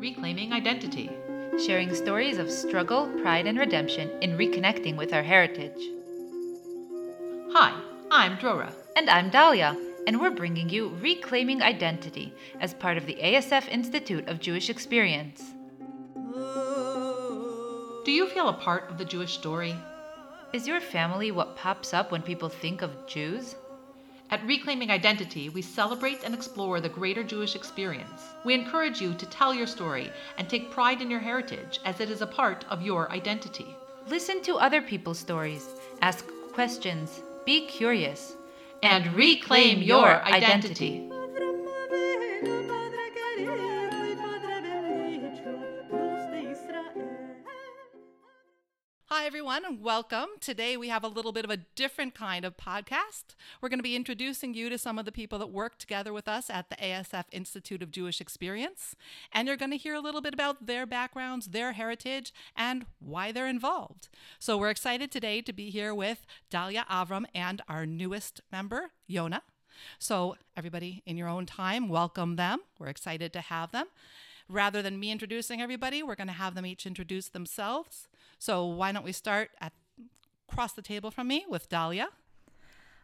Reclaiming 0.00 0.54
Identity, 0.54 1.10
sharing 1.62 1.94
stories 1.94 2.38
of 2.38 2.50
struggle, 2.50 3.06
pride, 3.20 3.46
and 3.46 3.58
redemption 3.58 4.10
in 4.22 4.38
reconnecting 4.38 4.96
with 4.96 5.12
our 5.12 5.22
heritage. 5.22 5.78
Hi, 7.52 7.78
I'm 8.10 8.38
Drora. 8.38 8.72
And 8.96 9.10
I'm 9.10 9.30
Dalya, 9.30 9.76
and 10.06 10.18
we're 10.18 10.30
bringing 10.30 10.70
you 10.70 10.96
Reclaiming 11.02 11.60
Identity 11.60 12.32
as 12.60 12.72
part 12.72 12.96
of 12.96 13.04
the 13.04 13.16
ASF 13.16 13.68
Institute 13.68 14.26
of 14.26 14.40
Jewish 14.40 14.70
Experience. 14.70 15.42
Do 18.06 18.10
you 18.10 18.26
feel 18.30 18.48
a 18.48 18.54
part 18.54 18.90
of 18.90 18.96
the 18.96 19.04
Jewish 19.04 19.34
story? 19.34 19.76
Is 20.54 20.66
your 20.66 20.80
family 20.80 21.30
what 21.30 21.56
pops 21.56 21.92
up 21.92 22.10
when 22.10 22.22
people 22.22 22.48
think 22.48 22.80
of 22.80 23.06
Jews? 23.06 23.54
At 24.30 24.46
Reclaiming 24.46 24.92
Identity, 24.92 25.48
we 25.48 25.60
celebrate 25.60 26.22
and 26.22 26.32
explore 26.32 26.80
the 26.80 26.88
greater 26.88 27.24
Jewish 27.24 27.56
experience. 27.56 28.22
We 28.44 28.54
encourage 28.54 29.00
you 29.00 29.12
to 29.14 29.26
tell 29.26 29.52
your 29.52 29.66
story 29.66 30.12
and 30.38 30.48
take 30.48 30.70
pride 30.70 31.02
in 31.02 31.10
your 31.10 31.18
heritage 31.18 31.80
as 31.84 31.98
it 31.98 32.10
is 32.10 32.22
a 32.22 32.28
part 32.28 32.64
of 32.70 32.80
your 32.80 33.10
identity. 33.10 33.74
Listen 34.06 34.40
to 34.42 34.54
other 34.54 34.82
people's 34.82 35.18
stories, 35.18 35.66
ask 36.00 36.24
questions, 36.52 37.22
be 37.44 37.66
curious, 37.66 38.36
and 38.84 39.12
reclaim 39.14 39.82
your 39.82 40.22
identity. 40.22 41.09
Everyone, 49.30 49.64
and 49.64 49.80
welcome. 49.80 50.26
Today 50.40 50.76
we 50.76 50.88
have 50.88 51.04
a 51.04 51.08
little 51.08 51.30
bit 51.30 51.44
of 51.44 51.52
a 51.52 51.58
different 51.76 52.16
kind 52.16 52.44
of 52.44 52.56
podcast. 52.56 53.36
We're 53.60 53.68
going 53.68 53.78
to 53.78 53.84
be 53.84 53.94
introducing 53.94 54.54
you 54.54 54.68
to 54.68 54.76
some 54.76 54.98
of 54.98 55.04
the 55.04 55.12
people 55.12 55.38
that 55.38 55.52
work 55.52 55.78
together 55.78 56.12
with 56.12 56.26
us 56.26 56.50
at 56.50 56.68
the 56.68 56.74
ASF 56.74 57.26
Institute 57.30 57.80
of 57.80 57.92
Jewish 57.92 58.20
Experience. 58.20 58.96
And 59.32 59.46
you're 59.46 59.56
going 59.56 59.70
to 59.70 59.76
hear 59.76 59.94
a 59.94 60.00
little 60.00 60.20
bit 60.20 60.34
about 60.34 60.66
their 60.66 60.84
backgrounds, 60.84 61.46
their 61.46 61.74
heritage, 61.74 62.34
and 62.56 62.86
why 62.98 63.30
they're 63.30 63.46
involved. 63.46 64.08
So 64.40 64.58
we're 64.58 64.68
excited 64.68 65.12
today 65.12 65.42
to 65.42 65.52
be 65.52 65.70
here 65.70 65.94
with 65.94 66.26
Dalya 66.50 66.84
Avrom 66.88 67.24
and 67.32 67.62
our 67.68 67.86
newest 67.86 68.40
member, 68.50 68.90
Yona. 69.08 69.42
So, 69.98 70.36
everybody, 70.56 71.02
in 71.06 71.16
your 71.16 71.28
own 71.28 71.46
time, 71.46 71.88
welcome 71.88 72.36
them. 72.36 72.60
We're 72.78 72.88
excited 72.88 73.32
to 73.32 73.40
have 73.40 73.72
them. 73.72 73.86
Rather 74.48 74.82
than 74.82 74.98
me 74.98 75.12
introducing 75.12 75.60
everybody, 75.60 76.02
we're 76.02 76.16
going 76.16 76.26
to 76.26 76.32
have 76.32 76.56
them 76.56 76.66
each 76.66 76.84
introduce 76.84 77.28
themselves. 77.28 78.08
So 78.38 78.66
why 78.66 78.90
don't 78.90 79.04
we 79.04 79.12
start 79.12 79.50
at 79.60 79.72
across 80.50 80.72
the 80.72 80.82
table 80.82 81.12
from 81.12 81.28
me 81.28 81.44
with 81.48 81.68
Dalya? 81.68 82.06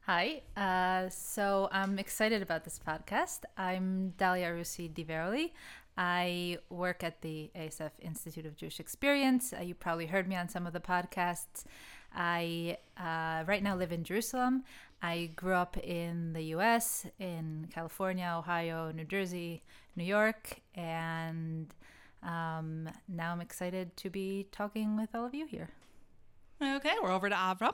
Hi. 0.06 0.42
Uh, 0.56 1.08
so 1.08 1.68
I'm 1.70 1.98
excited 1.98 2.42
about 2.42 2.64
this 2.64 2.80
podcast. 2.84 3.40
I'm 3.56 4.14
Dalya 4.18 4.50
Arussy 4.50 4.92
Di 4.92 5.04
Veroli. 5.04 5.52
I 5.96 6.58
work 6.68 7.04
at 7.04 7.22
the 7.22 7.50
ASF 7.56 7.92
Institute 8.00 8.46
of 8.46 8.56
Jewish 8.56 8.80
Experience. 8.80 9.52
Uh, 9.52 9.62
you 9.62 9.74
probably 9.74 10.06
heard 10.06 10.28
me 10.28 10.36
on 10.36 10.48
some 10.48 10.66
of 10.66 10.72
the 10.72 10.80
podcasts. 10.80 11.64
I 12.14 12.78
uh, 12.98 13.44
right 13.46 13.62
now 13.62 13.76
live 13.76 13.92
in 13.92 14.04
Jerusalem. 14.04 14.64
I 15.02 15.30
grew 15.36 15.54
up 15.54 15.76
in 15.78 16.32
the 16.32 16.42
US, 16.56 17.06
in 17.18 17.68
California, 17.72 18.34
Ohio, 18.36 18.90
New 18.92 19.04
Jersey, 19.04 19.62
New 19.94 20.04
York, 20.04 20.60
and 20.74 21.72
um, 22.22 22.88
now 23.08 23.32
I'm 23.32 23.40
excited 23.40 23.96
to 23.98 24.10
be 24.10 24.46
talking 24.52 24.96
with 24.96 25.14
all 25.14 25.24
of 25.26 25.34
you 25.34 25.46
here. 25.46 25.68
Okay, 26.62 26.94
we're 27.02 27.12
over 27.12 27.28
to 27.28 27.34
Avrom. 27.34 27.72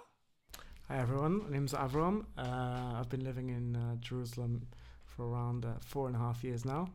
Hi 0.89 0.99
everyone, 0.99 1.45
my 1.45 1.51
name's 1.51 1.73
Avrom. 1.73 2.25
Uh, 2.37 2.99
I've 2.99 3.09
been 3.09 3.25
living 3.25 3.51
in 3.51 3.77
uh, 3.77 3.97
Jerusalem 4.01 4.67
for 5.07 5.31
around 5.31 5.65
uh, 5.65 5.75
four 5.81 6.09
and 6.09 6.17
a 6.17 6.19
half 6.19 6.43
years 6.43 6.65
now. 6.65 6.89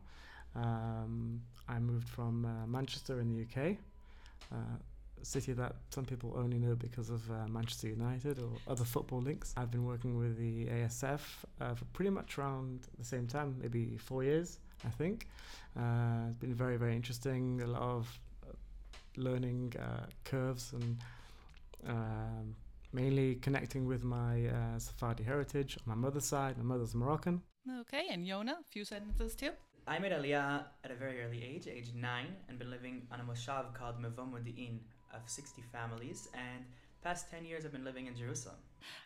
Um, 0.54 1.40
I 1.68 1.78
moved 1.78 2.08
from 2.08 2.44
uh, 2.44 2.66
Manchester 2.66 3.20
in 3.20 3.28
the 3.28 3.42
UK, 3.42 3.76
uh, 4.52 4.56
a 5.20 5.24
city 5.24 5.52
that 5.52 5.76
some 5.90 6.04
people 6.04 6.34
only 6.36 6.58
know 6.58 6.74
because 6.74 7.10
of 7.10 7.28
uh, 7.30 7.46
Manchester 7.48 7.88
United 7.88 8.38
or 8.38 8.50
other 8.66 8.84
football 8.84 9.20
links. 9.20 9.54
I've 9.56 9.70
been 9.70 9.84
working 9.84 10.18
with 10.18 10.38
the 10.38 10.66
ASF 10.66 11.20
for 11.76 11.84
pretty 11.92 12.10
much 12.10 12.38
around 12.38 12.80
the 12.98 13.04
same 13.04 13.26
time, 13.26 13.56
maybe 13.60 13.96
four 13.98 14.24
years. 14.24 14.58
I 14.84 14.90
think. 14.90 15.26
Uh, 15.76 16.28
it's 16.28 16.38
been 16.38 16.54
very, 16.54 16.76
very 16.76 16.94
interesting. 16.94 17.60
A 17.62 17.66
lot 17.66 17.82
of 17.82 18.20
uh, 18.46 18.52
learning 19.16 19.74
uh, 19.78 20.06
curves 20.24 20.72
and 20.72 20.98
um, 21.86 22.54
mainly 22.92 23.36
connecting 23.36 23.86
with 23.86 24.04
my 24.04 24.46
uh, 24.46 24.78
Sephardi 24.78 25.22
heritage 25.24 25.76
on 25.78 25.84
my 25.86 25.94
mother's 25.94 26.24
side. 26.24 26.56
My 26.58 26.64
mother's 26.64 26.94
Moroccan. 26.94 27.42
Okay, 27.80 28.06
and 28.10 28.26
Yona, 28.26 28.52
a 28.52 28.64
few 28.70 28.84
sentences 28.84 29.34
too. 29.34 29.50
I 29.86 29.98
made 29.98 30.12
Aliyah 30.12 30.64
at 30.84 30.90
a 30.90 30.94
very 30.94 31.22
early 31.22 31.42
age, 31.42 31.66
age 31.66 31.92
nine, 31.94 32.34
and 32.48 32.58
been 32.58 32.70
living 32.70 33.06
on 33.10 33.20
a 33.20 33.24
moshav 33.24 33.74
called 33.74 33.96
Mevo 34.02 34.30
Modi'im 34.30 34.80
of 35.12 35.20
60 35.26 35.62
families. 35.72 36.28
And 36.34 36.64
past 37.02 37.30
10 37.30 37.44
years, 37.44 37.64
I've 37.64 37.72
been 37.72 37.84
living 37.84 38.06
in 38.06 38.16
Jerusalem. 38.16 38.56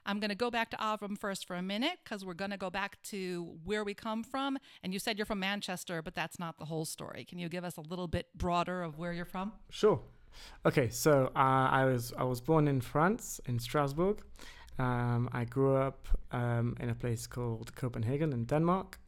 I'm 0.06 0.20
going 0.20 0.30
to 0.30 0.36
go 0.36 0.50
back 0.50 0.70
to 0.70 0.76
Avrom 0.76 1.18
first 1.18 1.46
for 1.46 1.56
a 1.56 1.62
minute 1.62 1.98
because 2.04 2.24
we're 2.24 2.34
going 2.34 2.50
to 2.50 2.56
go 2.56 2.70
back 2.70 3.02
to 3.04 3.56
where 3.64 3.84
we 3.84 3.94
come 3.94 4.22
from. 4.22 4.58
And 4.82 4.92
you 4.92 4.98
said 4.98 5.18
you're 5.18 5.26
from 5.26 5.40
Manchester, 5.40 6.02
but 6.02 6.14
that's 6.14 6.38
not 6.38 6.58
the 6.58 6.64
whole 6.66 6.84
story. 6.84 7.24
Can 7.24 7.38
you 7.38 7.48
give 7.48 7.64
us 7.64 7.76
a 7.76 7.80
little 7.80 8.08
bit 8.08 8.26
broader 8.34 8.82
of 8.82 8.98
where 8.98 9.12
you're 9.12 9.24
from? 9.24 9.52
Sure. 9.70 10.00
Okay, 10.64 10.88
so 10.88 11.30
uh, 11.36 11.68
I 11.70 11.84
was 11.84 12.12
I 12.16 12.24
was 12.24 12.40
born 12.40 12.66
in 12.66 12.80
France 12.80 13.40
in 13.44 13.58
Strasbourg. 13.58 14.22
Um, 14.78 15.28
I 15.32 15.44
grew 15.44 15.76
up 15.76 16.08
um, 16.30 16.74
in 16.80 16.88
a 16.88 16.94
place 16.94 17.26
called 17.26 17.74
Copenhagen 17.74 18.32
in 18.32 18.44
Denmark. 18.46 18.98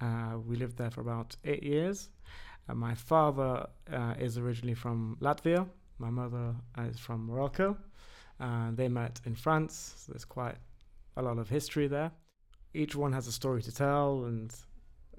Uh, 0.00 0.38
we 0.46 0.56
lived 0.56 0.78
there 0.78 0.90
for 0.90 1.00
about 1.00 1.36
eight 1.44 1.62
years. 1.62 2.08
Uh, 2.68 2.74
my 2.74 2.94
father 2.94 3.66
uh, 3.92 4.14
is 4.18 4.38
originally 4.38 4.74
from 4.74 5.16
Latvia. 5.20 5.68
My 5.98 6.10
mother 6.10 6.54
is 6.88 6.98
from 6.98 7.26
Morocco. 7.26 7.76
and 8.38 8.76
they 8.76 8.88
met 8.88 9.20
in 9.24 9.34
France. 9.34 9.94
So 9.98 10.12
there's 10.12 10.24
quite 10.24 10.56
a 11.16 11.22
lot 11.22 11.38
of 11.38 11.48
history 11.48 11.86
there. 11.86 12.10
Each 12.74 12.96
one 12.96 13.12
has 13.12 13.26
a 13.26 13.32
story 13.32 13.62
to 13.62 13.72
tell, 13.72 14.24
and 14.24 14.54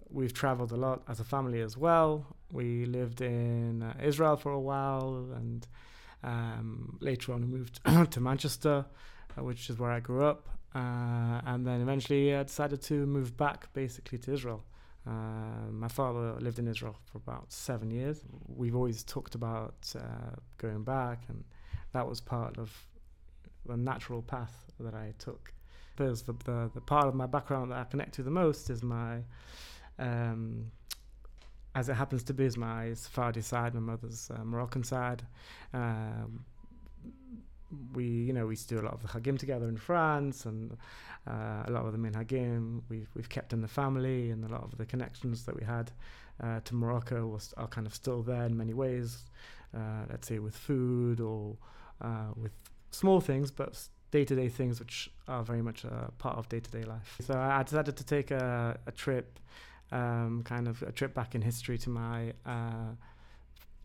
we've 0.09 0.33
traveled 0.33 0.72
a 0.72 0.75
lot 0.75 1.03
as 1.07 1.19
a 1.19 1.23
family 1.23 1.62
as 1.62 1.78
well. 1.78 2.35
We 2.51 2.85
lived 2.85 3.22
in 3.22 3.83
uh, 3.83 3.94
Israel 4.01 4.35
for 4.35 4.51
a 4.51 4.59
while, 4.59 5.29
and 5.35 5.67
um, 6.23 6.97
later 7.01 7.33
on 7.33 7.41
we 7.41 7.47
moved 7.47 7.79
to 8.12 8.19
Manchester, 8.19 8.85
uh, 9.38 9.44
which 9.44 9.69
is 9.69 9.78
where 9.79 9.91
I 9.91 10.00
grew 10.00 10.23
up. 10.23 10.50
Uh, 10.75 11.41
and 11.45 11.66
then 11.67 11.81
eventually 11.81 12.35
I 12.35 12.44
decided 12.44 12.81
to 12.83 13.06
move 13.06 13.38
back 13.38 13.72
basically 13.73 14.17
to 14.19 14.33
Israel. 14.33 14.63
Uh, 15.05 15.69
my 15.71 15.87
father 15.87 16.35
lived 16.39 16.59
in 16.59 16.67
Israel 16.67 16.95
for 17.11 17.17
about 17.17 17.51
seven 17.51 17.91
years. 17.91 18.21
We've 18.47 18.75
always 18.75 19.03
talked 19.03 19.35
about 19.35 19.93
uh, 19.95 20.35
going 20.57 20.83
back, 20.83 21.23
and 21.27 21.43
that 21.91 22.07
was 22.07 22.21
part 22.21 22.57
of 22.57 22.71
the 23.65 23.75
natural 23.75 24.21
path 24.21 24.71
that 24.79 24.93
I 24.93 25.13
took. 25.19 25.53
There's 25.97 26.21
the, 26.23 26.33
the, 26.45 26.71
the 26.73 26.81
part 26.81 27.07
of 27.07 27.15
my 27.15 27.25
background 27.25 27.71
that 27.71 27.79
I 27.79 27.83
connect 27.83 28.13
to 28.15 28.23
the 28.23 28.31
most 28.31 28.69
is 28.69 28.81
my, 28.81 29.19
um, 29.99 30.71
as 31.75 31.89
it 31.89 31.93
happens 31.93 32.23
to 32.23 32.33
be, 32.33 32.45
is 32.45 32.57
my 32.57 32.93
Sephardi 32.93 33.41
side, 33.41 33.73
my 33.73 33.79
mother's 33.79 34.31
uh, 34.31 34.43
Moroccan 34.43 34.83
side. 34.83 35.23
Um, 35.73 36.45
we, 37.94 38.06
you 38.06 38.34
know, 38.34 38.45
we 38.47 38.53
used 38.53 38.69
to 38.69 38.75
do 38.75 38.81
a 38.81 38.85
lot 38.85 38.94
of 38.94 39.01
the 39.01 39.07
Hagim 39.07 39.38
together 39.38 39.67
in 39.67 39.78
France, 39.78 40.45
and 40.45 40.78
uh, 41.28 41.63
a 41.66 41.72
lot 41.72 41.85
of 41.85 41.91
the 41.91 41.97
main 41.97 42.13
Hagim 42.13 42.81
we've 42.89 43.09
we've 43.16 43.29
kept 43.29 43.53
in 43.53 43.61
the 43.61 43.67
family, 43.67 44.29
and 44.31 44.44
a 44.44 44.47
lot 44.47 44.63
of 44.63 44.78
the 44.78 44.85
connections 44.85 45.45
that 45.45 45.56
we 45.56 45.66
had 45.66 45.91
uh, 46.41 46.59
to 46.66 46.75
Morocco 46.75 47.28
was 47.28 47.53
are 47.57 47.67
kind 47.67 47.88
of 47.88 47.94
still 47.94 48.22
there 48.22 48.45
in 48.45 48.57
many 48.57 48.73
ways. 48.73 49.25
Uh, 49.75 50.06
let's 50.09 50.28
say 50.28 50.39
with 50.39 50.56
food 50.56 51.19
or 51.19 51.57
uh, 52.01 52.31
with 52.35 52.51
small 52.91 53.19
things, 53.19 53.51
but 53.51 53.88
day 54.12 54.23
to 54.23 54.35
day 54.35 54.50
things 54.50 54.79
which 54.79 55.09
are 55.28 55.44
very 55.44 55.62
much 55.62 55.83
a 55.83 56.12
part 56.19 56.38
of 56.38 56.47
day 56.50 56.59
to 56.59 56.72
day 56.72 56.83
life. 56.83 57.17
So 57.22 57.33
I 57.33 57.63
decided 57.63 57.97
to 57.97 58.03
take 58.03 58.29
a, 58.29 58.78
a 58.85 58.91
trip, 58.91 59.39
um, 59.91 60.44
kind 60.44 60.67
of 60.67 60.83
a 60.83 60.91
trip 60.91 61.13
back 61.13 61.33
in 61.35 61.41
history 61.41 61.78
to 61.79 61.89
my. 61.89 62.33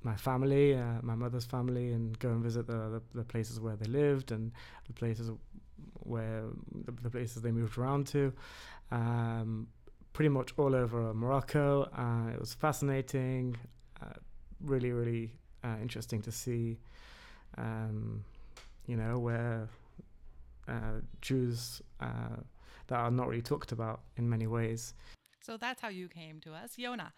My 0.03 0.17
family, 0.17 0.75
uh, 0.75 1.01
my 1.03 1.15
mother's 1.15 1.45
family, 1.45 1.93
and 1.93 2.19
go 2.19 2.31
and 2.31 2.43
visit 2.43 2.67
the, 2.67 2.73
the, 2.73 3.03
the, 3.15 3.25
places 3.25 3.59
where 3.59 3.75
they 3.77 3.87
lived 3.87 4.31
and 4.31 4.53
the 4.87 4.93
places 4.93 5.31
where 5.95 6.45
the, 6.85 6.93
the 7.03 7.11
places 7.11 7.43
they 7.43 7.51
moved 7.51 7.77
around 7.79 8.07
to. 8.09 8.33
Um, 8.93 9.67
pretty 10.13 10.29
much 10.29 10.53
all 10.57 10.75
over 10.75 11.13
Morocco. 11.15 11.89
Uh, 11.97 12.33
it 12.33 12.41
was 12.41 12.55
fascinating, 12.55 13.57
uh, 14.01 14.15
really, 14.61 14.93
really 14.93 15.33
uh, 15.65 15.77
interesting 15.83 16.23
to 16.23 16.33
see. 16.33 16.79
Um, 17.57 18.25
you 18.87 18.97
know, 18.97 19.19
where 19.19 19.69
uh, 20.69 21.01
Jews 21.21 21.83
uh, 22.01 22.37
that 22.89 22.97
are 22.99 23.11
not 23.11 23.29
really 23.29 23.43
talked 23.43 23.73
about 23.73 24.01
in 24.17 24.29
many 24.29 24.47
ways. 24.47 24.95
So 25.41 25.57
that's 25.57 25.81
how 25.81 25.89
you 25.89 26.09
came 26.09 26.41
to 26.41 26.53
us. 26.53 26.73
Yona, 26.79 27.13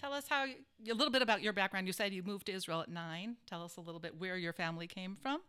tell 0.00 0.12
us 0.12 0.26
how, 0.28 0.44
a 0.44 0.94
little 0.94 1.10
bit 1.10 1.22
about 1.22 1.42
your 1.42 1.52
background. 1.52 1.86
You 1.86 1.92
said 1.92 2.12
you 2.12 2.22
moved 2.22 2.46
to 2.46 2.52
Israel 2.52 2.80
at 2.80 2.88
nine. 2.88 3.36
Tell 3.46 3.62
us 3.62 3.76
a 3.76 3.80
little 3.80 4.00
bit 4.00 4.18
where 4.18 4.36
your 4.36 4.52
family 4.52 4.86
came 4.86 5.16
from 5.22 5.40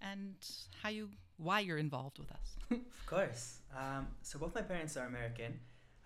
and 0.00 0.34
how 0.82 0.88
you, 0.90 1.10
why 1.36 1.60
you're 1.60 1.78
involved 1.78 2.18
with 2.18 2.30
us. 2.30 2.56
of 2.70 3.06
course. 3.06 3.58
Um, 3.76 4.08
so 4.22 4.38
both 4.38 4.54
my 4.54 4.62
parents 4.62 4.96
are 4.96 5.06
American. 5.06 5.58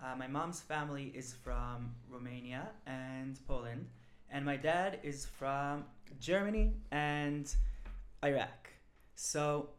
Uh, 0.02 0.14
my 0.16 0.26
mom's 0.28 0.60
family 0.60 1.12
is 1.14 1.32
from 1.32 1.94
Romania 2.08 2.68
and 2.86 3.38
Poland. 3.46 3.86
and 4.30 4.44
my 4.44 4.56
dad 4.56 5.00
is 5.02 5.26
from 5.26 5.84
Germany 6.20 6.74
and 6.90 7.54
Iraq. 8.24 8.70
So 9.14 9.70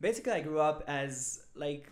basically, 0.00 0.32
I 0.32 0.40
grew 0.40 0.60
up 0.60 0.84
as 0.86 1.42
like 1.54 1.90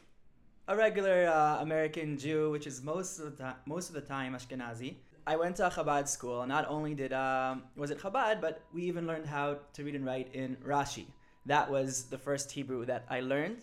a 0.68 0.76
regular 0.76 1.26
uh, 1.26 1.60
American 1.60 2.16
Jew, 2.16 2.50
which 2.50 2.66
is 2.66 2.82
most 2.82 3.18
of 3.18 3.36
the 3.38 3.54
most 3.66 3.88
of 3.88 3.94
the 3.94 4.00
time 4.00 4.34
Ashkenazi. 4.34 4.96
I 5.26 5.36
went 5.36 5.56
to 5.56 5.66
a 5.66 5.70
Chabad 5.70 6.06
school. 6.06 6.46
Not 6.46 6.66
only 6.68 6.94
did 6.94 7.12
um, 7.12 7.62
was 7.76 7.90
it 7.90 7.98
Chabad, 7.98 8.40
but 8.40 8.62
we 8.74 8.82
even 8.82 9.06
learned 9.06 9.26
how 9.26 9.58
to 9.72 9.84
read 9.84 9.94
and 9.94 10.04
write 10.04 10.34
in 10.34 10.56
Rashi. 10.56 11.06
That 11.46 11.70
was 11.70 12.04
the 12.04 12.18
first 12.18 12.50
Hebrew 12.52 12.84
that 12.86 13.04
I 13.08 13.20
learned. 13.20 13.58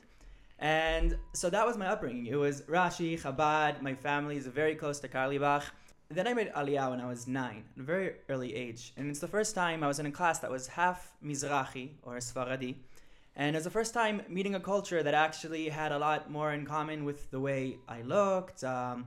And 0.58 1.18
so 1.34 1.50
that 1.50 1.66
was 1.66 1.78
my 1.78 1.88
upbringing. 1.88 2.28
It 2.28 2.36
was 2.36 2.62
Rashi, 2.64 3.20
Chabad. 3.20 3.82
My 3.82 3.96
family 3.96 4.38
is 4.38 4.48
very 4.48 4.76
close 4.76 5.00
to 5.00 5.08
Carlebach. 5.08 5.64
Then 6.10 6.28
I 6.28 6.34
made 6.34 6.52
Aliyah 6.54 6.90
when 6.90 7.00
I 7.00 7.08
was 7.08 7.28
nine, 7.28 7.64
at 7.76 7.82
a 7.82 7.84
very 7.84 8.16
early 8.28 8.54
age. 8.54 8.94
And 8.98 9.10
it's 9.10 9.20
the 9.20 9.28
first 9.28 9.56
time 9.56 9.84
I 9.84 9.88
was 9.88 10.00
in 10.00 10.06
a 10.06 10.12
class 10.12 10.40
that 10.40 10.52
was 10.52 10.68
half 10.68 11.14
Mizrahi 11.24 11.92
or 12.04 12.18
Sfaradi. 12.18 12.76
And 13.36 13.56
it 13.56 13.58
was 13.60 13.64
the 13.64 13.72
first 13.72 13.94
time 13.94 14.22
meeting 14.28 14.56
a 14.56 14.60
culture 14.60 15.02
that 15.04 15.14
actually 15.14 15.70
had 15.70 15.92
a 15.92 15.98
lot 15.98 16.30
more 16.30 16.52
in 16.52 16.66
common 16.66 17.06
with 17.06 17.32
the 17.32 17.40
way 17.40 17.78
I 17.88 18.02
looked. 18.02 18.64
Um, 18.64 19.06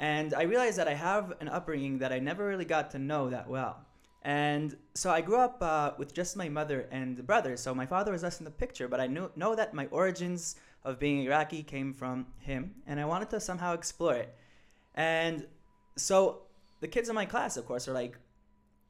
and 0.00 0.32
I 0.32 0.42
realized 0.44 0.78
that 0.78 0.88
I 0.88 0.94
have 0.94 1.34
an 1.40 1.48
upbringing 1.48 1.98
that 1.98 2.10
I 2.10 2.18
never 2.18 2.46
really 2.46 2.64
got 2.64 2.90
to 2.92 2.98
know 2.98 3.28
that 3.28 3.48
well. 3.48 3.84
And 4.22 4.74
so 4.94 5.10
I 5.10 5.20
grew 5.20 5.36
up 5.36 5.58
uh, 5.60 5.92
with 5.98 6.14
just 6.14 6.38
my 6.38 6.48
mother 6.48 6.88
and 6.90 7.26
brother. 7.26 7.56
So 7.58 7.74
my 7.74 7.84
father 7.84 8.10
was 8.10 8.22
less 8.22 8.38
in 8.38 8.46
the 8.46 8.50
picture, 8.50 8.88
but 8.88 8.98
I 8.98 9.06
knew, 9.06 9.30
know 9.36 9.54
that 9.54 9.74
my 9.74 9.86
origins 9.90 10.56
of 10.84 10.98
being 10.98 11.24
Iraqi 11.24 11.62
came 11.62 11.92
from 11.92 12.26
him, 12.38 12.74
and 12.86 12.98
I 12.98 13.04
wanted 13.04 13.28
to 13.30 13.40
somehow 13.40 13.74
explore 13.74 14.14
it. 14.14 14.34
And 14.94 15.46
so 15.96 16.44
the 16.80 16.88
kids 16.88 17.10
in 17.10 17.14
my 17.14 17.26
class, 17.26 17.58
of 17.58 17.66
course, 17.66 17.86
are 17.86 17.92
like, 17.92 18.16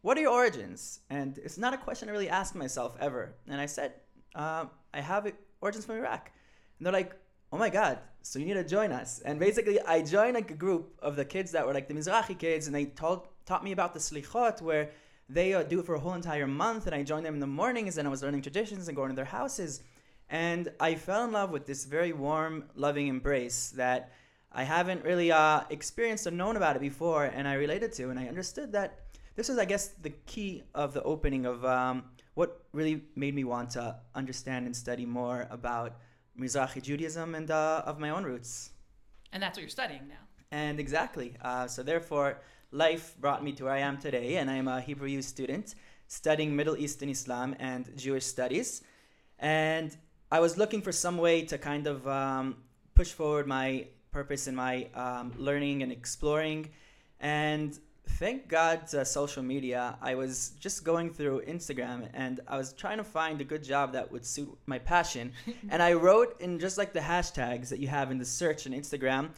What 0.02 0.16
are 0.16 0.20
your 0.20 0.32
origins? 0.32 1.00
And 1.10 1.38
it's 1.38 1.58
not 1.58 1.74
a 1.74 1.78
question 1.78 2.08
I 2.08 2.12
really 2.12 2.28
ask 2.28 2.54
myself 2.54 2.96
ever. 3.00 3.34
And 3.48 3.60
I 3.60 3.66
said, 3.66 3.94
uh, 4.36 4.66
I 4.94 5.00
have 5.00 5.30
origins 5.60 5.86
from 5.86 5.96
Iraq. 5.96 6.30
And 6.78 6.86
they're 6.86 6.92
like, 6.92 7.16
Oh 7.52 7.58
my 7.58 7.68
God, 7.68 7.98
so 8.22 8.38
you 8.38 8.44
need 8.44 8.55
to 8.55 8.64
join 8.64 8.93
us. 8.93 9.20
And 9.20 9.38
basically, 9.38 9.81
I 9.81 10.02
joined 10.02 10.34
like 10.34 10.50
a 10.50 10.55
group 10.55 10.94
of 11.00 11.17
the 11.17 11.25
kids 11.25 11.52
that 11.52 11.67
were 11.67 11.75
like 11.75 11.88
the 11.88 11.94
Mizrahi 11.94 12.38
kids, 12.38 12.67
and 12.67 12.75
they 12.75 12.87
told, 12.87 13.28
taught 13.46 13.64
me 13.64 13.72
about 13.72 13.94
the 13.94 14.00
Slichot, 14.00 14.61
where 14.61 14.90
they 15.28 15.55
uh, 15.55 15.62
do 15.62 15.81
it 15.81 15.87
for 15.87 15.94
a 15.94 16.00
whole 16.00 16.14
entire 16.14 16.46
month. 16.46 16.87
And 16.87 16.94
I 16.94 17.02
joined 17.02 17.25
them 17.25 17.34
in 17.34 17.40
the 17.40 17.46
mornings, 17.46 17.99
and 17.99 18.06
I 18.06 18.11
was 18.11 18.22
learning 18.22 18.43
traditions 18.43 18.88
and 18.88 18.96
going 18.96 19.11
to 19.11 19.17
their 19.17 19.25
houses. 19.25 19.82
And 20.28 20.70
I 20.78 20.94
fell 20.94 21.25
in 21.25 21.32
love 21.32 21.50
with 21.50 21.67
this 21.67 21.84
very 21.84 22.12
warm, 22.12 22.64
loving 22.75 23.08
embrace 23.08 23.70
that 23.76 24.12
I 24.52 24.64
haven't 24.64 25.05
really 25.05 25.32
uh, 25.32 25.62
experienced 25.70 26.26
or 26.26 26.31
known 26.31 26.56
about 26.56 26.76
it 26.76 26.82
before, 26.82 27.25
and 27.25 27.49
I 27.49 27.55
related 27.55 27.93
to. 27.94 28.11
And 28.11 28.19
I 28.19 28.26
understood 28.26 28.73
that 28.73 29.00
this 29.37 29.49
was, 29.49 29.58
I 29.58 29.64
guess, 29.64 29.88
the 29.88 30.11
key 30.26 30.62
of 30.75 30.93
the 30.93 31.02
opening 31.02 31.46
of 31.46 31.64
um, 31.64 32.05
what 32.34 32.64
really 32.73 33.02
made 33.16 33.34
me 33.34 33.44
want 33.44 33.70
to 33.70 33.96
understand 34.14 34.66
and 34.66 34.76
study 34.76 35.06
more 35.06 35.46
about 35.50 35.96
Mizrahi 36.40 36.82
Judaism 36.82 37.34
and 37.34 37.50
uh, 37.50 37.82
of 37.84 37.98
my 37.98 38.10
own 38.10 38.25
roots. 38.25 38.70
And 39.32 39.42
that's 39.42 39.56
what 39.56 39.62
you're 39.62 39.70
studying 39.70 40.08
now. 40.08 40.25
And 40.50 40.81
exactly. 40.81 41.37
Uh, 41.40 41.66
so, 41.69 41.82
therefore, 41.82 42.40
life 42.72 43.14
brought 43.20 43.44
me 43.44 43.52
to 43.52 43.64
where 43.64 43.72
I 43.72 43.81
am 43.81 43.98
today, 43.98 44.37
and 44.37 44.50
I'm 44.50 44.66
a 44.66 44.81
Hebrew 44.81 45.08
U 45.08 45.22
student 45.22 45.75
studying 46.08 46.56
Middle 46.56 46.76
Eastern 46.76 47.08
Islam 47.08 47.54
and 47.60 47.88
Jewish 47.96 48.26
studies. 48.26 48.82
And 49.38 49.96
I 50.32 50.40
was 50.40 50.58
looking 50.58 50.82
for 50.82 50.92
some 50.92 51.19
way 51.19 51.42
to 51.42 51.56
kind 51.56 51.87
of 51.87 52.06
um, 52.08 52.56
push 52.94 53.12
forward 53.12 53.46
my 53.46 53.87
purpose 54.10 54.48
in 54.48 54.56
my 54.56 54.88
um, 54.94 55.32
learning 55.37 55.82
and 55.84 55.92
exploring. 55.92 56.70
And 57.20 57.78
thank 58.18 58.48
God 58.48 58.86
to 58.88 59.04
social 59.04 59.42
media, 59.42 59.96
I 60.00 60.14
was 60.14 60.52
just 60.60 60.84
going 60.84 61.12
through 61.12 61.42
Instagram 61.46 62.08
and 62.14 62.40
I 62.46 62.56
was 62.56 62.72
trying 62.72 62.98
to 62.98 63.04
find 63.04 63.40
a 63.40 63.44
good 63.44 63.62
job 63.62 63.92
that 63.92 64.10
would 64.10 64.24
suit 64.24 64.56
my 64.66 64.78
passion. 64.78 65.32
and 65.70 65.82
I 65.82 65.94
wrote 65.94 66.40
in 66.40 66.58
just 66.58 66.78
like 66.78 66.92
the 66.92 67.00
hashtags 67.00 67.68
that 67.68 67.78
you 67.78 67.88
have 67.88 68.10
in 68.10 68.18
the 68.18 68.24
search 68.24 68.66
on 68.66 68.72
Instagram, 68.72 69.30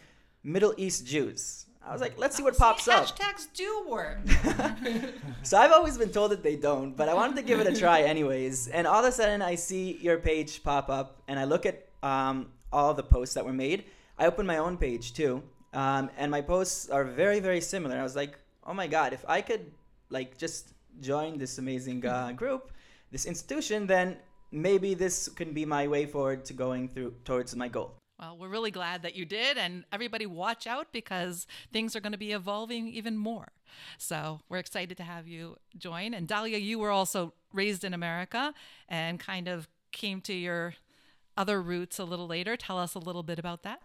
Middle 0.43 0.75
East 0.77 1.07
Jews. 1.07 1.67
I 1.85 1.93
was 1.93 2.01
like, 2.01 2.17
let's 2.17 2.37
see 2.37 2.43
what 2.43 2.57
pops 2.57 2.85
See, 2.85 2.93
up. 2.93 3.07
Hashtags 3.07 3.49
do 3.55 3.85
work. 3.89 4.19
So 5.43 5.59
I've 5.59 5.73
always 5.73 5.99
been 5.99 6.11
told 6.11 6.31
that 6.31 6.45
they 6.45 6.55
don't, 6.55 6.97
but 6.97 7.09
I 7.09 7.15
wanted 7.15 7.35
to 7.37 7.43
give 7.43 7.59
it 7.59 7.67
a 7.67 7.75
try 7.75 8.03
anyways. 8.03 8.69
And 8.69 8.87
all 8.87 9.01
of 9.01 9.05
a 9.05 9.11
sudden, 9.11 9.43
I 9.43 9.57
see 9.57 9.99
your 10.01 10.19
page 10.19 10.63
pop 10.63 10.89
up, 10.89 11.21
and 11.27 11.37
I 11.39 11.45
look 11.45 11.67
at 11.67 11.89
um, 12.03 12.47
all 12.73 12.95
the 12.95 13.03
posts 13.03 13.35
that 13.35 13.45
were 13.45 13.53
made. 13.53 13.85
I 14.17 14.27
opened 14.27 14.47
my 14.47 14.59
own 14.59 14.77
page 14.77 15.15
too, 15.15 15.43
um, 15.73 16.11
and 16.17 16.31
my 16.31 16.41
posts 16.43 16.89
are 16.89 17.03
very, 17.03 17.41
very 17.41 17.61
similar. 17.61 17.99
I 17.99 18.05
was 18.05 18.15
like, 18.15 18.39
oh 18.67 18.75
my 18.75 18.87
god, 18.87 19.13
if 19.13 19.25
I 19.29 19.41
could 19.41 19.71
like 20.11 20.39
just 20.39 20.75
join 21.01 21.39
this 21.39 21.59
amazing 21.59 22.05
uh, 22.07 22.33
group, 22.33 22.73
this 23.11 23.27
institution, 23.27 23.87
then 23.87 24.17
maybe 24.51 24.95
this 24.95 25.29
can 25.29 25.53
be 25.53 25.65
my 25.65 25.89
way 25.89 26.07
forward 26.07 26.45
to 26.47 26.53
going 26.53 26.89
through 26.89 27.15
towards 27.25 27.57
my 27.57 27.69
goal. 27.69 27.95
Well, 28.19 28.37
we're 28.39 28.49
really 28.49 28.71
glad 28.71 29.03
that 29.03 29.17
you 29.17 29.25
did, 29.25 29.59
and 29.59 29.85
everybody 29.91 30.27
watch 30.27 30.67
out 30.67 30.93
because 30.93 31.47
things 31.73 31.97
are 31.97 32.01
going 32.01 32.13
to 32.13 32.19
be 32.19 32.31
evolving 32.33 32.87
even 32.89 33.17
more. 33.17 33.49
So 33.99 34.41
we're 34.49 34.59
excited 34.59 34.97
to 34.99 35.03
have 35.03 35.27
you 35.27 35.57
join. 35.77 36.15
And 36.15 36.29
Dalya, 36.29 36.63
you 36.63 36.79
were 36.79 36.91
also 36.91 37.33
raised 37.53 37.83
in 37.83 37.95
America 37.95 38.55
and 38.89 39.19
kind 39.19 39.49
of 39.49 39.69
came 39.91 40.21
to 40.23 40.33
your 40.33 40.75
other 41.37 41.61
roots 41.61 41.99
a 41.99 42.05
little 42.05 42.27
later. 42.29 42.57
Tell 42.57 42.79
us 42.79 42.95
a 42.95 42.99
little 42.99 43.23
bit 43.23 43.39
about 43.39 43.63
that. 43.65 43.81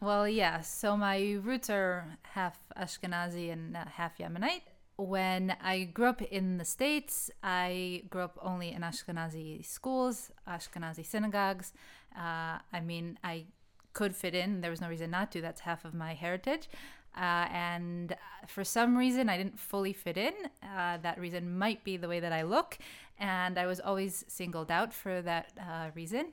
Well, 0.00 0.26
yeah. 0.26 0.62
So 0.62 0.96
my 0.96 1.38
roots 1.42 1.68
are 1.68 2.06
half 2.22 2.58
Ashkenazi 2.76 3.52
and 3.52 3.76
uh, 3.76 3.84
half 3.84 4.16
Yemenite. 4.16 4.62
When 4.96 5.56
I 5.62 5.84
grew 5.84 6.06
up 6.06 6.22
in 6.22 6.58
the 6.58 6.64
States, 6.64 7.30
I 7.42 8.04
grew 8.08 8.22
up 8.22 8.38
only 8.42 8.72
in 8.72 8.80
Ashkenazi 8.80 9.64
schools, 9.64 10.30
Ashkenazi 10.48 11.04
synagogues. 11.04 11.72
Uh, 12.16 12.58
I 12.72 12.80
mean, 12.82 13.18
I 13.22 13.44
could 13.92 14.16
fit 14.16 14.34
in. 14.34 14.62
There 14.62 14.70
was 14.70 14.80
no 14.80 14.88
reason 14.88 15.10
not 15.10 15.32
to. 15.32 15.42
That's 15.42 15.60
half 15.60 15.84
of 15.84 15.92
my 15.94 16.14
heritage. 16.14 16.68
Uh, 17.16 17.46
and 17.50 18.16
for 18.46 18.64
some 18.64 18.96
reason, 18.96 19.28
I 19.28 19.36
didn't 19.36 19.58
fully 19.58 19.92
fit 19.92 20.16
in. 20.16 20.32
Uh, 20.62 20.98
that 21.02 21.18
reason 21.18 21.58
might 21.58 21.82
be 21.84 21.96
the 21.96 22.08
way 22.08 22.20
that 22.20 22.32
I 22.32 22.42
look. 22.42 22.78
And 23.18 23.58
I 23.58 23.66
was 23.66 23.80
always 23.80 24.24
singled 24.28 24.70
out 24.70 24.94
for 24.94 25.20
that 25.22 25.52
uh, 25.60 25.90
reason, 25.94 26.32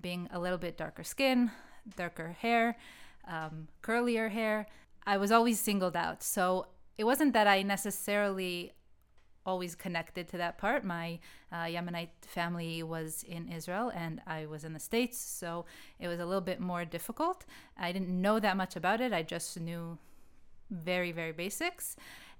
being 0.00 0.28
a 0.32 0.40
little 0.40 0.58
bit 0.58 0.76
darker 0.76 1.04
skin, 1.04 1.50
darker 1.96 2.36
hair, 2.40 2.76
um, 3.28 3.68
curlier 3.82 4.30
hair. 4.30 4.66
I 5.06 5.16
was 5.16 5.30
always 5.30 5.60
singled 5.60 5.96
out. 5.96 6.22
So 6.22 6.66
it 6.96 7.04
wasn't 7.04 7.32
that 7.32 7.46
I 7.46 7.62
necessarily 7.62 8.72
always 9.46 9.74
connected 9.74 10.28
to 10.28 10.38
that 10.38 10.58
part. 10.58 10.84
My 10.84 11.18
uh, 11.52 11.64
Yemenite 11.64 12.08
family 12.26 12.82
was 12.82 13.22
in 13.24 13.48
Israel 13.48 13.92
and 13.94 14.20
I 14.26 14.46
was 14.46 14.64
in 14.64 14.72
the 14.72 14.80
States, 14.80 15.18
so 15.18 15.66
it 15.98 16.08
was 16.08 16.18
a 16.18 16.24
little 16.24 16.40
bit 16.40 16.60
more 16.60 16.84
difficult. 16.84 17.44
I 17.78 17.92
didn't 17.92 18.08
know 18.08 18.40
that 18.40 18.56
much 18.56 18.76
about 18.76 19.00
it, 19.00 19.12
I 19.12 19.22
just 19.22 19.60
knew 19.60 19.98
very, 20.70 21.12
very 21.12 21.32
basics. 21.32 21.96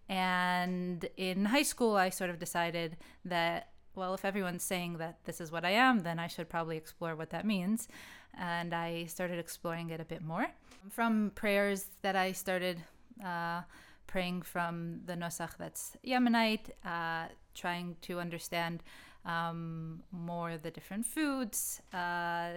And 0.08 1.08
in 1.16 1.46
high 1.46 1.62
school, 1.62 1.96
I 1.96 2.10
sort 2.10 2.30
of 2.30 2.38
decided 2.38 2.96
that, 3.24 3.68
well, 3.94 4.14
if 4.14 4.24
everyone's 4.24 4.62
saying 4.62 4.98
that 4.98 5.18
this 5.24 5.40
is 5.40 5.52
what 5.52 5.64
I 5.64 5.70
am, 5.70 6.02
then 6.02 6.18
I 6.18 6.26
should 6.26 6.48
probably 6.48 6.76
explore 6.76 7.14
what 7.14 7.30
that 7.30 7.44
means. 7.44 7.88
And 8.36 8.74
I 8.74 9.04
started 9.04 9.38
exploring 9.38 9.90
it 9.90 10.00
a 10.00 10.04
bit 10.04 10.22
more. 10.22 10.46
From 10.90 11.30
prayers 11.34 11.86
that 12.02 12.16
I 12.16 12.32
started 12.32 12.82
uh, 13.24 13.62
praying 14.06 14.42
from 14.42 15.00
the 15.06 15.14
Nosach 15.14 15.56
that's 15.58 15.96
Yemenite, 16.04 16.70
uh, 16.84 17.28
trying 17.54 17.96
to 18.02 18.20
understand 18.20 18.82
um, 19.24 20.02
more 20.10 20.50
of 20.50 20.62
the 20.62 20.70
different 20.70 21.06
foods, 21.06 21.80
uh, 21.92 22.50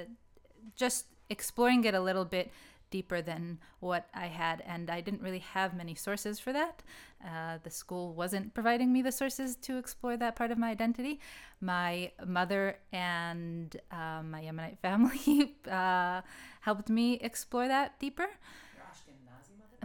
just 0.75 1.06
exploring 1.29 1.84
it 1.84 1.94
a 1.94 2.00
little 2.00 2.25
bit 2.25 2.51
deeper 2.89 3.22
than 3.22 3.60
what 3.79 4.08
I 4.13 4.27
had. 4.27 4.63
And 4.65 4.89
I 4.89 5.01
didn't 5.01 5.22
really 5.22 5.39
have 5.39 5.75
many 5.75 5.96
sources 5.96 6.39
for 6.39 6.53
that. 6.53 6.84
Uh, 7.25 7.58
the 7.63 7.70
school 7.70 8.13
wasn't 8.13 8.53
providing 8.53 8.94
me 8.94 9.01
the 9.01 9.12
sources 9.12 9.56
to 9.58 9.77
explore 9.77 10.17
that 10.17 10.36
part 10.36 10.51
of 10.51 10.58
my 10.58 10.70
identity. 10.70 11.20
My 11.62 12.12
mother 12.25 12.77
and 12.91 13.75
uh, 13.91 14.22
my 14.24 14.41
Yemenite 14.41 14.79
family 14.82 15.56
uh, 15.70 16.22
helped 16.62 16.89
me 16.89 17.15
explore 17.15 17.67
that 17.67 18.00
deeper. 18.00 18.27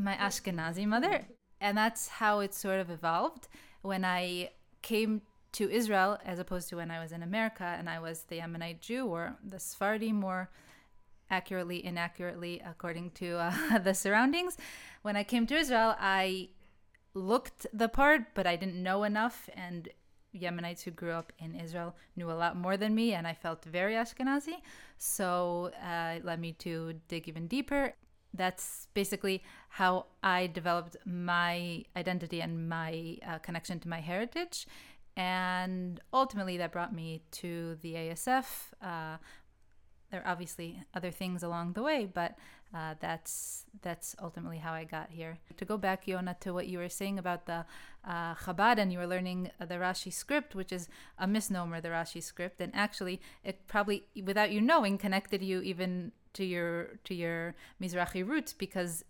My 0.01 0.15
Ashkenazi 0.15 0.87
mother. 0.87 1.27
And 1.61 1.77
that's 1.79 2.09
how 2.09 2.41
it 2.41 2.55
sort 2.55 2.81
of 2.81 2.91
evolved. 2.91 3.49
When 3.83 4.05
I 4.05 4.51
came 4.83 5.23
to 5.53 5.71
Israel, 5.71 6.19
as 6.25 6.39
opposed 6.39 6.69
to 6.71 6.77
when 6.77 6.91
I 6.91 7.01
was 7.01 7.13
in 7.13 7.23
America 7.23 7.77
and 7.79 7.89
I 7.89 7.99
was 7.99 8.23
the 8.23 8.39
Yemenite 8.39 8.81
Jew 8.81 9.07
or 9.07 9.37
the 9.45 9.59
Sephardi 9.59 10.13
more 10.13 10.51
accurately, 11.33 11.85
inaccurately, 11.85 12.63
according 12.65 13.11
to 13.13 13.39
uh, 13.39 13.79
the 13.87 13.95
surroundings. 13.95 14.57
When 15.03 15.17
I 15.17 15.25
came 15.25 15.47
to 15.49 15.57
Israel, 15.57 15.97
I 15.99 16.51
looked 17.15 17.67
the 17.73 17.89
part, 17.89 18.35
but 18.35 18.47
I 18.47 18.55
didn't 18.57 18.81
know 18.81 19.03
enough. 19.03 19.49
And 19.55 19.89
Yemenites 20.35 20.83
who 20.83 20.91
grew 20.93 21.13
up 21.13 21.33
in 21.39 21.55
Israel 21.55 21.97
knew 22.17 22.31
a 22.31 22.39
lot 22.43 22.57
more 22.57 22.77
than 22.77 22.95
me, 22.95 23.15
and 23.15 23.27
I 23.27 23.35
felt 23.35 23.65
very 23.65 23.95
Ashkenazi. 23.95 24.59
So 24.99 25.71
uh, 25.83 26.17
it 26.17 26.25
led 26.25 26.41
me 26.41 26.53
to 26.67 26.95
dig 27.09 27.29
even 27.29 27.47
deeper. 27.49 27.95
that's 28.35 28.89
basically 28.95 29.43
how 29.69 30.07
I 30.23 30.47
developed 30.47 30.97
my 31.05 31.85
identity 32.03 32.41
and 32.41 32.53
my 32.69 33.19
uh, 33.29 33.39
connection 33.47 33.79
to 33.81 33.89
my 33.89 34.01
heritage. 34.01 34.67
And 35.17 36.01
ultimately, 36.13 36.57
that 36.57 36.73
brought 36.73 36.95
me 36.95 37.23
to 37.43 37.77
the 37.83 37.93
ASF. 37.95 38.47
Uh, 38.81 39.17
there 40.13 40.21
are 40.21 40.31
obviously 40.31 40.83
other 40.95 41.11
things 41.11 41.43
along 41.43 41.73
the 41.73 41.83
way, 41.83 42.07
but 42.13 42.37
uh, 42.75 42.95
that's 43.01 43.65
that's 43.81 44.15
ultimately 44.23 44.59
how 44.59 44.73
I 44.73 44.85
got 44.85 45.09
here. 45.11 45.39
To 45.57 45.65
go 45.65 45.79
back, 45.79 46.05
Yona, 46.05 46.39
to 46.41 46.53
what 46.53 46.69
you 46.69 46.79
were 46.79 46.91
saying 46.91 47.19
about 47.19 47.47
the 47.47 47.65
uh, 48.07 48.35
Chabad, 48.35 48.79
and 48.79 48.93
you 48.93 48.99
were 48.99 49.07
learning 49.07 49.51
the 49.59 49.75
Rashi 49.77 50.13
script, 50.13 50.55
which 50.55 50.71
is 50.71 50.89
a 51.19 51.27
misnomer, 51.27 51.81
the 51.81 51.89
Rashi 51.89 52.23
script, 52.23 52.61
and 52.61 52.71
actually, 52.75 53.21
it 53.43 53.67
probably, 53.67 54.05
without 54.23 54.53
you 54.53 54.61
knowing, 54.61 54.99
connected 54.99 55.43
you 55.43 55.63
even 55.63 56.13
to 56.35 56.45
your 56.45 56.99
to 57.05 57.15
your 57.15 57.55
Mizrahi 57.81 58.27
roots 58.27 58.53
because 58.53 59.05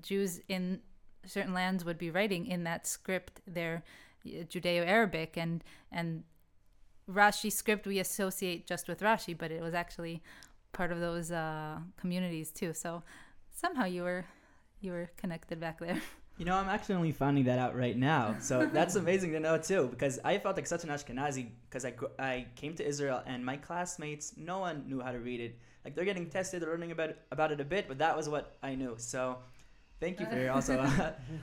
Jews 0.00 0.40
in 0.48 0.80
certain 1.26 1.52
lands 1.52 1.84
would 1.84 1.98
be 1.98 2.10
writing 2.10 2.46
in 2.46 2.64
that 2.64 2.86
script 2.86 3.42
their 3.46 3.82
Judeo-Arabic 4.26 5.36
and 5.36 5.62
and 5.92 6.24
Rashi 7.08 7.50
script 7.50 7.86
we 7.86 7.98
associate 7.98 8.66
just 8.66 8.88
with 8.88 9.00
Rashi, 9.00 9.36
but 9.36 9.50
it 9.50 9.62
was 9.62 9.74
actually 9.74 10.22
part 10.72 10.92
of 10.92 11.00
those 11.00 11.30
uh, 11.32 11.78
communities 11.96 12.50
too. 12.50 12.72
So 12.74 13.02
somehow 13.54 13.84
you 13.84 14.02
were 14.02 14.26
you 14.80 14.92
were 14.92 15.10
connected 15.16 15.60
back 15.60 15.78
there. 15.80 16.00
You 16.38 16.44
know, 16.44 16.54
I'm 16.54 16.68
actually 16.68 16.94
only 16.94 17.10
finding 17.10 17.46
that 17.46 17.58
out 17.58 17.76
right 17.76 17.96
now. 17.96 18.36
So 18.38 18.64
that's 18.72 18.94
amazing 18.94 19.32
to 19.32 19.40
know 19.40 19.58
too, 19.58 19.88
because 19.88 20.20
I 20.24 20.38
felt 20.38 20.54
like 20.54 20.68
such 20.68 20.84
an 20.84 20.90
Ashkenazi 20.90 21.48
because 21.68 21.84
I 21.84 21.94
I 22.16 22.46
came 22.54 22.74
to 22.74 22.86
Israel 22.86 23.24
and 23.26 23.44
my 23.44 23.56
classmates, 23.56 24.34
no 24.36 24.60
one 24.60 24.84
knew 24.88 25.00
how 25.00 25.10
to 25.10 25.18
read 25.18 25.40
it. 25.40 25.58
Like 25.84 25.96
they're 25.96 26.04
getting 26.04 26.30
tested, 26.30 26.62
they're 26.62 26.70
learning 26.70 26.92
about 26.92 27.10
it, 27.10 27.18
about 27.32 27.50
it 27.50 27.60
a 27.60 27.64
bit, 27.64 27.88
but 27.88 27.98
that 27.98 28.16
was 28.16 28.28
what 28.28 28.56
I 28.62 28.76
knew. 28.76 28.94
So 28.98 29.38
thank 29.98 30.20
you 30.20 30.26
for 30.26 30.38
your 30.38 30.52
also. 30.56 30.78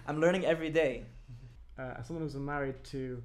I'm 0.08 0.22
learning 0.22 0.46
every 0.46 0.70
day. 0.70 1.04
Uh, 1.78 1.96
as 2.00 2.08
someone 2.08 2.24
who's 2.24 2.36
married 2.36 2.82
to 2.86 3.22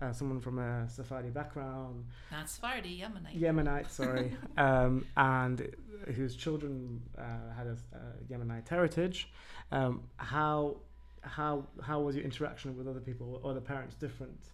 uh, 0.00 0.12
someone 0.12 0.40
from 0.40 0.58
a 0.58 0.88
Sephardi 0.88 1.30
background, 1.30 2.04
Not 2.30 2.48
Sephardi, 2.48 3.00
Yemenite. 3.02 3.40
Yemenite, 3.40 3.90
sorry, 3.90 4.36
um, 4.56 5.04
and 5.16 5.74
whose 6.14 6.36
children 6.36 7.02
uh, 7.18 7.22
had 7.56 7.66
a, 7.66 7.76
a 7.96 8.32
Yemenite 8.32 8.68
heritage. 8.68 9.28
Um, 9.72 10.02
how 10.16 10.76
how 11.22 11.66
how 11.82 12.00
was 12.00 12.14
your 12.16 12.24
interaction 12.24 12.76
with 12.76 12.86
other 12.86 13.00
people 13.00 13.40
or 13.42 13.54
the 13.54 13.60
parents 13.60 13.94
different 13.96 14.50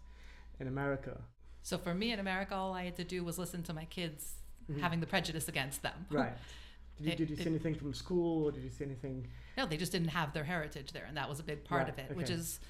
in 0.61 0.67
America? 0.69 1.21
So 1.63 1.79
for 1.79 1.95
me 1.95 2.13
in 2.13 2.19
America, 2.21 2.55
all 2.55 2.73
I 2.75 2.85
had 2.85 2.97
to 2.97 3.05
do 3.05 3.25
was 3.25 3.39
listen 3.39 3.63
to 3.65 3.73
my 3.73 3.85
kids 3.87 4.35
Mhm. 4.71 4.81
having 4.81 5.01
the 5.01 5.07
prejudice 5.07 5.47
against 5.49 5.83
them. 5.83 5.93
Right. 6.11 6.33
Did 6.97 7.07
you, 7.07 7.13
It- 7.13 7.17
did 7.19 7.31
you 7.31 7.37
see 7.37 7.43
it- 7.43 7.47
anything 7.49 7.75
from 7.75 7.93
school 7.93 8.45
or 8.45 8.53
did 8.53 8.63
you 8.63 8.71
see 8.71 8.85
anything? 8.85 9.27
No, 9.59 9.67
they 9.67 9.77
just 9.77 9.93
didn't 9.93 10.09
have 10.09 10.33
their 10.33 10.45
heritage 10.45 10.93
there, 10.93 11.05
and 11.07 11.17
that 11.19 11.29
was 11.29 11.39
a 11.39 11.43
big 11.43 11.65
part 11.65 11.83
Right, 11.85 11.89
of 11.93 11.99
it. 11.99 12.17
Which 12.17 12.31
is, 12.31 12.61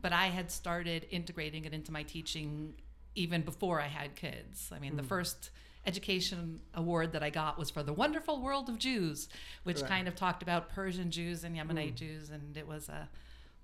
but 0.00 0.12
I 0.12 0.26
had 0.26 0.50
started 0.50 1.06
integrating 1.10 1.64
it 1.64 1.72
into 1.74 1.92
my 1.92 2.02
teaching 2.02 2.74
even 3.14 3.42
before 3.42 3.80
I 3.80 3.86
had 3.88 4.16
kids. 4.16 4.70
I 4.74 4.78
mean, 4.78 4.96
the 4.96 5.02
Mm. 5.02 5.08
first 5.08 5.50
education 5.86 6.60
award 6.74 7.12
that 7.12 7.22
I 7.22 7.30
got 7.30 7.58
was 7.58 7.70
for 7.70 7.82
the 7.82 7.92
Wonderful 7.92 8.40
World 8.40 8.68
of 8.68 8.78
Jews, 8.78 9.28
which 9.64 9.80
Right. 9.82 9.88
kind 9.90 10.08
of 10.08 10.14
talked 10.16 10.42
about 10.42 10.70
Persian 10.70 11.10
Jews 11.10 11.44
and 11.44 11.54
Yemenite 11.56 11.92
Mm. 11.92 11.96
Jews, 11.96 12.30
and 12.30 12.56
it 12.56 12.66
was 12.66 12.88
a 12.88 13.08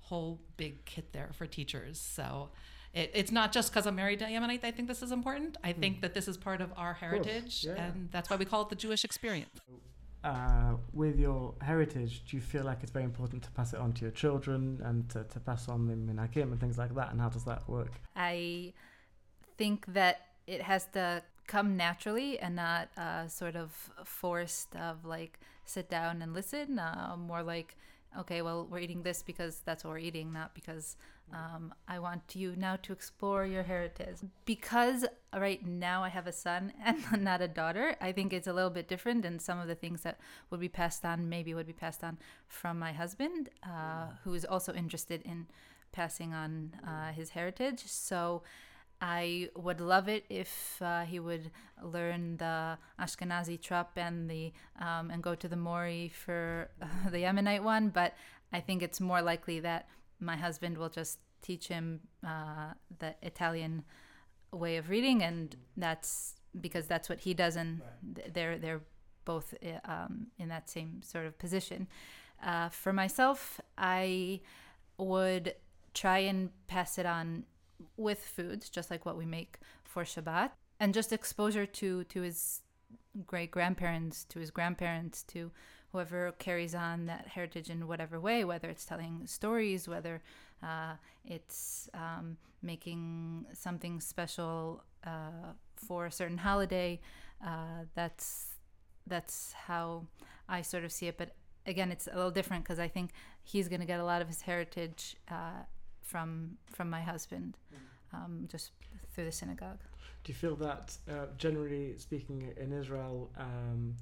whole 0.01 0.41
big 0.57 0.85
kit 0.85 1.13
there 1.13 1.31
for 1.33 1.47
teachers. 1.47 2.01
So. 2.01 2.51
It, 2.93 3.13
it's 3.15 3.31
not 3.31 3.53
just 3.53 3.71
because 3.71 3.87
I'm 3.87 3.95
married 3.95 4.19
to 4.19 4.25
a 4.25 4.29
Yemenite. 4.29 4.65
I 4.65 4.73
think 4.73 4.89
this 4.89 5.01
is 5.01 5.13
important. 5.13 5.57
I 5.63 5.73
think 5.73 6.01
that 6.01 6.13
this 6.13 6.27
is 6.27 6.37
part 6.37 6.61
of 6.61 6.73
our 6.77 6.95
heritage, 6.95 7.63
Mm. 7.63 7.77
yeah. 7.77 7.85
and 7.87 8.11
that's 8.11 8.29
why 8.29 8.35
we 8.35 8.45
call 8.45 8.63
it 8.63 8.69
the 8.69 8.75
Jewish 8.75 9.05
experience. 9.05 9.61
Uh, 10.23 10.75
with 10.93 11.19
your 11.19 11.55
heritage, 11.63 12.23
do 12.27 12.37
you 12.37 12.43
feel 12.43 12.63
like 12.63 12.83
it's 12.83 12.93
very 12.93 13.05
important 13.05 13.43
to 13.43 13.51
pass 13.53 13.73
it 13.73 13.81
on 13.81 13.93
to 13.95 14.03
your 14.03 14.11
children 14.11 14.79
and 14.85 15.09
to, 15.09 15.25
to 15.25 15.41
pass 15.41 15.69
on 15.69 15.87
the 15.87 15.95
minhagim 15.95 16.53
and 16.53 16.61
things 16.61 16.77
like 16.77 16.95
that? 16.95 17.11
And 17.11 17.21
how 17.21 17.31
does 17.31 17.45
that 17.45 17.67
work? 17.69 17.93
I 18.15 18.75
think 19.57 19.87
that 19.95 20.27
it 20.47 20.63
has 20.63 20.87
to 20.93 21.23
come 21.47 21.77
naturally 21.77 22.39
and 22.39 22.57
not 22.57 22.89
uh, 22.97 23.27
sort 23.29 23.57
of 23.57 23.91
forced 24.05 24.77
of 24.77 25.05
like 25.05 25.41
sit 25.65 25.89
down 25.89 26.21
and 26.23 26.35
listen. 26.35 26.79
Uh, 26.79 27.17
more 27.19 27.43
like, 27.43 27.77
okay, 28.19 28.43
well, 28.43 28.67
we're 28.71 28.81
eating 28.81 29.03
this 29.03 29.23
because 29.23 29.61
that's 29.65 29.85
what 29.85 29.91
we're 29.91 29.99
eating, 29.99 30.33
not 30.33 30.55
because 30.55 30.97
um, 31.33 31.75
I 31.89 31.99
want 31.99 32.35
you 32.35 32.55
now 32.57 32.77
to 32.77 32.93
explore 32.93 33.45
your 33.45 33.63
heritage. 33.63 34.19
Because 34.45 35.05
right 35.35 35.65
now 35.65 36.03
I 36.03 36.09
have 36.09 36.27
a 36.27 36.33
son 36.33 36.73
and 36.85 37.23
not 37.23 37.41
a 37.41 37.49
daughter, 37.49 37.97
I 38.01 38.13
think 38.13 38.33
it's 38.33 38.47
a 38.47 38.53
little 38.53 38.71
bit 38.71 38.89
different, 38.89 39.25
and 39.25 39.41
some 39.41 39.59
of 39.59 39.69
the 39.69 39.75
things 39.75 40.03
that 40.03 40.19
would 40.51 40.61
be 40.61 40.69
passed 40.69 41.05
on 41.05 41.29
maybe 41.29 41.55
would 41.55 41.67
be 41.67 41.73
passed 41.73 42.03
on 42.03 42.19
from 42.49 42.79
my 42.79 42.93
husband, 42.93 43.51
uh, 43.63 44.09
who 44.25 44.35
is 44.35 44.45
also 44.45 44.73
interested 44.73 45.23
in 45.23 45.47
passing 45.93 46.33
on 46.33 46.73
uh, 46.87 47.13
his 47.13 47.31
heritage. 47.31 47.83
So 47.87 48.43
I 49.01 49.49
would 49.57 49.81
love 49.81 50.09
it 50.09 50.25
if 50.29 50.81
uh, 50.83 51.03
he 51.03 51.19
would 51.21 51.51
learn 51.83 52.37
the 52.37 52.77
Ashkenazi 52.99 53.61
trup 53.61 53.93
and 53.97 54.29
the 54.29 54.53
um, 54.79 55.11
and 55.11 55.23
go 55.23 55.35
to 55.35 55.49
the 55.49 55.57
Mori 55.57 56.13
for 56.15 56.71
the 57.11 57.19
Yemenite 57.19 57.63
one. 57.63 57.89
But 57.89 58.15
I 58.53 58.61
think 58.61 58.83
it's 58.83 59.01
more 59.01 59.23
likely 59.23 59.61
that 59.61 59.89
my 60.21 60.37
husband 60.37 60.79
will 60.79 60.89
just 60.89 61.19
teach 61.43 61.69
him 61.69 62.01
uh, 62.27 62.75
the 62.99 63.15
Italian 63.23 63.85
way 64.53 64.77
of 64.77 64.91
reading, 64.91 65.23
and 65.23 65.57
that's 65.77 66.35
because 66.61 66.87
that's 66.87 67.09
what 67.09 67.21
he 67.21 67.35
does, 67.35 67.57
and 67.57 67.81
th- 68.15 68.33
they're 68.33 68.59
they're 68.59 68.83
both 69.25 69.55
uh, 69.65 69.91
um, 69.91 70.27
in 70.39 70.49
that 70.49 70.69
same 70.69 71.03
sort 71.03 71.27
of 71.27 71.39
position. 71.39 71.89
Uh, 72.45 72.69
for 72.69 72.93
myself, 72.93 73.61
I 73.77 74.41
would 74.99 75.55
try 75.95 76.19
and 76.19 76.51
pass 76.67 76.99
it 76.99 77.07
on 77.07 77.45
with 77.97 78.21
foods, 78.25 78.69
just 78.69 78.91
like 78.91 79.07
what 79.07 79.17
we 79.17 79.27
make 79.27 79.59
for 79.85 80.05
Shabbat, 80.05 80.51
and 80.79 80.95
just 80.95 81.13
exposure 81.13 81.67
to 81.67 82.05
to 82.05 82.23
his 82.23 82.63
great 83.27 83.51
grandparents, 83.51 84.25
to 84.25 84.39
his 84.39 84.51
grandparents, 84.51 85.23
to 85.25 85.51
whoever 85.93 86.33
carries 86.39 86.75
on 86.75 87.07
that 87.07 87.27
heritage 87.29 87.69
in 87.69 87.87
whatever 87.89 88.21
way, 88.21 88.45
whether 88.45 88.69
it's 88.69 88.85
telling 88.85 89.27
stories, 89.27 89.89
whether 89.89 90.23
uh, 90.63 90.95
it's 91.25 91.89
um, 91.95 92.37
making 92.63 93.47
something 93.53 94.01
special 94.01 94.85
uh, 95.05 95.53
for 95.77 96.07
a 96.07 96.13
certain 96.13 96.39
holiday. 96.39 97.01
Uh, 97.45 97.85
that's 97.95 98.55
that's 99.07 99.53
how 99.53 100.07
I 100.49 100.63
sort 100.63 100.85
of 100.85 100.93
see 100.93 101.09
it. 101.09 101.19
But 101.19 101.31
again, 101.67 101.91
it's 101.91 102.07
a 102.07 102.15
little 102.15 102.31
different 102.31 102.65
because 102.65 102.79
I 102.79 102.89
think 102.89 103.11
he's 103.43 103.69
going 103.69 103.81
to 103.81 103.87
get 103.87 104.01
a 104.01 104.05
lot 104.05 104.23
of 104.23 104.29
his 104.29 104.43
heritage 104.43 105.17
uh, 105.31 105.65
from 106.03 106.59
from 106.71 106.91
my 106.91 107.01
husband, 107.01 107.57
um, 108.13 108.47
just 108.49 108.73
through 109.13 109.25
the 109.25 109.33
synagogue. 109.33 109.79
Do 110.23 110.33
you 110.33 110.35
feel 110.35 110.57
that, 110.57 110.97
uh, 111.11 111.27
generally 111.39 111.95
speaking, 111.97 112.53
in 112.59 112.73
Israel, 112.73 113.31
um, 113.39 113.97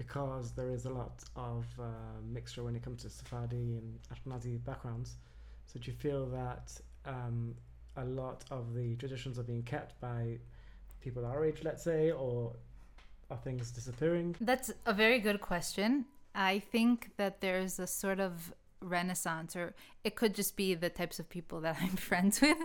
because 0.00 0.52
there 0.52 0.70
is 0.70 0.86
a 0.86 0.90
lot 0.90 1.22
of 1.36 1.66
uh, 1.78 1.84
mixture 2.32 2.62
when 2.64 2.74
it 2.74 2.82
comes 2.82 3.02
to 3.02 3.10
Sephardi 3.10 3.76
and 3.80 3.98
Ashkenazi 4.10 4.64
backgrounds, 4.64 5.16
so 5.66 5.78
do 5.78 5.90
you 5.90 5.96
feel 5.96 6.24
that 6.40 6.72
um, 7.04 7.54
a 7.98 8.06
lot 8.06 8.42
of 8.50 8.74
the 8.74 8.96
traditions 8.96 9.38
are 9.38 9.42
being 9.42 9.62
kept 9.62 10.00
by 10.00 10.38
people 11.02 11.26
our 11.26 11.44
age, 11.44 11.60
let's 11.62 11.84
say, 11.84 12.12
or 12.12 12.50
are 13.30 13.36
things 13.36 13.70
disappearing? 13.70 14.34
That's 14.40 14.72
a 14.86 14.94
very 14.94 15.18
good 15.18 15.42
question. 15.42 16.06
I 16.34 16.60
think 16.60 17.10
that 17.18 17.42
there's 17.42 17.78
a 17.78 17.86
sort 17.86 18.20
of 18.20 18.54
renaissance, 18.80 19.54
or 19.56 19.74
it 20.04 20.16
could 20.16 20.34
just 20.34 20.56
be 20.56 20.74
the 20.74 20.90
types 20.90 21.18
of 21.18 21.28
people 21.28 21.60
that 21.60 21.76
I'm 21.82 21.96
friends 21.96 22.40
with, 22.40 22.58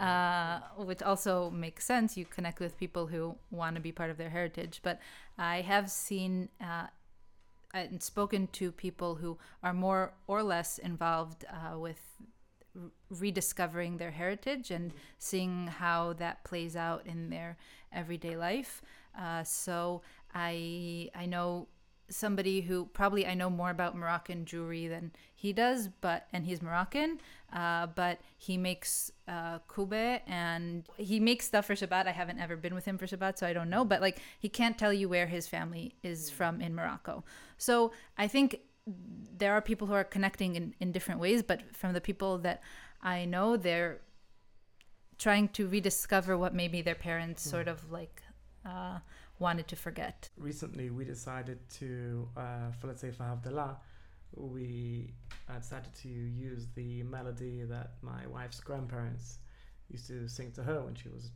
uh, 0.00 0.60
which 0.76 1.02
also 1.02 1.50
makes 1.50 1.84
sense. 1.84 2.16
You 2.16 2.24
connect 2.24 2.60
with 2.60 2.78
people 2.78 3.06
who 3.06 3.36
want 3.50 3.76
to 3.76 3.82
be 3.82 3.92
part 3.92 4.10
of 4.10 4.16
their 4.16 4.30
heritage. 4.30 4.80
But 4.82 5.00
I 5.38 5.60
have 5.62 5.90
seen 5.90 6.48
uh, 6.60 6.86
and 7.74 8.02
spoken 8.02 8.48
to 8.48 8.72
people 8.72 9.16
who 9.16 9.38
are 9.62 9.74
more 9.74 10.14
or 10.26 10.42
less 10.42 10.78
involved 10.78 11.44
uh, 11.50 11.78
with 11.78 12.00
rediscovering 13.10 13.96
their 13.96 14.10
heritage 14.10 14.70
and 14.70 14.92
seeing 15.18 15.66
how 15.66 16.12
that 16.14 16.44
plays 16.44 16.76
out 16.76 17.06
in 17.06 17.30
their 17.30 17.56
everyday 17.92 18.36
life. 18.36 18.82
Uh, 19.18 19.42
so 19.42 20.02
I 20.34 21.10
I 21.14 21.26
know 21.26 21.68
somebody 22.08 22.60
who 22.60 22.86
probably 22.86 23.26
I 23.26 23.34
know 23.34 23.50
more 23.50 23.70
about 23.70 23.96
Moroccan 23.96 24.44
jewelry 24.44 24.88
than 24.88 25.12
he 25.34 25.52
does, 25.52 25.88
but 25.88 26.26
and 26.32 26.46
he's 26.46 26.62
Moroccan, 26.62 27.20
uh, 27.52 27.86
but 27.88 28.20
he 28.36 28.56
makes 28.56 29.10
uh, 29.28 29.58
kube 29.68 30.20
and 30.26 30.88
he 30.96 31.20
makes 31.20 31.46
stuff 31.46 31.66
for 31.66 31.74
Shabbat. 31.74 32.06
I 32.06 32.12
haven't 32.12 32.38
ever 32.38 32.56
been 32.56 32.74
with 32.74 32.84
him 32.84 32.98
for 32.98 33.06
Shabbat, 33.06 33.38
so 33.38 33.46
I 33.46 33.52
don't 33.52 33.70
know. 33.70 33.84
But 33.84 34.00
like 34.00 34.18
he 34.38 34.48
can't 34.48 34.78
tell 34.78 34.92
you 34.92 35.08
where 35.08 35.26
his 35.26 35.48
family 35.48 35.94
is 36.02 36.30
from 36.30 36.60
in 36.60 36.74
Morocco. 36.74 37.24
So 37.58 37.92
I 38.16 38.28
think 38.28 38.60
there 38.86 39.52
are 39.52 39.60
people 39.60 39.86
who 39.86 39.94
are 39.94 40.04
connecting 40.04 40.54
in, 40.54 40.74
in 40.80 40.92
different 40.92 41.20
ways, 41.20 41.42
but 41.42 41.74
from 41.74 41.92
the 41.92 42.00
people 42.00 42.38
that 42.38 42.62
I 43.02 43.24
know, 43.24 43.56
they're 43.56 44.00
trying 45.18 45.48
to 45.48 45.66
rediscover 45.66 46.36
what 46.36 46.54
maybe 46.54 46.82
their 46.82 46.94
parents 46.94 47.42
sort 47.42 47.68
of 47.68 47.90
like 47.90 48.22
uh, 48.64 48.98
wanted 49.38 49.68
to 49.68 49.76
forget. 49.76 50.28
Recently, 50.36 50.90
we 50.90 51.04
decided 51.04 51.58
to, 51.70 52.28
uh, 52.36 52.70
for 52.78 52.88
let's 52.88 53.00
say 53.00 53.10
for 53.10 53.24
Havdalah, 53.24 53.76
we 54.34 55.12
uh, 55.48 55.58
decided 55.58 55.94
to 56.02 56.08
use 56.08 56.66
the 56.74 57.02
melody 57.04 57.62
that 57.62 57.94
my 58.02 58.26
wife's 58.26 58.60
grandparents 58.60 59.38
used 59.88 60.08
to 60.08 60.28
sing 60.28 60.50
to 60.52 60.62
her 60.62 60.80
when 60.82 60.94
she 60.94 61.08
was 61.08 61.30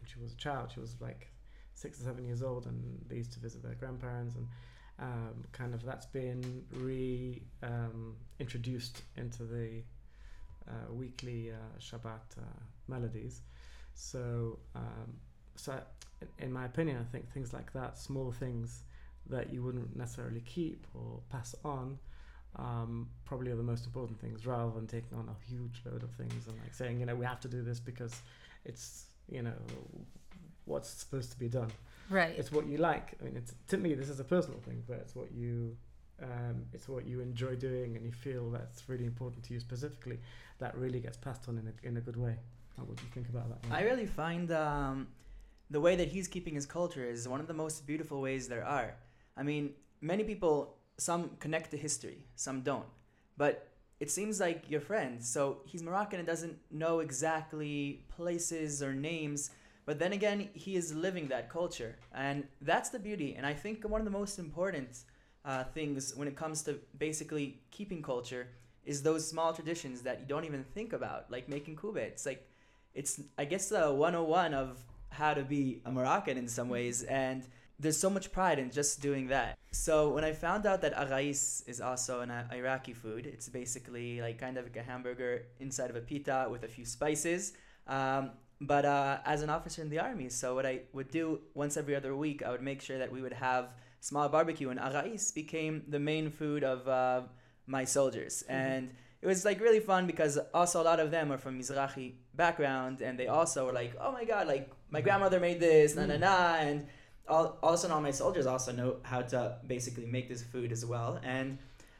when 0.00 0.08
she 0.12 0.18
was 0.20 0.32
a 0.32 0.36
child. 0.36 0.70
She 0.72 0.80
was 0.80 0.96
like 1.00 1.32
six 1.74 2.00
or 2.00 2.04
seven 2.04 2.24
years 2.24 2.42
old, 2.42 2.66
and 2.66 3.04
they 3.08 3.16
used 3.16 3.32
to 3.32 3.40
visit 3.40 3.62
their 3.62 3.74
grandparents, 3.74 4.36
and 4.36 4.46
um, 4.98 5.44
kind 5.52 5.74
of 5.74 5.84
that's 5.84 6.06
been 6.06 6.64
re 6.72 7.42
um, 7.62 8.14
into 8.36 8.58
the 8.58 9.82
uh, 10.68 10.92
weekly 10.92 11.50
uh, 11.50 11.78
Shabbat 11.80 12.38
uh, 12.38 12.42
melodies. 12.88 13.42
So, 13.94 14.58
um, 14.74 15.14
so 15.56 15.80
in, 16.20 16.46
in 16.46 16.52
my 16.52 16.64
opinion, 16.64 16.98
I 17.00 17.10
think 17.12 17.32
things 17.32 17.52
like 17.52 17.72
that, 17.72 17.98
small 17.98 18.32
things 18.32 18.84
that 19.30 19.52
you 19.52 19.62
wouldn't 19.62 19.96
necessarily 19.96 20.40
keep 20.40 20.86
or 20.94 21.20
pass 21.30 21.54
on, 21.64 21.98
um, 22.56 23.08
probably 23.24 23.50
are 23.50 23.56
the 23.56 23.62
most 23.62 23.86
important 23.86 24.20
things 24.20 24.46
rather 24.46 24.70
than 24.72 24.86
taking 24.86 25.16
on 25.16 25.28
a 25.28 25.50
huge 25.50 25.82
load 25.84 26.02
of 26.02 26.10
things 26.12 26.46
and 26.46 26.56
like 26.62 26.74
saying, 26.74 27.00
you 27.00 27.06
know, 27.06 27.14
we 27.14 27.24
have 27.24 27.40
to 27.40 27.48
do 27.48 27.62
this 27.62 27.80
because 27.80 28.22
it's, 28.64 29.06
you 29.28 29.42
know, 29.42 29.54
what's 30.66 30.88
supposed 30.88 31.32
to 31.32 31.38
be 31.38 31.48
done. 31.48 31.70
Right. 32.10 32.34
It's 32.36 32.52
what 32.52 32.66
you 32.66 32.76
like. 32.76 33.14
I 33.20 33.24
mean, 33.24 33.36
it's 33.36 33.54
to 33.68 33.76
me, 33.76 33.94
this 33.94 34.08
is 34.08 34.20
a 34.20 34.24
personal 34.24 34.60
thing, 34.60 34.82
but 34.86 34.98
it's 34.98 35.16
what 35.16 35.32
you, 35.32 35.76
um, 36.22 36.66
it's 36.72 36.88
what 36.88 37.06
you 37.06 37.20
enjoy 37.20 37.56
doing 37.56 37.96
and 37.96 38.04
you 38.04 38.12
feel 38.12 38.50
that's 38.50 38.88
really 38.88 39.04
important 39.04 39.42
to 39.44 39.54
you 39.54 39.60
specifically. 39.60 40.20
That 40.58 40.76
really 40.76 41.00
gets 41.00 41.16
passed 41.16 41.48
on 41.48 41.58
in 41.58 41.66
a, 41.66 41.88
in 41.88 41.96
a 41.96 42.00
good 42.00 42.16
way. 42.16 42.36
What 42.76 42.88
would 42.88 43.00
you 43.00 43.08
think 43.12 43.28
about 43.28 43.48
that? 43.48 43.72
I 43.72 43.82
really 43.82 44.06
find 44.06 44.52
um, 44.52 45.08
the 45.70 45.80
way 45.80 45.96
that 45.96 46.08
he's 46.08 46.28
keeping 46.28 46.54
his 46.54 46.66
culture 46.66 47.04
is 47.04 47.28
one 47.28 47.40
of 47.40 47.46
the 47.46 47.54
most 47.54 47.86
beautiful 47.86 48.20
ways 48.20 48.48
there 48.48 48.64
are. 48.64 48.94
I 49.36 49.42
mean, 49.42 49.74
many 50.00 50.24
people, 50.24 50.76
some 50.98 51.30
connect 51.40 51.70
to 51.72 51.76
history, 51.76 52.26
some 52.36 52.60
don't. 52.62 52.86
But 53.36 53.68
it 54.00 54.10
seems 54.10 54.40
like 54.40 54.70
your 54.70 54.80
friend, 54.80 55.24
so 55.24 55.58
he's 55.64 55.82
Moroccan 55.82 56.18
and 56.18 56.26
doesn't 56.26 56.58
know 56.70 57.00
exactly 57.00 58.04
places 58.08 58.82
or 58.82 58.92
names, 58.92 59.50
but 59.86 59.98
then 59.98 60.12
again, 60.12 60.48
he 60.54 60.76
is 60.76 60.94
living 60.94 61.28
that 61.28 61.50
culture. 61.50 61.96
And 62.14 62.44
that's 62.60 62.88
the 62.88 62.98
beauty. 62.98 63.34
And 63.36 63.46
I 63.46 63.52
think 63.52 63.86
one 63.88 64.00
of 64.00 64.04
the 64.04 64.10
most 64.10 64.38
important 64.38 65.04
uh, 65.44 65.64
things 65.64 66.14
when 66.14 66.26
it 66.26 66.36
comes 66.36 66.62
to 66.62 66.78
basically 66.98 67.60
keeping 67.70 68.02
culture 68.02 68.48
is 68.84 69.02
those 69.02 69.28
small 69.28 69.52
traditions 69.52 70.02
that 70.02 70.20
you 70.20 70.26
don't 70.26 70.44
even 70.44 70.64
think 70.64 70.92
about, 70.92 71.30
like 71.30 71.48
making 71.48 71.76
kube. 71.76 71.96
It's 71.96 72.26
like, 72.26 72.48
it's, 72.94 73.20
I 73.36 73.44
guess, 73.44 73.68
the 73.68 73.92
101 73.92 74.54
of 74.54 74.78
how 75.14 75.34
to 75.34 75.42
be 75.42 75.80
a 75.84 75.90
Moroccan 75.90 76.36
in 76.36 76.48
some 76.48 76.68
ways. 76.68 77.02
And 77.04 77.46
there's 77.78 77.96
so 77.96 78.10
much 78.10 78.30
pride 78.30 78.58
in 78.58 78.70
just 78.70 79.00
doing 79.00 79.28
that. 79.28 79.58
So 79.72 80.10
when 80.10 80.24
I 80.24 80.32
found 80.32 80.66
out 80.66 80.80
that 80.82 80.94
arrais 80.96 81.64
is 81.66 81.80
also 81.80 82.20
an 82.20 82.30
uh, 82.30 82.46
Iraqi 82.52 82.92
food, 82.92 83.26
it's 83.26 83.48
basically 83.48 84.20
like 84.20 84.38
kind 84.38 84.56
of 84.56 84.64
like 84.64 84.76
a 84.76 84.82
hamburger 84.82 85.46
inside 85.58 85.90
of 85.90 85.96
a 85.96 86.00
pita 86.00 86.46
with 86.50 86.62
a 86.62 86.68
few 86.68 86.84
spices. 86.84 87.54
Um, 87.86 88.30
but 88.60 88.84
uh, 88.84 89.18
as 89.24 89.42
an 89.42 89.50
officer 89.50 89.82
in 89.82 89.90
the 89.90 89.98
army, 89.98 90.28
so 90.28 90.54
what 90.54 90.66
I 90.66 90.82
would 90.92 91.10
do 91.10 91.40
once 91.54 91.76
every 91.76 91.96
other 91.96 92.14
week, 92.14 92.42
I 92.42 92.50
would 92.50 92.62
make 92.62 92.80
sure 92.80 92.98
that 92.98 93.10
we 93.10 93.20
would 93.20 93.32
have 93.32 93.70
small 94.00 94.28
barbecue, 94.28 94.70
and 94.70 94.78
arrais 94.78 95.32
became 95.32 95.82
the 95.88 95.98
main 95.98 96.30
food 96.30 96.62
of 96.62 96.86
uh, 96.86 97.22
my 97.66 97.84
soldiers. 97.84 98.44
Mm-hmm. 98.44 98.52
And 98.54 98.90
it 99.20 99.26
was 99.26 99.44
like 99.44 99.60
really 99.60 99.80
fun 99.80 100.06
because 100.06 100.38
also 100.52 100.82
a 100.82 100.84
lot 100.84 101.00
of 101.00 101.10
them 101.10 101.32
are 101.32 101.38
from 101.38 101.58
Mizrahi 101.58 102.12
background, 102.36 103.00
and 103.00 103.18
they 103.18 103.28
also 103.28 103.66
were 103.66 103.72
like, 103.72 103.94
"Oh 104.00 104.12
my 104.12 104.24
god, 104.24 104.46
like 104.46 104.70
my 104.90 104.98
mm-hmm. 104.98 105.04
grandmother 105.04 105.40
made 105.40 105.60
this, 105.60 105.94
na 105.94 106.06
na 106.06 106.16
na," 106.16 106.56
and 106.56 106.86
all, 107.28 107.58
all 107.62 107.70
of 107.70 107.74
a 107.74 107.78
sudden 107.78 107.94
all 107.94 108.02
my 108.02 108.10
soldiers 108.10 108.46
also 108.46 108.72
know 108.72 108.96
how 109.02 109.22
to 109.22 109.56
basically 109.66 110.06
make 110.06 110.28
this 110.28 110.42
food 110.42 110.72
as 110.72 110.84
well. 110.84 111.18
And 111.22 111.58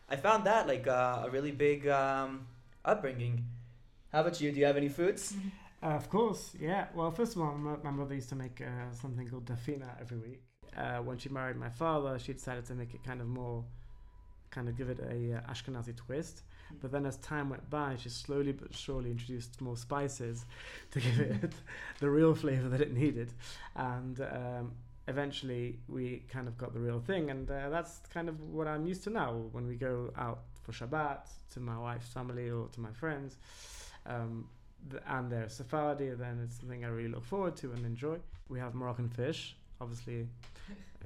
I 0.08 0.16
found 0.16 0.44
that 0.44 0.66
like 0.66 0.86
uh, 0.86 1.22
a 1.24 1.30
really 1.30 1.52
big 1.52 1.88
um, 1.88 2.46
upbringing. 2.84 3.44
How 4.12 4.20
about 4.20 4.40
you? 4.40 4.52
Do 4.52 4.60
you 4.60 4.66
have 4.66 4.76
any 4.76 4.88
foods? 4.88 5.32
Mm-hmm. 5.32 5.48
Uh, 5.84 5.88
of 5.88 6.08
course, 6.08 6.56
yeah. 6.58 6.86
Well, 6.94 7.10
first 7.10 7.36
of 7.36 7.42
all, 7.42 7.52
my, 7.58 7.76
my 7.84 7.90
mother 7.90 8.14
used 8.14 8.30
to 8.30 8.34
make 8.34 8.62
uh, 8.62 8.94
something 8.94 9.28
called 9.28 9.44
dafina 9.44 10.00
every 10.00 10.16
week. 10.16 10.40
Uh, 10.74 10.96
when 11.02 11.18
she 11.18 11.28
married 11.28 11.56
my 11.56 11.68
father, 11.68 12.18
she 12.18 12.32
decided 12.32 12.64
to 12.64 12.74
make 12.74 12.94
it 12.94 13.04
kind 13.04 13.20
of 13.20 13.26
more, 13.26 13.62
kind 14.50 14.66
of 14.66 14.78
give 14.78 14.88
it 14.88 14.98
a 15.00 15.36
uh, 15.36 15.52
Ashkenazi 15.52 15.94
twist. 15.94 16.42
Mm. 16.72 16.76
But 16.80 16.92
then 16.92 17.06
as 17.06 17.16
time 17.18 17.50
went 17.50 17.68
by, 17.70 17.96
she 17.96 18.08
slowly 18.08 18.52
but 18.52 18.74
surely 18.74 19.10
introduced 19.10 19.60
more 19.60 19.76
spices 19.76 20.44
to 20.92 21.00
give 21.00 21.20
it 21.20 21.52
the 22.00 22.10
real 22.10 22.34
flavor 22.34 22.68
that 22.68 22.80
it 22.80 22.92
needed. 22.92 23.32
And 23.76 24.20
um, 24.20 24.72
eventually, 25.08 25.78
we 25.88 26.24
kind 26.28 26.48
of 26.48 26.56
got 26.56 26.72
the 26.72 26.80
real 26.80 27.00
thing. 27.00 27.30
And 27.30 27.50
uh, 27.50 27.68
that's 27.70 28.00
kind 28.12 28.28
of 28.28 28.40
what 28.40 28.66
I'm 28.66 28.86
used 28.86 29.04
to 29.04 29.10
now 29.10 29.32
when 29.52 29.66
we 29.66 29.76
go 29.76 30.12
out 30.16 30.40
for 30.62 30.72
Shabbat 30.72 31.28
to 31.54 31.60
my 31.60 31.78
wife's 31.78 32.08
family 32.08 32.50
or 32.50 32.68
to 32.68 32.80
my 32.80 32.92
friends. 32.92 33.36
Um, 34.06 34.48
and 35.06 35.30
they're 35.30 35.48
Sephardi, 35.48 36.10
then 36.10 36.40
it's 36.44 36.58
something 36.58 36.84
I 36.84 36.88
really 36.88 37.08
look 37.08 37.24
forward 37.24 37.56
to 37.56 37.72
and 37.72 37.86
enjoy. 37.86 38.18
We 38.48 38.58
have 38.58 38.74
Moroccan 38.74 39.08
fish, 39.08 39.56
obviously. 39.80 40.28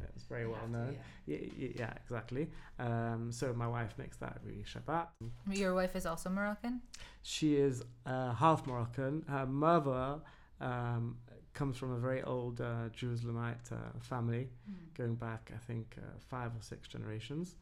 Uh, 0.00 0.06
it's 0.14 0.24
very 0.24 0.46
well 0.46 0.66
known. 0.70 0.88
To, 0.88 0.92
yeah. 1.26 1.38
Yeah, 1.56 1.70
yeah, 1.76 1.92
exactly. 2.02 2.50
Um, 2.78 3.30
so 3.32 3.52
my 3.52 3.68
wife 3.68 3.94
makes 3.98 4.16
that 4.18 4.38
every 4.40 4.64
Shabbat. 4.64 5.08
Your 5.50 5.74
wife 5.74 5.96
is 5.96 6.06
also 6.06 6.30
Moroccan. 6.30 6.80
She 7.22 7.56
is 7.56 7.82
uh, 8.06 8.32
half 8.34 8.66
Moroccan. 8.66 9.24
Her 9.28 9.46
mother 9.46 10.20
um, 10.60 11.18
comes 11.54 11.76
from 11.76 11.92
a 11.92 11.98
very 11.98 12.22
old 12.22 12.60
uh, 12.60 12.88
Jerusalemite 12.96 13.72
uh, 13.72 13.76
family, 14.00 14.48
mm. 14.70 14.96
going 14.96 15.16
back 15.16 15.50
I 15.54 15.58
think 15.58 15.96
uh, 15.98 16.18
five 16.28 16.52
or 16.52 16.62
six 16.62 16.88
generations, 16.88 17.56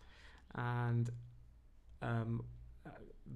and 0.55 1.11
um, 2.03 2.44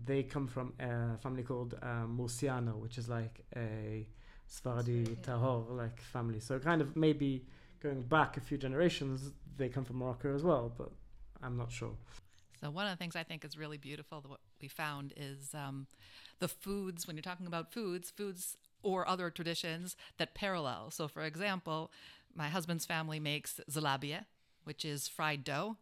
they 0.04 0.22
come 0.22 0.46
from 0.46 0.72
a 0.78 1.16
family 1.18 1.42
called 1.42 1.74
uh, 1.82 2.06
Murciano, 2.06 2.76
which 2.76 2.98
is 2.98 3.08
like 3.08 3.44
a 3.56 4.06
Sephardi 4.46 5.16
Tahor 5.22 5.70
like 5.70 6.00
family. 6.00 6.40
So 6.40 6.58
kind 6.58 6.80
of 6.82 6.96
maybe 6.96 7.46
going 7.83 8.03
back 8.03 8.37
a 8.37 8.40
few 8.40 8.59
generations, 8.59 9.33
they 9.57 9.69
come 9.69 9.85
from 9.85 9.97
Morocco 9.99 10.35
as 10.35 10.43
well, 10.43 10.73
but 10.77 10.90
I'm 11.43 11.57
not 11.57 11.71
sure. 11.71 11.97
So 12.61 12.71
one 12.71 12.87
of 12.87 12.93
the 12.93 12.97
things 12.97 13.16
I 13.16 13.23
think 13.23 13.45
is 13.45 13.57
really 13.57 13.79
beautiful 13.79 14.21
that 14.21 14.29
what 14.29 14.40
we 14.61 14.69
found 14.69 15.14
is 15.16 15.55
um, 15.55 15.87
the 16.40 16.49
foods. 16.49 17.07
When 17.07 17.16
you're 17.16 17.23
talking 17.23 17.47
about 17.47 17.73
foods, 17.73 18.11
foods 18.11 18.57
or 18.83 19.09
other 19.09 19.31
traditions 19.31 19.97
that 20.19 20.35
parallel. 20.35 20.90
So, 20.90 21.09
for 21.09 21.23
example, 21.23 21.90
my 22.35 22.49
husband's 22.49 22.87
family 22.87 23.21
makes 23.21 23.61
zalabia, 23.71 24.25
which 24.64 24.85
is 24.85 25.09
fried 25.09 25.45
dough. 25.45 25.77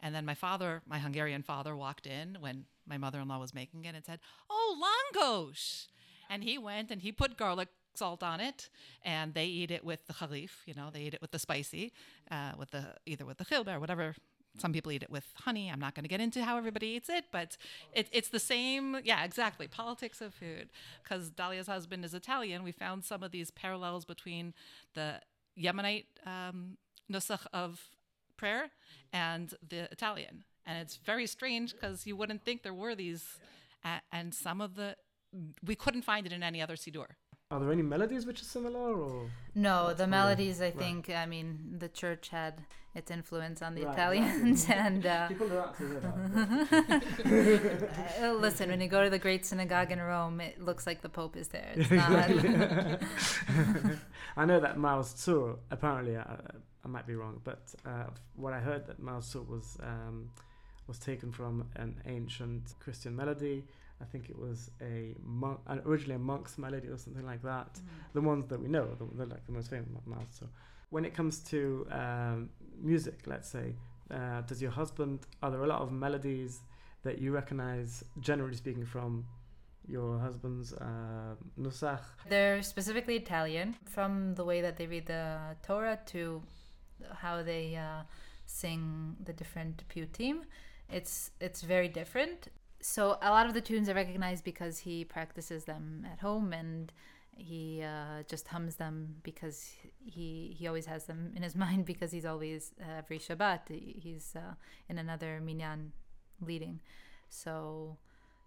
And 0.00 0.14
then 0.14 0.24
my 0.24 0.34
father, 0.34 0.82
my 0.86 0.98
Hungarian 0.98 1.42
father, 1.42 1.74
walked 1.74 2.06
in 2.06 2.36
when 2.40 2.66
my 2.86 2.98
mother 2.98 3.20
in 3.20 3.28
law 3.28 3.38
was 3.38 3.54
making 3.54 3.84
it 3.84 3.94
and 3.94 4.04
said, 4.04 4.20
Oh, 4.50 4.76
langosh. 5.14 5.86
And 6.28 6.44
he 6.44 6.58
went 6.58 6.90
and 6.90 7.02
he 7.02 7.12
put 7.12 7.36
garlic 7.36 7.68
salt 7.96 8.22
on 8.22 8.40
it 8.40 8.68
and 9.02 9.34
they 9.34 9.46
eat 9.46 9.70
it 9.70 9.84
with 9.84 10.06
the 10.06 10.12
khalif, 10.12 10.50
you 10.66 10.74
know, 10.74 10.90
they 10.92 11.02
eat 11.02 11.14
it 11.14 11.20
with 11.20 11.30
the 11.30 11.38
spicy, 11.38 11.92
uh, 12.30 12.52
with 12.58 12.70
the 12.70 12.84
either 13.06 13.24
with 13.24 13.38
the 13.38 13.44
khilba 13.44 13.76
or 13.76 13.80
whatever. 13.80 14.14
Some 14.58 14.72
people 14.72 14.90
eat 14.90 15.02
it 15.02 15.10
with 15.10 15.26
honey. 15.34 15.70
I'm 15.70 15.78
not 15.78 15.94
going 15.94 16.04
to 16.04 16.08
get 16.08 16.20
into 16.20 16.42
how 16.42 16.56
everybody 16.56 16.86
eats 16.86 17.10
it, 17.10 17.26
but 17.30 17.58
it, 17.92 18.08
it's 18.10 18.28
the 18.28 18.38
same. 18.38 18.98
Yeah, 19.04 19.22
exactly. 19.22 19.68
Politics 19.68 20.22
of 20.22 20.32
food. 20.32 20.70
Because 21.02 21.28
Dalya's 21.28 21.66
husband 21.66 22.06
is 22.06 22.14
Italian, 22.14 22.62
we 22.62 22.72
found 22.72 23.04
some 23.04 23.22
of 23.22 23.32
these 23.32 23.50
parallels 23.50 24.06
between 24.06 24.54
the 24.94 25.20
Yemenite 25.60 26.06
um, 26.24 26.78
nusach 27.12 27.46
of 27.52 27.90
prayer 28.38 28.70
and 29.12 29.52
the 29.68 29.92
Italian 29.92 30.44
and 30.66 30.78
it's 30.78 30.96
very 30.96 31.26
strange 31.26 31.72
because 31.72 32.06
you 32.06 32.16
wouldn't 32.16 32.44
think 32.44 32.62
there 32.62 32.74
were 32.74 32.94
these, 32.94 33.38
and 34.12 34.34
some 34.34 34.60
of 34.60 34.74
the 34.74 34.96
we 35.64 35.74
couldn't 35.74 36.02
find 36.02 36.26
it 36.26 36.32
in 36.32 36.42
any 36.42 36.62
other 36.62 36.76
siddur. 36.76 37.06
Are 37.48 37.60
there 37.60 37.70
any 37.70 37.82
melodies 37.82 38.26
which 38.26 38.42
are 38.42 38.44
similar, 38.44 38.92
or 38.92 39.30
no? 39.54 39.94
The 39.94 40.08
melodies, 40.08 40.60
I 40.60 40.72
think. 40.72 41.06
Right. 41.06 41.18
I 41.18 41.26
mean, 41.26 41.76
the 41.78 41.88
church 41.88 42.30
had 42.30 42.64
its 42.92 43.08
influence 43.08 43.62
on 43.62 43.76
the 43.76 43.84
right, 43.84 43.92
Italians, 43.92 44.68
right. 44.68 44.78
and 44.78 45.06
uh, 45.06 45.28
people 45.28 45.52
are 45.52 45.72
uh, 48.20 48.32
listen, 48.32 48.68
when 48.68 48.80
you 48.80 48.88
go 48.88 49.04
to 49.04 49.10
the 49.10 49.20
Great 49.20 49.46
Synagogue 49.46 49.92
in 49.92 50.00
Rome, 50.00 50.40
it 50.40 50.60
looks 50.60 50.88
like 50.88 51.02
the 51.02 51.08
Pope 51.08 51.36
is 51.36 51.46
there. 51.46 51.70
It's 51.76 51.88
not. 51.88 52.18
I 54.36 54.44
know 54.44 54.58
that 54.58 54.76
Tzur, 54.76 55.58
apparently, 55.70 56.16
uh, 56.16 56.24
I 56.84 56.88
might 56.88 57.06
be 57.06 57.14
wrong, 57.14 57.40
but 57.44 57.72
uh, 57.84 58.06
what 58.34 58.54
I 58.54 58.58
heard 58.58 58.88
that 58.88 59.00
Tzur 59.00 59.46
was. 59.46 59.78
Um, 59.80 60.30
was 60.88 60.98
taken 61.00 61.32
from 61.32 61.66
an 61.74 62.00
ancient 62.06 62.72
Christian 62.78 63.16
melody. 63.16 63.64
I 64.00 64.04
think 64.04 64.28
it 64.28 64.38
was 64.38 64.70
a 64.80 65.14
monk, 65.22 65.60
originally 65.86 66.16
a 66.16 66.18
monk's 66.18 66.58
melody 66.58 66.88
or 66.88 66.98
something 66.98 67.24
like 67.24 67.42
that. 67.42 67.74
Mm. 67.74 67.80
The 68.14 68.20
ones 68.20 68.46
that 68.48 68.60
we 68.60 68.68
know, 68.68 68.86
the, 68.98 69.22
are 69.22 69.26
like 69.26 69.44
the 69.46 69.52
most 69.52 69.70
famous 69.70 69.88
ones. 70.06 70.36
So, 70.38 70.46
when 70.90 71.04
it 71.04 71.14
comes 71.14 71.38
to 71.50 71.86
um, 71.90 72.50
music, 72.80 73.20
let's 73.26 73.48
say, 73.48 73.74
uh, 74.10 74.42
does 74.42 74.60
your 74.60 74.70
husband? 74.70 75.20
Are 75.42 75.50
there 75.50 75.62
a 75.62 75.66
lot 75.66 75.80
of 75.80 75.92
melodies 75.92 76.60
that 77.02 77.18
you 77.18 77.32
recognize, 77.32 78.04
generally 78.20 78.56
speaking, 78.56 78.84
from 78.84 79.24
your 79.88 80.18
husband's 80.18 80.72
uh, 80.74 81.34
nusach? 81.58 82.02
They're 82.28 82.62
specifically 82.62 83.16
Italian, 83.16 83.76
from 83.84 84.34
the 84.34 84.44
way 84.44 84.60
that 84.60 84.76
they 84.76 84.86
read 84.86 85.06
the 85.06 85.56
Torah 85.62 85.98
to 86.06 86.42
how 87.12 87.42
they 87.42 87.76
uh, 87.76 88.02
sing 88.46 89.16
the 89.24 89.32
different 89.32 89.84
piyutim 89.88 90.42
it's 90.90 91.30
it's 91.40 91.62
very 91.62 91.88
different. 91.88 92.48
So 92.88 93.18
a 93.20 93.30
lot 93.30 93.46
of 93.46 93.52
the 93.52 93.60
tunes 93.60 93.88
I 93.88 93.94
recognize 93.94 94.40
because 94.40 94.78
he 94.78 95.04
practices 95.04 95.64
them 95.64 96.06
at 96.10 96.20
home 96.20 96.52
and 96.52 96.92
he 97.36 97.82
uh, 97.82 98.22
just 98.28 98.46
hums 98.46 98.76
them 98.76 99.16
because 99.24 99.72
he 100.04 100.54
he 100.56 100.68
always 100.68 100.86
has 100.86 101.04
them 101.06 101.32
in 101.34 101.42
his 101.42 101.56
mind 101.64 101.84
because 101.84 102.12
he's 102.12 102.24
always 102.24 102.70
uh, 102.80 102.98
every 102.98 103.18
Shabbat 103.18 103.62
he's 103.68 104.34
uh, 104.36 104.54
in 104.88 104.98
another 104.98 105.40
minyan 105.40 105.92
leading. 106.40 106.78
So 107.28 107.96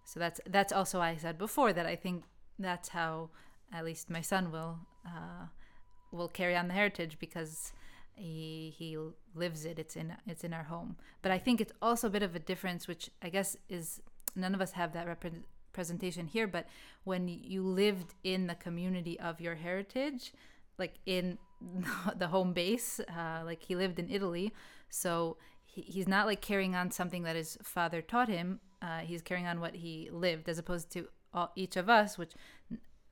so 0.05 0.21
that's 0.21 0.39
that's 0.49 0.71
also 0.71 1.01
I 1.01 1.17
said 1.17 1.37
before 1.37 1.73
that 1.73 1.85
I 1.85 1.97
think 1.97 2.23
that's 2.57 2.87
how 2.87 3.31
at 3.73 3.83
least 3.83 4.09
my 4.09 4.21
son 4.21 4.53
will 4.53 4.79
uh, 5.05 5.47
will 6.13 6.29
carry 6.29 6.55
on 6.55 6.69
the 6.69 6.75
heritage 6.75 7.17
because 7.19 7.73
he 8.15 8.73
he 8.77 8.97
lives 9.35 9.65
it. 9.65 9.79
It's 9.79 9.97
in 9.97 10.15
it's 10.25 10.45
in 10.45 10.53
our 10.53 10.63
home. 10.63 10.95
But 11.21 11.33
I 11.33 11.39
think 11.39 11.59
it's 11.59 11.73
also 11.81 12.07
a 12.07 12.09
bit 12.09 12.23
of 12.23 12.35
a 12.35 12.39
difference, 12.39 12.87
which 12.87 13.09
I 13.21 13.29
guess 13.29 13.57
is 13.67 14.01
none 14.35 14.53
of 14.53 14.61
us 14.61 14.71
have 14.71 14.93
that 14.93 15.07
representation 15.07 16.27
here. 16.27 16.47
But 16.47 16.67
when 17.03 17.27
you 17.27 17.63
lived 17.63 18.15
in 18.23 18.47
the 18.47 18.55
community 18.55 19.19
of 19.19 19.41
your 19.41 19.55
heritage, 19.55 20.33
like 20.77 20.95
in 21.05 21.37
the 22.17 22.27
home 22.27 22.53
base, 22.53 22.99
uh, 22.99 23.41
like 23.45 23.63
he 23.63 23.75
lived 23.75 23.99
in 23.99 24.09
Italy, 24.09 24.53
so 24.89 25.37
he, 25.65 25.81
he's 25.81 26.07
not 26.07 26.25
like 26.25 26.41
carrying 26.41 26.75
on 26.75 26.91
something 26.91 27.23
that 27.23 27.35
his 27.35 27.57
father 27.63 28.01
taught 28.01 28.29
him. 28.29 28.59
Uh, 28.81 28.99
he's 28.99 29.21
carrying 29.21 29.47
on 29.47 29.59
what 29.59 29.75
he 29.75 30.09
lived, 30.11 30.47
as 30.47 30.57
opposed 30.57 30.89
to 30.91 31.07
all, 31.33 31.51
each 31.55 31.75
of 31.75 31.89
us, 31.89 32.17
which 32.17 32.31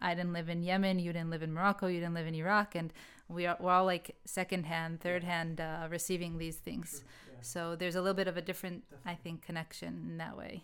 I 0.01 0.13
didn't 0.13 0.33
live 0.33 0.49
in 0.49 0.63
Yemen, 0.63 0.99
you 0.99 1.11
didn't 1.11 1.29
live 1.29 1.43
in 1.43 1.53
Morocco, 1.53 1.87
you 1.87 1.99
didn't 1.99 2.13
live 2.13 2.27
in 2.27 2.35
Iraq, 2.35 2.75
and 2.75 2.93
we 3.27 3.45
are 3.45 3.57
we're 3.59 3.71
all 3.71 3.85
like 3.85 4.15
second 4.25 4.65
hand, 4.65 5.01
third 5.01 5.23
hand 5.23 5.59
uh, 5.59 5.87
receiving 5.89 6.37
these 6.37 6.57
things. 6.57 7.03
Yeah. 7.03 7.33
So 7.41 7.75
there's 7.75 7.95
a 7.95 8.01
little 8.01 8.15
bit 8.15 8.27
of 8.27 8.37
a 8.37 8.41
different, 8.41 8.89
Definitely. 8.89 9.11
I 9.11 9.15
think, 9.15 9.41
connection 9.41 10.05
in 10.09 10.17
that 10.17 10.37
way. 10.37 10.63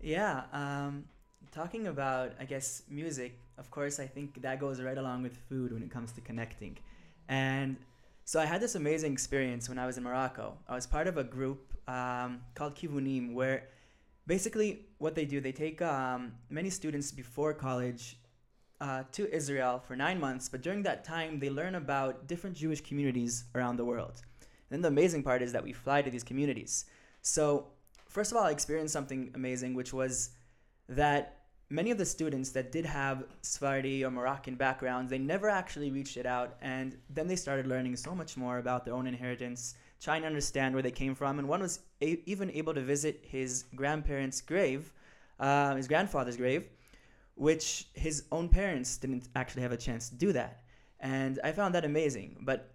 Yeah, 0.00 0.42
um, 0.52 1.04
talking 1.50 1.86
about 1.86 2.32
I 2.40 2.44
guess 2.44 2.82
music. 2.88 3.38
Of 3.58 3.70
course, 3.70 4.00
I 4.00 4.06
think 4.06 4.40
that 4.42 4.58
goes 4.60 4.80
right 4.80 4.98
along 4.98 5.22
with 5.22 5.36
food 5.48 5.72
when 5.72 5.82
it 5.82 5.90
comes 5.90 6.12
to 6.12 6.20
connecting, 6.20 6.78
and 7.28 7.76
so 8.24 8.40
I 8.40 8.46
had 8.46 8.60
this 8.60 8.74
amazing 8.74 9.12
experience 9.12 9.68
when 9.68 9.78
I 9.78 9.86
was 9.86 9.98
in 9.98 10.04
Morocco. 10.04 10.56
I 10.68 10.74
was 10.74 10.86
part 10.86 11.06
of 11.06 11.18
a 11.18 11.24
group 11.24 11.72
um, 11.88 12.40
called 12.54 12.74
Kivunim 12.76 13.34
where 13.34 13.68
basically 14.26 14.86
what 14.98 15.14
they 15.14 15.24
do 15.24 15.40
they 15.40 15.52
take 15.52 15.82
um, 15.82 16.32
many 16.48 16.70
students 16.70 17.10
before 17.10 17.52
college 17.52 18.18
uh, 18.80 19.04
to 19.12 19.32
israel 19.34 19.82
for 19.86 19.96
nine 19.96 20.18
months 20.18 20.48
but 20.48 20.62
during 20.62 20.82
that 20.82 21.04
time 21.04 21.38
they 21.38 21.50
learn 21.50 21.74
about 21.74 22.26
different 22.26 22.56
jewish 22.56 22.80
communities 22.80 23.44
around 23.54 23.76
the 23.76 23.84
world 23.84 24.22
and 24.70 24.70
then 24.70 24.82
the 24.82 24.88
amazing 24.88 25.22
part 25.22 25.42
is 25.42 25.52
that 25.52 25.62
we 25.62 25.72
fly 25.72 26.02
to 26.02 26.10
these 26.10 26.24
communities 26.24 26.84
so 27.20 27.66
first 28.12 28.30
of 28.30 28.36
all 28.36 28.44
i 28.44 28.50
experienced 28.50 28.92
something 28.92 29.30
amazing 29.34 29.74
which 29.74 29.92
was 29.92 30.30
that 30.88 31.42
many 31.72 31.90
of 31.90 31.96
the 31.96 32.04
students 32.04 32.50
that 32.50 32.70
did 32.70 32.84
have 32.84 33.24
Sephardi 33.40 34.04
or 34.04 34.10
Moroccan 34.10 34.56
backgrounds, 34.56 35.10
they 35.10 35.18
never 35.18 35.48
actually 35.48 35.90
reached 35.90 36.18
it 36.18 36.26
out. 36.26 36.56
And 36.60 36.98
then 37.08 37.26
they 37.26 37.36
started 37.36 37.66
learning 37.66 37.96
so 37.96 38.14
much 38.14 38.36
more 38.36 38.58
about 38.58 38.84
their 38.84 38.94
own 38.94 39.06
inheritance, 39.06 39.74
trying 40.00 40.20
to 40.20 40.26
understand 40.26 40.74
where 40.74 40.82
they 40.82 40.90
came 40.90 41.14
from. 41.14 41.38
And 41.38 41.48
one 41.48 41.62
was 41.62 41.80
a- 42.02 42.22
even 42.26 42.50
able 42.50 42.74
to 42.74 42.82
visit 42.82 43.24
his 43.26 43.64
grandparents' 43.74 44.42
grave, 44.42 44.92
uh, 45.40 45.74
his 45.74 45.88
grandfather's 45.88 46.36
grave, 46.36 46.68
which 47.36 47.88
his 47.94 48.24
own 48.30 48.50
parents 48.50 48.98
didn't 48.98 49.28
actually 49.34 49.62
have 49.62 49.72
a 49.72 49.78
chance 49.78 50.10
to 50.10 50.14
do 50.14 50.32
that. 50.32 50.62
And 51.00 51.40
I 51.42 51.52
found 51.52 51.74
that 51.74 51.86
amazing. 51.86 52.42
But 52.42 52.74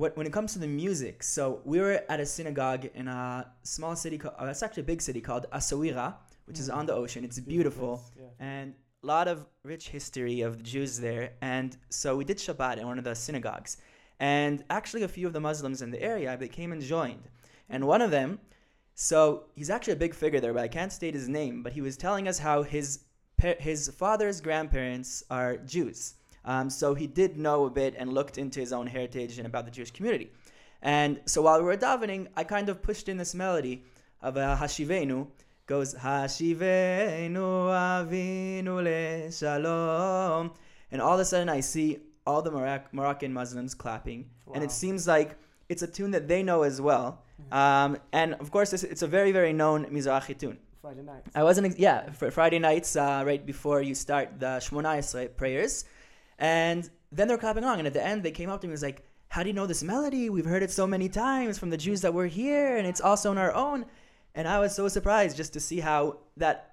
when 0.00 0.26
it 0.26 0.32
comes 0.32 0.54
to 0.54 0.58
the 0.58 0.66
music, 0.66 1.22
so 1.22 1.60
we 1.64 1.78
were 1.78 2.02
at 2.08 2.20
a 2.20 2.26
synagogue 2.26 2.88
in 2.94 3.06
a 3.08 3.46
small 3.62 3.94
city, 3.94 4.18
co- 4.18 4.34
uh, 4.40 4.46
it's 4.46 4.62
actually 4.62 4.82
a 4.82 4.86
big 4.86 5.02
city 5.02 5.20
called 5.20 5.46
Essaouira, 5.52 6.14
which 6.46 6.58
is 6.58 6.70
on 6.70 6.86
the 6.86 6.94
ocean. 6.94 7.24
It's 7.24 7.38
beautiful. 7.38 8.02
Yeah. 8.16 8.24
And 8.38 8.74
a 9.02 9.06
lot 9.06 9.28
of 9.28 9.46
rich 9.62 9.88
history 9.90 10.40
of 10.40 10.58
the 10.58 10.62
Jews 10.62 10.98
there. 10.98 11.32
And 11.42 11.76
so 11.90 12.16
we 12.16 12.24
did 12.24 12.38
Shabbat 12.38 12.78
in 12.78 12.86
one 12.86 12.98
of 12.98 13.04
the 13.04 13.14
synagogues. 13.14 13.76
And 14.18 14.64
actually, 14.70 15.02
a 15.02 15.08
few 15.08 15.26
of 15.26 15.32
the 15.32 15.40
Muslims 15.40 15.82
in 15.82 15.90
the 15.90 16.02
area, 16.02 16.36
they 16.36 16.48
came 16.48 16.72
and 16.72 16.82
joined. 16.82 17.28
And 17.68 17.86
one 17.86 18.02
of 18.02 18.10
them, 18.10 18.40
so 18.94 19.44
he's 19.54 19.70
actually 19.70 19.94
a 19.94 20.04
big 20.04 20.14
figure 20.14 20.40
there, 20.40 20.52
but 20.52 20.62
I 20.62 20.68
can't 20.68 20.92
state 20.92 21.14
his 21.14 21.28
name, 21.28 21.62
but 21.62 21.72
he 21.72 21.80
was 21.80 21.96
telling 21.96 22.28
us 22.28 22.38
how 22.38 22.62
his, 22.62 23.00
his 23.38 23.88
father's 23.88 24.40
grandparents 24.40 25.24
are 25.30 25.56
Jews. 25.58 26.14
Um, 26.44 26.70
so 26.70 26.94
he 26.94 27.06
did 27.06 27.36
know 27.36 27.66
a 27.66 27.70
bit 27.70 27.94
and 27.98 28.12
looked 28.12 28.38
into 28.38 28.60
his 28.60 28.72
own 28.72 28.86
heritage 28.86 29.38
and 29.38 29.46
about 29.46 29.64
the 29.64 29.70
Jewish 29.70 29.90
community. 29.90 30.30
And 30.82 31.20
so 31.26 31.42
while 31.42 31.58
we 31.58 31.64
were 31.64 31.76
davening, 31.76 32.28
I 32.36 32.44
kind 32.44 32.68
of 32.68 32.82
pushed 32.82 33.08
in 33.08 33.18
this 33.18 33.34
melody 33.34 33.84
of 34.22 34.36
uh, 34.36 34.56
Hashkivenu, 34.56 35.26
goes 35.66 35.94
Hashkivenu 35.94 37.34
Avinu 37.36 38.82
Le 38.82 39.30
Shalom. 39.30 40.52
And 40.90 41.02
all 41.02 41.14
of 41.14 41.20
a 41.20 41.24
sudden 41.24 41.48
I 41.48 41.60
see 41.60 41.98
all 42.26 42.42
the 42.42 42.50
Moroc- 42.50 42.92
Moroccan 42.92 43.32
Muslims 43.32 43.74
clapping, 43.74 44.28
wow. 44.46 44.54
and 44.54 44.64
it 44.64 44.70
seems 44.70 45.06
like 45.06 45.36
it's 45.68 45.82
a 45.82 45.86
tune 45.86 46.10
that 46.10 46.28
they 46.28 46.42
know 46.42 46.62
as 46.62 46.80
well. 46.80 47.22
Mm-hmm. 47.40 47.54
Um, 47.54 47.98
and 48.12 48.34
of 48.34 48.50
course, 48.50 48.72
it's, 48.72 48.82
it's, 48.84 49.02
a 49.02 49.06
very 49.06 49.32
very 49.32 49.52
known 49.52 49.86
Mizrahi 49.86 50.38
tune. 50.38 50.58
Friday 50.80 51.02
nights. 51.02 51.30
I 51.34 51.42
wasn't 51.44 51.78
yeah 51.78 52.10
for 52.12 52.30
Friday 52.30 52.58
nights 52.58 52.96
uh, 52.96 53.22
right 53.26 53.44
before 53.44 53.82
you 53.82 53.94
start 53.94 54.40
the 54.40 54.58
Shmona 54.64 55.36
prayers, 55.36 55.84
and 56.40 56.90
then 57.12 57.28
they're 57.28 57.38
clapping 57.38 57.62
along, 57.62 57.78
and 57.78 57.86
at 57.86 57.92
the 57.92 58.04
end 58.04 58.24
they 58.24 58.32
came 58.32 58.50
up 58.50 58.60
to 58.60 58.66
me 58.66 58.70
and 58.70 58.72
was 58.72 58.82
like, 58.82 59.04
"How 59.28 59.42
do 59.42 59.48
you 59.48 59.54
know 59.54 59.66
this 59.66 59.82
melody? 59.82 60.28
We've 60.30 60.44
heard 60.44 60.62
it 60.62 60.70
so 60.72 60.86
many 60.86 61.08
times 61.08 61.58
from 61.58 61.70
the 61.70 61.76
Jews 61.76 62.00
that 62.00 62.12
were 62.12 62.26
here, 62.26 62.76
and 62.76 62.86
it's 62.86 63.00
also 63.00 63.30
on 63.30 63.38
our 63.38 63.54
own." 63.54 63.86
And 64.34 64.48
I 64.48 64.58
was 64.58 64.74
so 64.74 64.88
surprised 64.88 65.36
just 65.36 65.52
to 65.52 65.60
see 65.60 65.80
how 65.80 66.18
that 66.36 66.70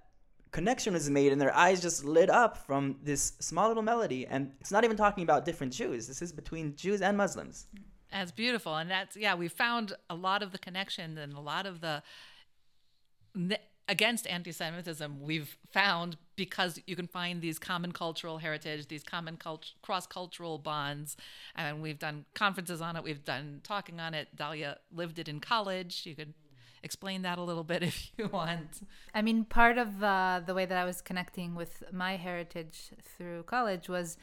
connection 0.51 0.93
was 0.93 1.09
made 1.09 1.31
and 1.31 1.41
their 1.41 1.55
eyes 1.55 1.81
just 1.81 2.05
lit 2.05 2.29
up 2.29 2.57
from 2.57 2.97
this 3.03 3.33
small 3.39 3.67
little 3.67 3.83
melody. 3.83 4.25
And 4.25 4.51
it's 4.59 4.71
not 4.71 4.83
even 4.83 4.97
talking 4.97 5.23
about 5.23 5.45
different 5.45 5.73
Jews, 5.73 6.07
this 6.07 6.21
is 6.21 6.31
between 6.31 6.75
Jews 6.75 7.01
and 7.01 7.17
Muslims. 7.17 7.67
That's 8.11 8.31
beautiful. 8.31 8.75
And 8.75 8.89
that's, 8.89 9.17
yeah, 9.17 9.35
we 9.35 9.49
found 9.49 9.93
a 10.09 10.15
lot 10.15 10.41
of 10.41 10.51
the 10.51 10.57
connection 10.57 11.17
and 11.17 11.33
a 11.33 11.39
lot 11.39 11.65
of 11.65 11.81
the. 11.81 12.01
Against 13.89 14.27
anti 14.27 14.51
Semitism, 14.51 15.21
we've 15.21 15.57
found 15.71 16.17
because 16.35 16.79
you 16.87 16.95
can 16.95 17.07
find 17.07 17.41
these 17.41 17.57
common 17.57 17.93
cultural 17.93 18.37
heritage, 18.37 18.87
these 18.87 19.03
common 19.03 19.37
cult- 19.37 19.73
cross 19.81 20.05
cultural 20.05 20.57
bonds. 20.57 21.15
And 21.55 21.81
we've 21.81 21.97
done 21.97 22.25
conferences 22.33 22.81
on 22.81 22.95
it, 22.95 23.03
we've 23.03 23.23
done 23.23 23.61
talking 23.63 23.99
on 23.99 24.13
it. 24.13 24.35
Dalya 24.35 24.75
lived 24.93 25.19
it 25.19 25.29
in 25.29 25.39
college. 25.39 26.05
You 26.05 26.15
could 26.15 26.33
explain 26.83 27.21
that 27.21 27.37
a 27.37 27.41
little 27.41 27.63
bit 27.63 27.83
if 27.91 28.11
you 28.17 28.27
want. 28.27 28.81
I 29.13 29.21
mean, 29.21 29.45
part 29.45 29.77
of 29.77 30.03
uh, 30.03 30.41
the 30.45 30.53
way 30.53 30.65
that 30.65 30.77
I 30.77 30.85
was 30.85 31.01
connecting 31.01 31.55
with 31.55 31.83
my 31.91 32.17
heritage 32.17 32.91
through 33.17 33.43
college 33.43 33.87
was 33.89 34.17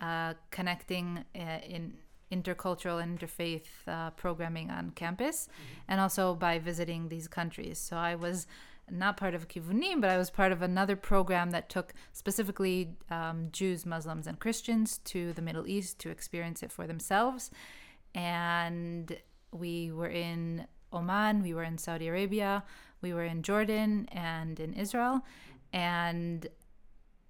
uh, 0.00 0.34
connecting 0.50 1.24
uh, 1.34 1.58
in 1.66 1.94
intercultural 2.30 3.02
and 3.02 3.18
interfaith 3.18 3.66
uh, 3.86 4.10
programming 4.10 4.70
on 4.70 4.90
campus, 4.90 5.48
mm-hmm. 5.48 5.80
and 5.88 6.00
also 6.00 6.34
by 6.34 6.58
visiting 6.58 7.08
these 7.08 7.28
countries. 7.28 7.78
So 7.78 7.96
I 7.96 8.14
was 8.14 8.46
not 8.90 9.16
part 9.16 9.34
of 9.34 9.48
Kivunim, 9.48 10.00
but 10.00 10.10
I 10.10 10.16
was 10.16 10.30
part 10.30 10.52
of 10.52 10.62
another 10.62 10.96
program 10.96 11.50
that 11.50 11.68
took 11.68 11.92
specifically 12.12 12.96
um, 13.10 13.48
Jews, 13.52 13.84
Muslims, 13.84 14.26
and 14.26 14.38
Christians 14.38 14.98
to 15.04 15.32
the 15.32 15.42
Middle 15.42 15.66
East 15.66 15.98
to 16.00 16.10
experience 16.10 16.62
it 16.62 16.72
for 16.72 16.86
themselves. 16.86 17.50
And 18.14 19.16
we 19.52 19.90
were 19.92 20.08
in 20.08 20.66
Oman, 20.92 21.42
we 21.42 21.52
were 21.52 21.64
in 21.64 21.78
Saudi 21.78 22.08
Arabia, 22.08 22.62
we 23.02 23.12
were 23.12 23.24
in 23.24 23.42
Jordan 23.42 24.08
and 24.12 24.58
in 24.60 24.72
Israel. 24.74 25.22
And 25.72 26.46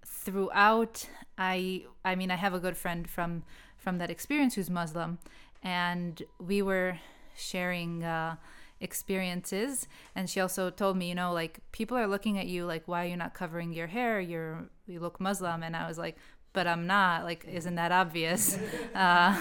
throughout 0.05 1.09
I 1.38 1.85
I 2.05 2.14
mean 2.14 2.31
I 2.31 2.37
have 2.37 2.55
a 2.55 2.59
good 2.59 2.77
friend 2.77 3.09
from 3.09 3.45
from 3.77 3.99
that 3.99 4.11
experience 4.11 4.55
who's 4.55 4.71
Muslim 4.71 5.19
and 5.62 6.23
we 6.40 6.62
were 6.62 6.99
sharing 7.37 8.03
uh, 8.03 8.37
experiences. 8.80 9.88
And 10.14 10.28
she 10.28 10.40
also 10.40 10.70
told 10.70 10.96
me 10.96 11.08
you 11.08 11.14
know 11.14 11.32
like 11.32 11.60
people 11.72 11.96
are 11.96 12.06
looking 12.06 12.38
at 12.38 12.46
you 12.46 12.66
like 12.66 12.86
why 12.86 13.04
are 13.04 13.08
you 13.08 13.16
not 13.16 13.34
covering 13.34 13.72
your 13.72 13.86
hair? 13.86 14.20
You're 14.20 14.68
you 14.86 15.00
look 15.00 15.20
muslim. 15.20 15.62
And 15.62 15.76
i 15.76 15.86
was 15.88 15.98
like 15.98 16.16
but 16.52 16.66
i'm 16.66 16.86
not. 16.86 17.24
Like 17.24 17.46
isn't 17.50 17.74
that 17.76 17.92
obvious? 17.92 18.58
Uh, 18.94 19.36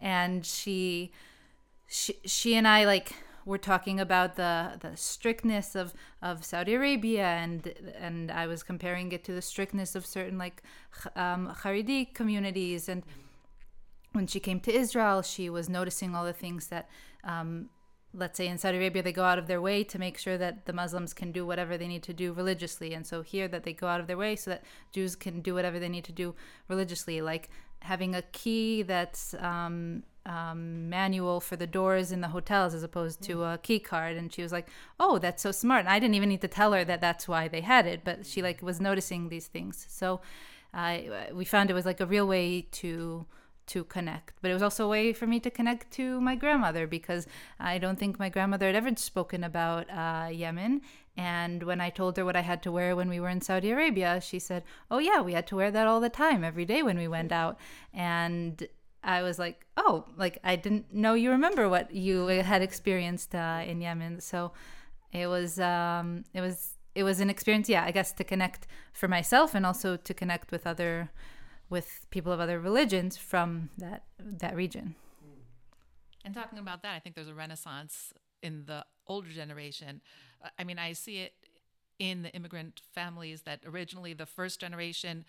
and 0.00 0.44
she 0.44 1.12
she 1.86 2.16
she 2.24 2.56
and 2.56 2.66
i 2.66 2.84
like 2.84 3.12
we're 3.44 3.58
talking 3.58 3.98
about 4.00 4.36
the 4.36 4.78
the 4.80 4.96
strictness 4.96 5.74
of 5.74 5.94
of 6.22 6.44
Saudi 6.44 6.74
Arabia. 6.74 7.24
And 7.24 7.72
and 7.98 8.30
I 8.30 8.46
was 8.46 8.62
comparing 8.62 9.12
it 9.12 9.24
to 9.24 9.32
the 9.32 9.42
strictness 9.42 9.94
of 9.94 10.06
certain 10.06 10.38
like 10.38 10.62
um, 11.16 11.54
Haredi 11.62 12.12
communities. 12.14 12.88
And 12.88 13.02
when 14.12 14.26
she 14.26 14.40
came 14.40 14.60
to 14.60 14.72
Israel 14.72 15.22
she 15.22 15.48
was 15.48 15.68
noticing 15.68 16.14
all 16.14 16.24
the 16.24 16.32
things 16.32 16.66
that 16.68 16.88
um, 17.24 17.68
let's 18.12 18.36
say 18.36 18.48
in 18.48 18.58
Saudi 18.58 18.78
Arabia 18.78 19.02
they 19.02 19.12
go 19.12 19.24
out 19.24 19.38
of 19.38 19.46
their 19.46 19.60
way 19.60 19.84
to 19.84 19.98
make 19.98 20.18
sure 20.18 20.36
that 20.36 20.66
the 20.66 20.72
Muslims 20.72 21.14
can 21.14 21.30
do 21.30 21.46
whatever 21.46 21.78
they 21.78 21.86
need 21.86 22.02
to 22.04 22.12
do 22.12 22.32
religiously. 22.32 22.92
And 22.92 23.06
so 23.06 23.22
here 23.22 23.48
that 23.48 23.64
they 23.64 23.72
go 23.72 23.86
out 23.86 24.00
of 24.00 24.06
their 24.06 24.16
way 24.16 24.36
so 24.36 24.50
that 24.50 24.64
Jews 24.92 25.14
can 25.14 25.40
do 25.40 25.54
whatever 25.54 25.78
they 25.78 25.88
need 25.88 26.04
to 26.04 26.12
do 26.12 26.34
religiously 26.68 27.20
like 27.20 27.50
having 27.80 28.14
a 28.14 28.22
key 28.22 28.82
that's 28.82 29.34
um, 29.34 30.02
um, 30.26 30.90
manual 30.90 31.40
for 31.40 31.56
the 31.56 31.66
doors 31.66 32.12
in 32.12 32.20
the 32.20 32.28
hotels 32.28 32.74
as 32.74 32.82
opposed 32.82 33.22
to 33.22 33.44
a 33.44 33.58
key 33.58 33.78
card. 33.78 34.16
And 34.16 34.32
she 34.32 34.42
was 34.42 34.52
like 34.52 34.68
oh 34.98 35.18
that's 35.18 35.42
so 35.42 35.52
smart. 35.52 35.80
And 35.80 35.88
i 35.88 35.98
didn't 35.98 36.14
even 36.14 36.28
need 36.28 36.42
to 36.42 36.48
tell 36.48 36.72
her 36.72 36.84
that 36.84 37.00
that's 37.00 37.28
why 37.28 37.48
they 37.48 37.60
had 37.60 37.86
it 37.86 38.02
but 38.04 38.26
she 38.26 38.42
like 38.42 38.60
was 38.60 38.80
noticing 38.80 39.28
these 39.28 39.46
things. 39.46 39.86
So 39.88 40.20
uh, 40.74 40.98
we 41.32 41.44
found 41.44 41.70
it 41.70 41.74
was 41.74 41.86
like 41.86 42.00
a 42.00 42.06
real 42.06 42.26
way 42.26 42.62
to 42.72 43.26
to 43.72 43.84
connect 43.84 44.34
but 44.42 44.50
it 44.50 44.54
was 44.54 44.62
also 44.62 44.84
a 44.84 44.88
way 44.88 45.12
for 45.12 45.26
me 45.26 45.38
to 45.40 45.50
connect 45.50 45.90
to 45.90 46.20
my 46.20 46.34
grandmother 46.34 46.86
because 46.86 47.26
i 47.58 47.78
don't 47.78 47.98
think 47.98 48.18
my 48.18 48.28
grandmother 48.28 48.66
had 48.66 48.76
ever 48.76 48.92
spoken 48.96 49.42
about 49.44 49.84
uh, 49.90 50.28
yemen 50.30 50.80
and 51.20 51.64
when 51.64 51.82
I 51.82 51.90
told 51.90 52.16
her 52.16 52.24
what 52.24 52.34
I 52.34 52.40
had 52.40 52.62
to 52.62 52.72
wear 52.72 52.96
when 52.96 53.10
we 53.10 53.20
were 53.20 53.28
in 53.28 53.42
Saudi 53.42 53.70
Arabia, 53.70 54.22
she 54.22 54.38
said, 54.38 54.62
Oh, 54.90 54.96
yeah, 54.98 55.20
we 55.20 55.34
had 55.34 55.46
to 55.48 55.56
wear 55.56 55.70
that 55.70 55.86
all 55.86 56.00
the 56.00 56.08
time, 56.08 56.42
every 56.42 56.64
day 56.64 56.82
when 56.82 56.96
we 56.96 57.08
went 57.08 57.30
out. 57.30 57.58
And 57.92 58.66
I 59.04 59.20
was 59.20 59.38
like, 59.38 59.66
Oh, 59.76 60.06
like 60.16 60.38
I 60.44 60.56
didn't 60.56 60.94
know 60.94 61.12
you 61.12 61.30
remember 61.30 61.68
what 61.68 61.94
you 61.94 62.26
had 62.28 62.62
experienced 62.62 63.34
uh, 63.34 63.62
in 63.66 63.82
Yemen. 63.82 64.20
So 64.20 64.52
it 65.12 65.26
was, 65.26 65.60
um, 65.60 66.24
it 66.32 66.40
was, 66.40 66.76
it 66.94 67.02
was 67.02 67.20
an 67.20 67.28
experience, 67.28 67.68
yeah, 67.68 67.84
I 67.84 67.90
guess 67.90 68.12
to 68.12 68.24
connect 68.24 68.66
for 68.94 69.08
myself 69.08 69.54
and 69.54 69.66
also 69.66 69.96
to 69.96 70.14
connect 70.14 70.50
with 70.50 70.66
other, 70.66 71.10
with 71.70 72.06
people 72.10 72.32
of 72.32 72.40
other 72.40 72.60
religions 72.60 73.16
from 73.16 73.70
that 73.78 74.04
that 74.18 74.54
region. 74.54 74.96
And 76.24 76.34
talking 76.34 76.58
about 76.58 76.82
that, 76.82 76.94
I 76.94 76.98
think 76.98 77.14
there's 77.14 77.28
a 77.28 77.34
renaissance 77.34 78.12
in 78.42 78.64
the 78.66 78.84
older 79.06 79.30
generation 79.30 80.02
uh, 80.42 80.48
I 80.58 80.64
mean, 80.64 80.78
I 80.78 80.92
see 80.92 81.18
it 81.18 81.34
in 81.98 82.22
the 82.22 82.30
immigrant 82.30 82.80
families 82.94 83.42
that 83.42 83.60
originally 83.66 84.14
the 84.14 84.26
first 84.26 84.60
generation 84.60 85.24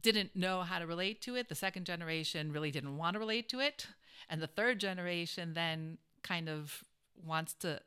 didn't 0.00 0.34
know 0.34 0.62
how 0.62 0.78
to 0.78 0.86
relate 0.86 1.20
to 1.22 1.36
it. 1.36 1.48
The 1.48 1.54
second 1.54 1.84
generation 1.84 2.52
really 2.52 2.70
didn't 2.70 2.96
want 2.96 3.14
to 3.14 3.18
relate 3.18 3.48
to 3.50 3.60
it. 3.60 3.86
And 4.28 4.40
the 4.40 4.46
third 4.46 4.80
generation 4.80 5.52
then 5.54 5.98
kind 6.22 6.48
of 6.48 6.84
wants 7.26 7.52
to 7.54 7.80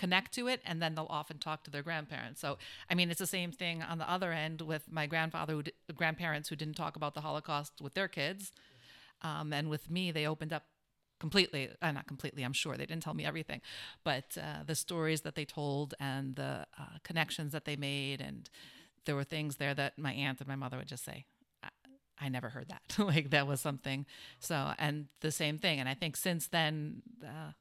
connect 0.00 0.32
to 0.32 0.48
it 0.48 0.62
and 0.64 0.80
then 0.80 0.94
they'll 0.94 1.06
often 1.10 1.38
talk 1.38 1.62
to 1.62 1.70
their 1.70 1.82
grandparents. 1.82 2.40
So, 2.40 2.56
I 2.88 2.94
mean, 2.94 3.10
it's 3.10 3.18
the 3.18 3.26
same 3.26 3.52
thing 3.52 3.82
on 3.82 3.98
the 3.98 4.10
other 4.10 4.32
end 4.32 4.62
with 4.62 4.90
my 4.90 5.06
grandfather, 5.06 5.52
who 5.52 5.62
grandparents 5.94 6.48
who 6.48 6.56
didn't 6.56 6.76
talk 6.76 6.96
about 6.96 7.12
the 7.14 7.20
Holocaust 7.20 7.74
with 7.82 7.92
their 7.92 8.08
kids. 8.08 8.50
Um, 9.20 9.52
and 9.52 9.68
with 9.68 9.90
me, 9.90 10.10
they 10.10 10.26
opened 10.26 10.54
up 10.54 10.64
completely 11.18 11.68
uh, 11.82 11.92
not 11.92 12.06
completely 12.06 12.42
i'm 12.42 12.54
sure 12.54 12.78
they 12.78 12.86
didn't 12.86 13.02
tell 13.02 13.12
me 13.12 13.26
everything 13.26 13.60
but 14.04 14.38
uh, 14.38 14.62
the 14.64 14.74
stories 14.74 15.20
that 15.20 15.34
they 15.34 15.44
told 15.44 15.92
and 16.00 16.36
the 16.36 16.66
uh, 16.80 16.96
connections 17.04 17.52
that 17.52 17.66
they 17.66 17.76
made 17.76 18.22
and 18.22 18.48
there 19.04 19.14
were 19.14 19.22
things 19.22 19.56
there 19.56 19.74
that 19.74 19.98
my 19.98 20.14
aunt 20.14 20.40
and 20.40 20.48
my 20.48 20.56
mother 20.56 20.78
would 20.78 20.88
just 20.88 21.04
say 21.04 21.26
i, 21.62 21.68
I 22.18 22.30
never 22.30 22.48
heard 22.48 22.70
that 22.70 22.98
like 23.12 23.28
that 23.32 23.46
was 23.46 23.60
something 23.60 24.06
so 24.38 24.72
and 24.78 25.08
the 25.20 25.30
same 25.30 25.58
thing 25.58 25.78
and 25.78 25.90
i 25.90 25.94
think 25.94 26.16
since 26.16 26.46
then 26.46 27.02
uh, 27.22 27.52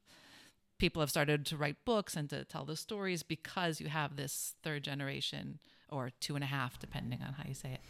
people 0.80 1.02
have 1.02 1.10
started 1.10 1.46
to 1.46 1.58
write 1.58 1.76
books 1.86 2.16
and 2.16 2.30
to 2.30 2.44
tell 2.46 2.66
the 2.66 2.76
stories 2.76 3.22
because 3.22 3.80
you 3.80 3.88
have 3.88 4.16
this 4.16 4.56
third 4.64 4.84
generation 4.84 5.60
or 5.92 6.12
two 6.20 6.36
and 6.36 6.44
a 6.44 6.48
half, 6.48 6.80
depending 6.80 7.22
on 7.22 7.34
how 7.34 7.44
you 7.48 7.54
say 7.54 7.74
it, 7.74 7.82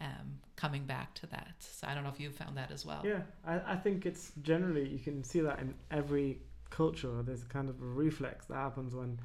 um, 0.00 0.38
coming 0.56 0.84
back 0.84 1.14
to 1.14 1.26
that. 1.26 1.54
So 1.60 1.86
I 1.86 1.94
don't 1.94 2.02
know 2.02 2.10
if 2.10 2.18
you 2.18 2.30
found 2.30 2.56
that 2.56 2.70
as 2.70 2.84
well. 2.84 3.02
Yeah, 3.04 3.20
I, 3.46 3.60
I 3.74 3.76
think 3.76 4.06
it's 4.06 4.32
generally, 4.42 4.88
you 4.88 4.98
can 4.98 5.22
see 5.22 5.40
that 5.40 5.58
in 5.60 5.74
every 5.90 6.38
culture. 6.70 7.22
There's 7.22 7.44
kind 7.44 7.68
of 7.68 7.80
a 7.80 7.84
reflex 7.84 8.46
that 8.46 8.54
happens 8.54 8.94
when, 8.94 9.20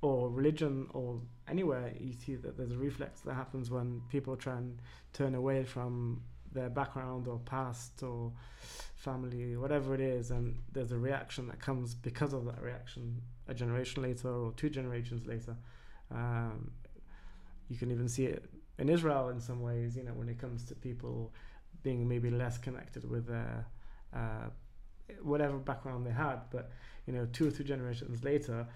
or 0.00 0.30
religion 0.30 0.88
or 0.94 1.20
anywhere, 1.48 1.92
you 2.00 2.12
see 2.12 2.36
that 2.36 2.56
there's 2.56 2.72
a 2.72 2.78
reflex 2.78 3.20
that 3.22 3.34
happens 3.34 3.70
when 3.70 4.00
people 4.08 4.36
try 4.36 4.56
and 4.56 4.80
turn 5.12 5.34
away 5.34 5.64
from 5.64 6.22
their 6.52 6.68
background 6.68 7.28
or 7.28 7.38
past 7.38 8.02
or 8.02 8.32
family, 8.96 9.56
whatever 9.56 9.94
it 9.94 10.00
is, 10.00 10.30
and 10.30 10.56
there's 10.72 10.92
a 10.92 10.98
reaction 10.98 11.46
that 11.48 11.60
comes 11.60 11.94
because 11.94 12.32
of 12.32 12.44
that 12.46 12.60
reaction 12.62 13.22
a 13.46 13.54
generation 13.54 14.02
later 14.02 14.28
or 14.28 14.52
two 14.52 14.68
generations 14.68 15.26
later. 15.26 15.56
Um, 16.10 16.70
you 17.68 17.76
can 17.76 17.90
even 17.90 18.08
see 18.08 18.26
it 18.26 18.44
in 18.78 18.88
Israel 18.88 19.28
in 19.28 19.40
some 19.40 19.60
ways, 19.60 19.96
you 19.96 20.04
know, 20.04 20.12
when 20.12 20.28
it 20.28 20.38
comes 20.38 20.64
to 20.64 20.74
people 20.74 21.32
being 21.82 22.08
maybe 22.08 22.30
less 22.30 22.58
connected 22.58 23.08
with 23.08 23.26
their 23.26 23.66
uh, 24.14 24.48
whatever 25.22 25.56
background 25.58 26.06
they 26.06 26.10
had, 26.10 26.40
but 26.50 26.70
you 27.06 27.12
know, 27.12 27.26
two 27.32 27.48
or 27.48 27.50
three 27.50 27.64
generations 27.64 28.24
later, 28.24 28.66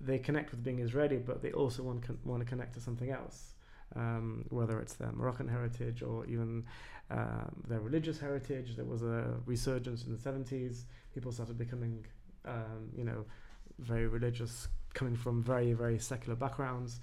they 0.00 0.18
connect 0.18 0.50
with 0.50 0.62
being 0.62 0.80
Israeli, 0.80 1.18
but 1.18 1.42
they 1.42 1.52
also 1.52 1.82
want 1.82 2.02
con- 2.02 2.18
want 2.24 2.40
to 2.42 2.46
connect 2.46 2.74
to 2.74 2.80
something 2.80 3.10
else, 3.10 3.54
um, 3.96 4.44
whether 4.50 4.80
it's 4.80 4.94
their 4.94 5.12
Moroccan 5.12 5.48
heritage 5.48 6.02
or 6.02 6.26
even 6.26 6.64
um, 7.10 7.62
their 7.68 7.80
religious 7.80 8.18
heritage. 8.18 8.76
There 8.76 8.84
was 8.84 9.02
a 9.02 9.34
resurgence 9.46 10.04
in 10.04 10.12
the 10.12 10.18
70s. 10.18 10.84
People 11.14 11.32
started 11.32 11.58
becoming, 11.58 12.06
um, 12.44 12.90
you 12.96 13.04
know, 13.04 13.24
very 13.78 14.06
religious, 14.06 14.68
coming 14.94 15.16
from 15.16 15.42
very 15.42 15.72
very 15.72 15.98
secular 15.98 16.36
backgrounds 16.36 17.00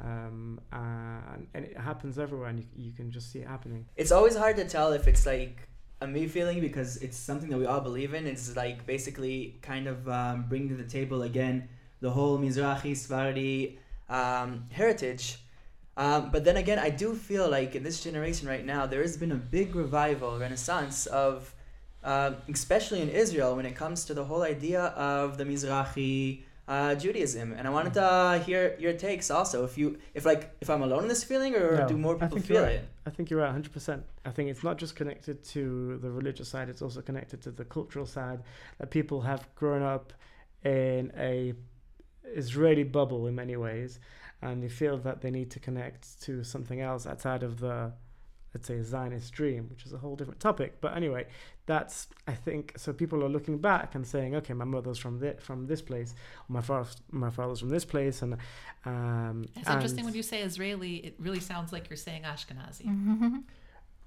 um, 0.00 0.60
and, 0.72 1.46
and, 1.54 1.64
it 1.64 1.76
happens 1.78 2.18
everywhere 2.18 2.48
and 2.48 2.58
you, 2.58 2.66
you 2.76 2.92
can 2.92 3.10
just 3.10 3.32
see 3.32 3.38
it 3.40 3.46
happening 3.46 3.86
it's 3.96 4.12
always 4.12 4.36
hard 4.36 4.56
to 4.56 4.68
tell 4.68 4.92
if 4.92 5.06
it's 5.06 5.24
like 5.26 5.68
a 6.02 6.06
me 6.06 6.26
feeling 6.26 6.60
because 6.60 6.98
it's 6.98 7.16
something 7.16 7.48
that 7.48 7.58
we 7.58 7.64
all 7.66 7.80
believe 7.80 8.12
in 8.14 8.26
it's 8.26 8.54
like 8.56 8.86
basically 8.86 9.56
kind 9.62 9.86
of 9.86 10.08
um, 10.08 10.44
bringing 10.48 10.68
to 10.68 10.74
the 10.74 10.84
table 10.84 11.22
again 11.22 11.68
the 12.00 12.10
whole 12.10 12.38
mizrahi 12.38 12.96
sephardi 12.96 13.78
um, 14.08 14.66
heritage 14.70 15.38
um, 15.96 16.30
but 16.30 16.44
then 16.44 16.56
again 16.56 16.78
i 16.78 16.90
do 16.90 17.14
feel 17.14 17.48
like 17.48 17.74
in 17.74 17.82
this 17.82 18.02
generation 18.02 18.48
right 18.48 18.64
now 18.64 18.86
there 18.86 19.02
has 19.02 19.16
been 19.16 19.32
a 19.32 19.36
big 19.36 19.74
revival 19.74 20.38
renaissance 20.38 21.06
of 21.06 21.54
um, 22.04 22.36
especially 22.48 23.00
in 23.00 23.08
israel 23.08 23.56
when 23.56 23.66
it 23.66 23.74
comes 23.74 24.04
to 24.04 24.14
the 24.14 24.24
whole 24.24 24.42
idea 24.42 24.82
of 24.96 25.38
the 25.38 25.44
mizrahi 25.44 26.42
uh, 26.68 26.94
Judaism, 26.96 27.52
and 27.52 27.66
I 27.66 27.70
wanted 27.70 27.94
to 27.94 28.42
hear 28.44 28.76
your 28.78 28.92
takes 28.92 29.30
also. 29.30 29.64
If 29.64 29.78
you, 29.78 29.98
if 30.14 30.24
like, 30.24 30.50
if 30.60 30.68
I'm 30.68 30.82
alone 30.82 31.02
in 31.02 31.08
this 31.08 31.22
feeling, 31.22 31.54
or 31.54 31.76
no, 31.78 31.88
do 31.88 31.96
more 31.96 32.18
people 32.18 32.40
feel 32.40 32.62
right. 32.62 32.72
it? 32.72 32.88
I 33.06 33.10
think 33.10 33.30
you're 33.30 33.40
right, 33.40 33.52
hundred 33.52 33.72
percent. 33.72 34.02
I 34.24 34.30
think 34.30 34.50
it's 34.50 34.64
not 34.64 34.76
just 34.76 34.96
connected 34.96 35.44
to 35.44 35.98
the 35.98 36.10
religious 36.10 36.48
side; 36.48 36.68
it's 36.68 36.82
also 36.82 37.02
connected 37.02 37.40
to 37.42 37.52
the 37.52 37.64
cultural 37.64 38.04
side. 38.04 38.40
That 38.78 38.90
people 38.90 39.20
have 39.20 39.46
grown 39.54 39.82
up 39.82 40.12
in 40.64 41.12
a 41.16 41.54
Israeli 42.24 42.82
bubble 42.82 43.28
in 43.28 43.36
many 43.36 43.56
ways, 43.56 44.00
and 44.42 44.62
they 44.62 44.68
feel 44.68 44.98
that 44.98 45.20
they 45.22 45.30
need 45.30 45.50
to 45.50 45.60
connect 45.60 46.20
to 46.22 46.44
something 46.44 46.80
else 46.80 47.06
outside 47.06 47.42
of 47.42 47.60
the 47.60 47.92
let's 48.56 48.68
say 48.68 48.80
Zionist 48.80 49.34
dream, 49.34 49.66
which 49.68 49.84
is 49.84 49.92
a 49.92 49.98
whole 49.98 50.16
different 50.16 50.40
topic. 50.40 50.80
But 50.80 50.96
anyway, 50.96 51.26
that's 51.66 52.08
I 52.26 52.32
think 52.32 52.72
so. 52.78 52.92
People 52.92 53.22
are 53.22 53.28
looking 53.28 53.58
back 53.58 53.94
and 53.94 54.06
saying, 54.06 54.34
okay, 54.36 54.54
my 54.54 54.64
mother's 54.64 54.98
from 54.98 55.18
this 55.18 55.42
from 55.42 55.66
this 55.66 55.82
place, 55.82 56.14
my 56.48 56.62
father 56.62 56.88
my 57.10 57.30
father's 57.30 57.60
from 57.60 57.68
this 57.68 57.84
place, 57.84 58.22
and 58.22 58.38
um, 58.86 59.44
it's 59.56 59.68
and 59.68 59.76
interesting 59.76 60.04
when 60.06 60.14
you 60.14 60.22
say 60.22 60.40
Israeli. 60.40 60.96
It 60.96 61.14
really 61.18 61.40
sounds 61.40 61.70
like 61.72 61.90
you're 61.90 61.96
saying 61.96 62.22
Ashkenazi. 62.22 63.42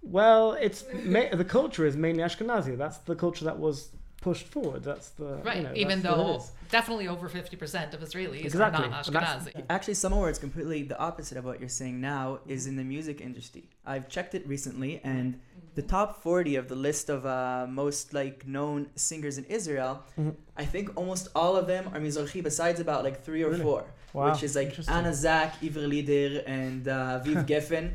Well, 0.01 0.53
it's 0.53 0.83
the 0.83 1.45
culture 1.45 1.85
is 1.85 1.97
mainly 1.97 2.23
Ashkenazi. 2.23 2.77
That's 2.77 2.99
the 2.99 3.15
culture 3.15 3.43
that 3.43 3.59
was 3.59 3.91
pushed 4.21 4.47
forward. 4.47 4.83
That's 4.83 5.09
the 5.11 5.35
right. 5.43 5.57
You 5.57 5.63
know, 5.63 5.71
Even 5.75 6.01
though 6.01 6.43
definitely 6.69 7.07
over 7.07 7.27
fifty 7.29 7.55
percent 7.55 7.93
of 7.93 8.01
Israelis 8.01 8.45
exactly. 8.45 8.85
are 8.85 8.89
not 8.89 9.05
Ashkenazi. 9.05 9.63
Actually, 9.69 9.95
somewhere 9.95 10.29
it's 10.29 10.39
completely 10.39 10.83
the 10.83 10.99
opposite 10.99 11.37
of 11.37 11.45
what 11.45 11.59
you're 11.59 11.69
saying 11.69 11.99
now 12.01 12.39
is 12.47 12.67
in 12.67 12.75
the 12.75 12.83
music 12.83 13.21
industry. 13.21 13.65
I've 13.85 14.09
checked 14.09 14.35
it 14.35 14.47
recently, 14.47 15.01
and 15.03 15.39
the 15.75 15.81
top 15.81 16.21
forty 16.21 16.55
of 16.55 16.67
the 16.67 16.75
list 16.75 17.09
of 17.09 17.25
uh, 17.25 17.65
most 17.69 18.13
like 18.13 18.45
known 18.47 18.87
singers 18.95 19.37
in 19.37 19.45
Israel, 19.45 20.03
mm-hmm. 20.19 20.31
I 20.57 20.65
think 20.65 20.95
almost 20.95 21.29
all 21.35 21.55
of 21.55 21.67
them 21.67 21.87
are 21.93 21.99
Mizrahi, 21.99 22.43
besides 22.43 22.79
about 22.79 23.03
like 23.03 23.23
three 23.23 23.43
or 23.43 23.49
really? 23.51 23.63
four, 23.63 23.85
wow. 24.13 24.31
which 24.31 24.43
is 24.43 24.55
like 24.55 24.77
Anna 24.87 25.13
Zak, 25.13 25.59
Ivri 25.61 25.87
Lider, 25.93 26.43
and 26.45 26.87
uh, 26.87 27.19
Viv 27.19 27.45
Geffen. 27.51 27.91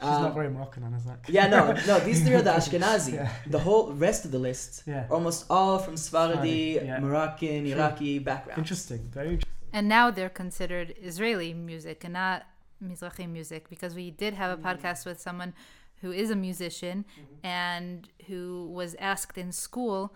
She's 0.00 0.08
um, 0.08 0.22
not 0.22 0.34
very 0.34 0.48
Moroccan, 0.48 0.84
Anna 0.84 1.00
Zak. 1.00 1.26
Yeah, 1.28 1.48
no, 1.48 1.72
no. 1.86 1.98
These 1.98 2.22
three 2.22 2.34
are 2.34 2.42
the 2.42 2.50
Ashkenazi. 2.60 3.14
yeah. 3.14 3.32
The 3.48 3.58
whole 3.58 3.92
rest 3.92 4.24
of 4.24 4.30
the 4.30 4.38
list, 4.38 4.84
yeah. 4.86 5.06
almost 5.10 5.46
all 5.50 5.78
from 5.78 5.96
Sephardi, 5.96 6.80
yeah. 6.80 7.00
Moroccan, 7.00 7.66
sure. 7.66 7.76
Iraqi 7.76 8.20
background. 8.20 8.58
Interesting, 8.58 9.08
very 9.12 9.30
interesting. 9.30 9.52
And 9.72 9.88
now 9.88 10.10
they're 10.10 10.28
considered 10.28 10.94
Israeli 11.02 11.52
music 11.52 12.04
and 12.04 12.12
not 12.12 12.46
Mizrahi 12.82 13.28
music 13.28 13.68
because 13.68 13.94
we 13.94 14.10
did 14.10 14.34
have 14.34 14.50
a 14.52 14.56
mm-hmm. 14.56 14.68
podcast 14.68 15.04
with 15.04 15.20
someone 15.20 15.52
who 16.00 16.12
is 16.12 16.30
a 16.30 16.36
musician 16.36 17.04
mm-hmm. 17.04 17.46
and 17.46 18.08
who 18.28 18.70
was 18.72 18.94
asked 19.00 19.36
in 19.36 19.50
school 19.50 20.14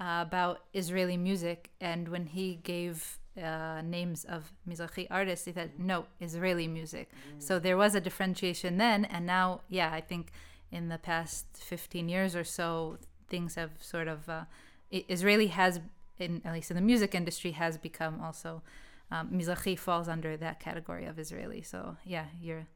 uh, 0.00 0.24
about 0.26 0.60
Israeli 0.72 1.16
music, 1.16 1.70
and 1.80 2.08
when 2.08 2.26
he 2.26 2.56
gave 2.62 3.18
uh, 3.42 3.82
names 3.82 4.24
of 4.24 4.52
Mizrahi 4.68 5.06
artists, 5.10 5.44
he 5.46 5.52
said, 5.52 5.72
no, 5.78 6.06
Israeli 6.20 6.68
music. 6.68 7.10
Mm. 7.10 7.42
So 7.42 7.58
there 7.58 7.76
was 7.76 7.94
a 7.94 8.00
differentiation 8.00 8.78
then, 8.78 9.04
and 9.04 9.26
now, 9.26 9.60
yeah, 9.68 9.92
I 9.92 10.00
think 10.00 10.30
in 10.70 10.88
the 10.88 10.98
past 10.98 11.46
15 11.54 12.08
years 12.08 12.36
or 12.36 12.44
so, 12.44 12.98
things 13.28 13.54
have 13.56 13.70
sort 13.80 14.08
of, 14.08 14.28
uh, 14.28 14.44
Israeli 14.90 15.48
has, 15.48 15.80
in 16.18 16.42
at 16.44 16.52
least 16.52 16.70
in 16.70 16.76
the 16.76 16.82
music 16.82 17.14
industry, 17.14 17.52
has 17.52 17.76
become 17.76 18.20
also, 18.20 18.62
um, 19.10 19.30
Mizrahi 19.30 19.78
falls 19.78 20.08
under 20.08 20.36
that 20.36 20.60
category 20.60 21.04
of 21.06 21.18
Israeli. 21.18 21.62
So 21.62 21.96
yeah, 22.04 22.26
you're 22.40 22.66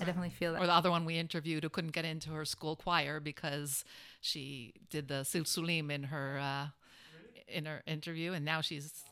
I 0.00 0.04
definitely 0.04 0.30
feel 0.30 0.52
that. 0.52 0.62
Or 0.62 0.66
the 0.66 0.72
other 0.72 0.90
one 0.90 1.04
we 1.04 1.18
interviewed 1.18 1.62
who 1.62 1.68
couldn't 1.68 1.92
get 1.92 2.04
into 2.04 2.30
her 2.30 2.44
school 2.44 2.76
choir 2.76 3.20
because 3.20 3.84
she 4.20 4.74
did 4.90 5.08
the 5.08 5.22
Silsulim 5.24 5.90
in 5.90 6.04
her 6.04 6.38
uh, 6.38 6.66
in 7.48 7.66
her 7.66 7.82
interview, 7.86 8.32
and 8.32 8.44
now 8.44 8.60
she's 8.60 9.04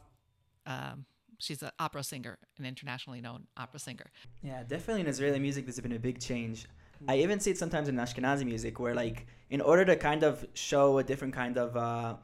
um, 0.66 1.06
she's 1.38 1.62
an 1.62 1.70
opera 1.78 2.02
singer, 2.02 2.38
an 2.58 2.64
internationally 2.64 3.20
known 3.20 3.46
opera 3.56 3.80
singer. 3.80 4.06
Yeah, 4.42 4.62
definitely 4.62 5.02
in 5.02 5.06
Israeli 5.06 5.38
music, 5.38 5.66
there's 5.66 5.80
been 5.80 5.92
a 5.92 5.98
big 5.98 6.20
change. 6.20 6.66
I 7.08 7.16
even 7.18 7.40
see 7.40 7.50
it 7.50 7.58
sometimes 7.58 7.88
in 7.88 7.96
Ashkenazi 7.96 8.44
music, 8.44 8.78
where 8.78 8.94
like 8.94 9.26
in 9.50 9.60
order 9.60 9.84
to 9.84 9.96
kind 9.96 10.22
of 10.22 10.46
show 10.54 10.98
a 10.98 11.04
different 11.04 11.34
kind 11.34 11.58
of 11.58 11.76
uh, 11.76 12.14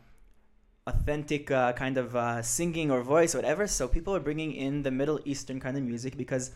authentic 0.86 1.50
uh, 1.50 1.72
kind 1.72 1.98
of 1.98 2.14
uh, 2.14 2.42
singing 2.42 2.90
or 2.90 3.02
voice, 3.02 3.34
or 3.34 3.38
whatever, 3.38 3.66
so 3.66 3.88
people 3.88 4.14
are 4.14 4.20
bringing 4.20 4.52
in 4.52 4.82
the 4.82 4.90
Middle 4.90 5.20
Eastern 5.24 5.58
kind 5.58 5.76
of 5.76 5.82
music 5.82 6.16
because 6.16 6.52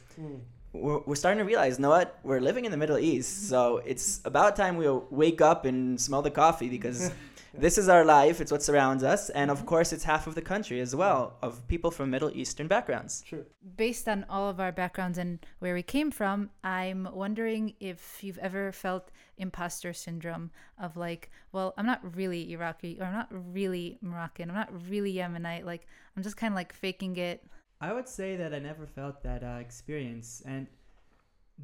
we're, 0.72 1.00
we're 1.00 1.16
starting 1.16 1.38
to 1.38 1.44
realize, 1.44 1.78
you 1.78 1.82
know 1.82 1.90
what? 1.90 2.18
We're 2.22 2.40
living 2.40 2.64
in 2.64 2.70
the 2.70 2.76
Middle 2.76 2.98
East, 2.98 3.48
so 3.48 3.78
it's 3.84 4.20
about 4.24 4.54
time 4.54 4.76
we 4.76 4.88
wake 5.10 5.40
up 5.40 5.64
and 5.64 6.00
smell 6.00 6.22
the 6.22 6.30
coffee 6.30 6.68
because 6.68 7.10
this 7.54 7.78
is 7.78 7.88
our 7.88 8.04
life. 8.04 8.40
It's 8.40 8.50
what 8.50 8.62
surrounds 8.62 9.02
us, 9.02 9.30
and 9.30 9.50
of 9.50 9.58
mm-hmm. 9.58 9.66
course, 9.66 9.92
it's 9.92 10.04
half 10.04 10.26
of 10.26 10.34
the 10.34 10.42
country 10.42 10.80
as 10.80 10.94
well 10.96 11.34
mm-hmm. 11.36 11.46
of 11.46 11.66
people 11.68 11.90
from 11.90 12.10
Middle 12.10 12.30
Eastern 12.34 12.68
backgrounds. 12.68 13.22
True. 13.26 13.44
Based 13.76 14.08
on 14.08 14.24
all 14.28 14.48
of 14.48 14.60
our 14.60 14.72
backgrounds 14.72 15.18
and 15.18 15.44
where 15.58 15.74
we 15.74 15.82
came 15.82 16.10
from, 16.10 16.50
I'm 16.64 17.08
wondering 17.12 17.74
if 17.80 18.22
you've 18.22 18.38
ever 18.38 18.72
felt 18.72 19.10
imposter 19.38 19.92
syndrome 19.92 20.50
of 20.78 20.96
like, 20.96 21.30
well, 21.52 21.74
I'm 21.76 21.86
not 21.86 22.16
really 22.16 22.52
Iraqi 22.52 22.98
or 23.00 23.06
I'm 23.06 23.14
not 23.14 23.28
really 23.30 23.98
Moroccan. 24.00 24.48
I'm 24.50 24.56
not 24.56 24.70
really 24.88 25.14
Yemenite. 25.14 25.64
Like, 25.64 25.86
I'm 26.16 26.22
just 26.22 26.36
kind 26.36 26.52
of 26.52 26.56
like 26.56 26.72
faking 26.72 27.16
it. 27.16 27.44
I 27.80 27.92
would 27.92 28.08
say 28.08 28.36
that 28.36 28.54
I 28.54 28.60
never 28.60 28.86
felt 28.86 29.22
that 29.24 29.42
uh, 29.42 29.58
experience, 29.60 30.40
and 30.46 30.68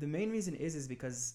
the 0.01 0.07
main 0.07 0.31
reason 0.31 0.55
is 0.55 0.75
is 0.75 0.89
because, 0.89 1.35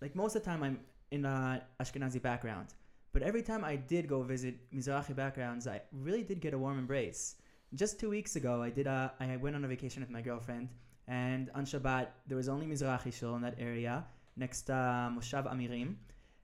like 0.00 0.16
most 0.16 0.34
of 0.34 0.42
the 0.42 0.50
time, 0.50 0.64
I'm 0.64 0.80
in 1.12 1.24
a 1.24 1.62
Ashkenazi 1.80 2.20
background, 2.20 2.74
but 3.16 3.22
every 3.22 3.40
time 3.40 3.64
I 3.64 3.76
did 3.76 4.08
go 4.08 4.20
visit 4.20 4.56
Mizrahi 4.74 5.16
backgrounds, 5.16 5.66
I 5.66 5.80
really 5.90 6.22
did 6.22 6.38
get 6.38 6.52
a 6.52 6.58
warm 6.58 6.78
embrace. 6.78 7.36
Just 7.72 7.98
two 7.98 8.10
weeks 8.10 8.36
ago, 8.36 8.60
I 8.60 8.68
did 8.68 8.86
a 8.86 9.10
I 9.18 9.38
went 9.38 9.56
on 9.56 9.64
a 9.64 9.68
vacation 9.68 10.02
with 10.02 10.10
my 10.10 10.20
girlfriend, 10.20 10.68
and 11.08 11.48
on 11.54 11.64
Shabbat 11.64 12.08
there 12.26 12.36
was 12.36 12.50
only 12.50 12.66
Mizrahi 12.66 13.10
shul 13.10 13.34
in 13.36 13.40
that 13.40 13.54
area 13.58 14.04
next 14.36 14.64
to 14.68 14.74
uh, 14.74 15.08
Moshav 15.08 15.50
Amirim, 15.50 15.94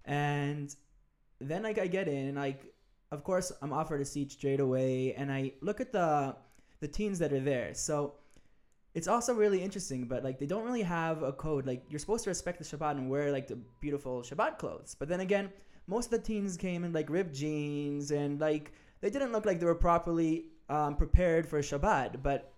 and 0.06 0.74
then 1.42 1.62
like 1.62 1.78
I 1.78 1.86
get 1.88 2.08
in 2.08 2.28
and 2.28 2.38
like 2.38 2.72
of 3.10 3.22
course 3.22 3.52
I'm 3.60 3.74
offered 3.74 4.00
a 4.00 4.06
seat 4.06 4.32
straight 4.32 4.60
away, 4.60 5.12
and 5.12 5.30
I 5.30 5.52
look 5.60 5.78
at 5.78 5.92
the 5.92 6.34
the 6.80 6.88
teens 6.88 7.18
that 7.18 7.34
are 7.34 7.44
there. 7.52 7.74
So 7.74 8.14
it's 8.94 9.08
also 9.08 9.34
really 9.34 9.62
interesting, 9.62 10.06
but 10.06 10.24
like 10.24 10.38
they 10.38 10.46
don't 10.46 10.64
really 10.64 10.86
have 11.00 11.22
a 11.22 11.34
code. 11.34 11.66
Like 11.66 11.84
you're 11.90 12.00
supposed 12.06 12.24
to 12.24 12.30
respect 12.30 12.56
the 12.60 12.64
Shabbat 12.64 12.92
and 12.92 13.10
wear 13.10 13.30
like 13.30 13.46
the 13.46 13.58
beautiful 13.82 14.22
Shabbat 14.22 14.56
clothes. 14.56 14.96
But 14.98 15.10
then 15.10 15.20
again, 15.20 15.50
most 15.86 16.06
of 16.06 16.10
the 16.12 16.18
teens 16.18 16.56
came 16.56 16.84
in 16.84 16.92
like 16.92 17.10
ripped 17.10 17.34
jeans 17.34 18.10
and 18.10 18.40
like 18.40 18.72
they 19.00 19.10
didn't 19.10 19.32
look 19.32 19.44
like 19.44 19.60
they 19.60 19.66
were 19.66 19.74
properly 19.74 20.46
um, 20.68 20.96
prepared 20.96 21.46
for 21.46 21.60
Shabbat. 21.60 22.22
But 22.22 22.52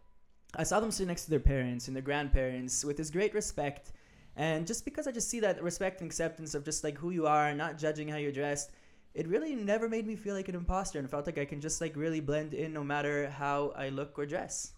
I 0.57 0.63
saw 0.63 0.81
them 0.81 0.91
sitting 0.91 1.09
next 1.09 1.25
to 1.25 1.31
their 1.31 1.41
parents 1.41 1.89
and 1.89 1.97
their 1.97 2.03
grandparents 2.03 2.85
with 2.85 2.97
this 2.97 3.11
great 3.11 3.35
respect. 3.35 3.93
And 4.37 4.67
just 4.67 4.85
because 4.85 5.07
I 5.07 5.13
just 5.13 5.29
see 5.29 5.41
that 5.41 5.63
respect 5.63 6.01
and 6.01 6.09
acceptance 6.09 6.55
of 6.55 6.65
just 6.65 6.85
like 6.85 6.99
who 6.99 7.11
you 7.11 7.27
are, 7.27 7.49
and 7.49 7.59
not 7.59 7.79
judging 7.79 8.09
how 8.09 8.17
you're 8.17 8.33
dressed, 8.33 8.73
it 9.15 9.29
really 9.29 9.55
never 9.55 9.89
made 9.89 10.07
me 10.07 10.17
feel 10.17 10.35
like 10.35 10.49
an 10.49 10.57
imposter 10.57 10.99
and 10.99 11.09
felt 11.09 11.27
like 11.27 11.39
I 11.39 11.45
can 11.45 11.61
just 11.61 11.81
like 11.81 11.97
really 11.97 12.21
blend 12.21 12.53
in 12.53 12.73
no 12.73 12.83
matter 12.83 13.31
how 13.31 13.73
I 13.77 13.91
look 13.91 14.19
or 14.19 14.27
dress. 14.27 14.73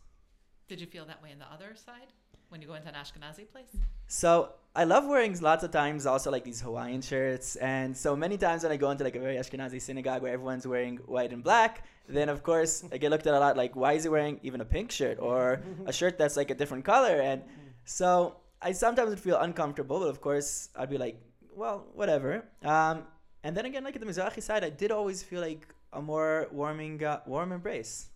Did 0.69 0.81
you 0.81 0.87
feel 0.87 1.07
that 1.07 1.23
way 1.23 1.31
in 1.31 1.39
the 1.39 1.51
other 1.51 1.75
side 1.75 2.13
when 2.49 2.61
you 2.61 2.69
go 2.69 2.75
into 2.75 2.89
an 2.89 2.95
Ashkenazi 2.95 3.51
place? 3.51 3.77
So 4.07 4.53
I 4.75 4.85
love 4.85 5.07
wearing 5.07 5.39
lots 5.41 5.65
of 5.65 5.71
times 5.71 6.07
also 6.07 6.31
like 6.31 6.45
these 6.45 6.61
Hawaiian 6.61 7.03
shirts, 7.03 7.57
and 7.57 7.97
so 7.97 8.15
many 8.15 8.37
times 8.37 8.63
when 8.63 8.73
I 8.73 8.77
go 8.77 8.91
into 8.91 9.05
like 9.05 9.17
a 9.17 9.21
very 9.21 9.37
Ashkenazi 9.37 9.81
synagogue 9.81 10.23
where 10.23 10.33
everyone's 10.33 10.67
wearing 10.67 10.99
white 11.07 11.33
and 11.33 11.43
black, 11.43 11.85
then 12.09 12.29
of 12.29 12.43
course 12.43 12.85
I 12.93 12.99
get 12.99 13.11
looked 13.11 13.27
at 13.27 13.35
a 13.35 13.41
lot 13.41 13.57
like 13.57 13.75
why 13.75 13.95
is 13.95 14.05
he 14.05 14.09
wearing 14.09 14.39
even 14.43 14.61
a 14.61 14.65
pink 14.65 14.91
shirt 14.91 15.19
or 15.21 15.61
a 15.87 15.93
shirt 15.93 16.19
that's 16.19 16.37
like 16.37 16.51
a 16.51 16.55
different 16.55 16.85
color, 16.85 17.21
and 17.21 17.43
so 17.85 18.37
I 18.61 18.73
sometimes 18.73 19.11
would 19.11 19.21
feel 19.21 19.39
uncomfortable, 19.39 20.01
but 20.01 20.09
of 20.09 20.21
course 20.21 20.69
I'd 20.77 20.91
be 20.91 20.99
like, 20.99 21.21
well, 21.55 21.87
whatever. 21.95 22.45
Um, 22.65 23.05
and 23.43 23.57
then 23.57 23.65
again, 23.65 23.85
like 23.85 23.95
at 23.95 24.01
the 24.01 24.07
Mizrahi 24.07 24.43
side, 24.43 24.65
I 24.65 24.71
did 24.71 24.91
always 24.91 25.23
feel 25.23 25.41
like 25.41 25.67
a 25.93 26.03
more 26.03 26.49
warming, 26.53 27.03
uh, 27.03 27.21
warm 27.27 27.53
embrace, 27.53 28.09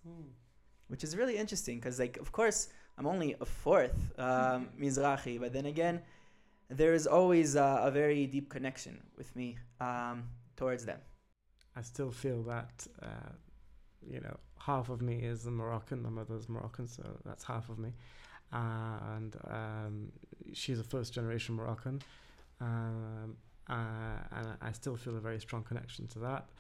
which 0.89 1.05
is 1.05 1.17
really 1.17 1.37
interesting 1.37 1.79
because, 1.79 1.99
like, 1.99 2.17
of 2.19 2.33
course, 2.33 2.69
I'm 3.01 3.07
only 3.07 3.35
a 3.41 3.47
fourth 3.47 4.13
um, 4.19 4.69
Mizrahi, 4.79 5.41
but 5.41 5.55
then 5.55 5.65
again, 5.65 6.03
there 6.69 6.93
is 6.93 7.07
always 7.07 7.57
uh, 7.57 7.81
a 7.83 7.91
very 7.91 8.27
deep 8.27 8.51
connection 8.51 9.03
with 9.17 9.35
me 9.35 9.57
um, 9.81 10.25
towards 10.55 10.85
them. 10.85 10.99
I 11.75 11.81
still 11.81 12.11
feel 12.11 12.43
that, 12.43 12.87
uh, 13.03 13.33
you 14.07 14.21
know, 14.21 14.37
half 14.59 14.91
of 14.91 15.01
me 15.01 15.15
is 15.15 15.47
a 15.47 15.51
Moroccan. 15.51 16.03
My 16.03 16.11
mother's 16.11 16.47
Moroccan, 16.51 16.87
so 16.87 17.03
that's 17.25 17.43
half 17.43 17.71
of 17.71 17.79
me. 17.79 17.95
Uh, 18.53 18.99
and 19.17 19.37
um, 19.49 20.13
she's 20.53 20.79
a 20.79 20.85
first 20.85 21.15
generation 21.15 21.55
Moroccan. 21.55 22.03
Um, 22.61 23.37
uh, 23.67 24.19
and 24.37 24.49
I 24.61 24.73
still 24.73 24.97
feel 24.97 25.17
a 25.17 25.21
very 25.21 25.41
strong 25.41 25.63
connection 25.63 26.07
to 26.09 26.19
that. 26.19 26.51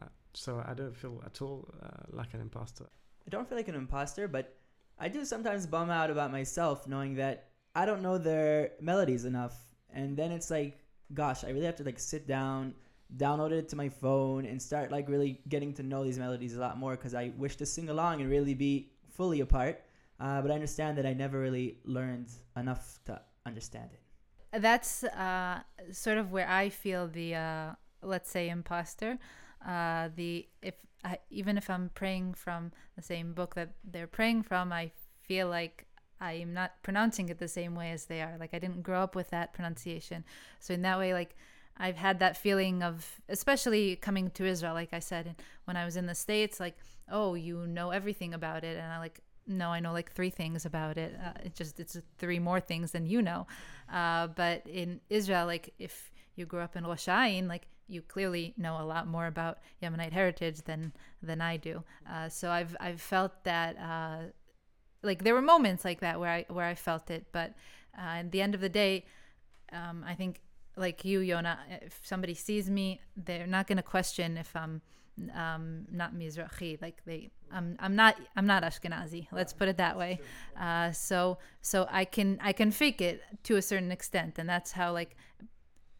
Uh, 0.00 0.04
so 0.32 0.62
I 0.64 0.74
don't 0.74 0.96
feel 0.96 1.20
at 1.26 1.42
all 1.42 1.68
uh, 1.82 1.88
like 2.10 2.34
an 2.34 2.40
imposter. 2.40 2.84
I 3.26 3.30
don't 3.30 3.48
feel 3.48 3.58
like 3.58 3.68
an 3.68 3.74
imposter, 3.74 4.28
but 4.28 4.57
I 4.98 5.08
do 5.08 5.24
sometimes 5.24 5.66
bum 5.66 5.90
out 5.90 6.10
about 6.10 6.32
myself 6.32 6.86
knowing 6.86 7.14
that 7.16 7.48
I 7.74 7.84
don't 7.86 8.02
know 8.02 8.18
their 8.18 8.72
melodies 8.80 9.24
enough. 9.24 9.56
And 9.92 10.16
then 10.16 10.32
it's 10.32 10.50
like, 10.50 10.78
gosh, 11.14 11.44
I 11.44 11.50
really 11.50 11.66
have 11.66 11.76
to 11.76 11.84
like 11.84 11.98
sit 11.98 12.26
down, 12.26 12.74
download 13.16 13.52
it 13.52 13.68
to 13.70 13.76
my 13.76 13.88
phone, 13.88 14.44
and 14.44 14.60
start 14.60 14.90
like 14.90 15.08
really 15.08 15.40
getting 15.48 15.72
to 15.74 15.82
know 15.82 16.04
these 16.04 16.18
melodies 16.18 16.56
a 16.56 16.60
lot 16.60 16.78
more 16.78 16.96
because 16.96 17.14
I 17.14 17.32
wish 17.36 17.56
to 17.56 17.66
sing 17.66 17.88
along 17.88 18.20
and 18.20 18.30
really 18.30 18.54
be 18.54 18.90
fully 19.08 19.40
a 19.40 19.46
part. 19.46 19.82
Uh, 20.20 20.42
but 20.42 20.50
I 20.50 20.54
understand 20.54 20.98
that 20.98 21.06
I 21.06 21.14
never 21.14 21.38
really 21.38 21.78
learned 21.84 22.28
enough 22.56 22.98
to 23.04 23.20
understand 23.46 23.90
it 23.92 24.00
that's 24.52 25.04
uh, 25.04 25.60
sort 25.92 26.18
of 26.18 26.32
where 26.32 26.48
I 26.48 26.68
feel 26.68 27.08
the 27.08 27.34
uh, 27.34 27.70
let's 28.02 28.30
say 28.30 28.48
imposter. 28.48 29.18
Uh, 29.66 30.08
the 30.14 30.46
if 30.62 30.74
I, 31.04 31.18
even 31.30 31.56
if 31.56 31.70
I'm 31.70 31.90
praying 31.94 32.34
from 32.34 32.72
the 32.96 33.02
same 33.02 33.32
book 33.32 33.54
that 33.54 33.70
they're 33.84 34.06
praying 34.06 34.42
from, 34.42 34.72
I 34.72 34.90
feel 35.22 35.48
like 35.48 35.86
I'm 36.20 36.52
not 36.52 36.82
pronouncing 36.82 37.28
it 37.28 37.38
the 37.38 37.48
same 37.48 37.74
way 37.74 37.92
as 37.92 38.06
they 38.06 38.20
are. 38.22 38.36
Like 38.38 38.52
I 38.52 38.58
didn't 38.58 38.82
grow 38.82 39.02
up 39.02 39.14
with 39.14 39.30
that 39.30 39.52
pronunciation, 39.52 40.24
so 40.60 40.74
in 40.74 40.82
that 40.82 40.98
way, 40.98 41.12
like 41.14 41.36
I've 41.78 41.96
had 41.96 42.18
that 42.18 42.36
feeling 42.36 42.82
of, 42.82 43.20
especially 43.28 43.96
coming 43.96 44.30
to 44.32 44.44
Israel, 44.44 44.74
like 44.74 44.92
I 44.92 44.98
said, 44.98 45.36
when 45.64 45.76
I 45.76 45.84
was 45.84 45.96
in 45.96 46.06
the 46.06 46.14
States, 46.14 46.58
like, 46.58 46.76
oh, 47.10 47.34
you 47.34 47.66
know 47.66 47.90
everything 47.90 48.34
about 48.34 48.64
it. 48.64 48.76
And 48.76 48.92
I 48.92 48.98
like, 48.98 49.20
no, 49.46 49.70
I 49.70 49.80
know 49.80 49.92
like 49.92 50.12
three 50.12 50.30
things 50.30 50.66
about 50.66 50.98
it. 50.98 51.16
Uh, 51.24 51.32
it 51.44 51.54
just 51.54 51.80
it's 51.80 51.96
three 52.18 52.38
more 52.38 52.60
things 52.60 52.90
than 52.90 53.06
you 53.06 53.22
know. 53.22 53.46
Uh, 53.90 54.26
but 54.26 54.66
in 54.66 55.00
Israel, 55.08 55.46
like 55.46 55.72
if 55.78 56.12
you 56.34 56.46
grew 56.46 56.60
up 56.60 56.76
in 56.76 56.84
Rosh 56.84 57.08
Ayin, 57.08 57.48
like 57.48 57.66
you 57.88 58.02
clearly 58.02 58.54
know 58.56 58.80
a 58.80 58.84
lot 58.84 59.06
more 59.06 59.26
about 59.26 59.58
Yemenite 59.82 60.12
heritage 60.12 60.62
than 60.62 60.92
than 61.22 61.40
I 61.40 61.56
do. 61.56 61.82
Uh, 62.10 62.28
so 62.28 62.50
I've 62.50 62.76
I've 62.80 63.00
felt 63.00 63.44
that 63.44 63.76
uh, 63.78 64.18
like 65.02 65.24
there 65.24 65.34
were 65.34 65.42
moments 65.42 65.84
like 65.84 66.00
that 66.00 66.20
where 66.20 66.30
I 66.30 66.44
where 66.48 66.66
I 66.66 66.74
felt 66.74 67.10
it, 67.10 67.26
but 67.32 67.54
uh, 67.96 68.20
at 68.20 68.32
the 68.32 68.40
end 68.40 68.54
of 68.54 68.60
the 68.60 68.68
day, 68.68 69.04
um, 69.72 70.04
I 70.06 70.14
think 70.14 70.40
like 70.76 71.04
you, 71.04 71.20
Yona, 71.20 71.58
if 71.82 72.00
somebody 72.04 72.34
sees 72.34 72.70
me, 72.70 73.00
they're 73.16 73.46
not 73.46 73.66
going 73.66 73.76
to 73.76 73.82
question 73.82 74.38
if 74.38 74.54
I'm 74.54 74.80
um, 75.34 75.86
not 75.90 76.14
Mizrahi. 76.14 76.80
Like 76.80 77.02
they, 77.04 77.30
I'm, 77.50 77.76
I'm 77.80 77.96
not, 77.96 78.16
I'm 78.36 78.46
not 78.46 78.62
Ashkenazi. 78.62 79.26
Let's 79.32 79.52
put 79.52 79.68
it 79.68 79.76
that 79.78 79.98
way. 79.98 80.20
Uh, 80.58 80.92
so, 80.92 81.38
so 81.60 81.86
I 81.90 82.04
can, 82.04 82.38
I 82.40 82.52
can 82.52 82.70
fake 82.70 83.00
it 83.00 83.22
to 83.44 83.56
a 83.56 83.62
certain 83.62 83.90
extent, 83.90 84.38
and 84.38 84.48
that's 84.48 84.72
how 84.72 84.92
like, 84.92 85.16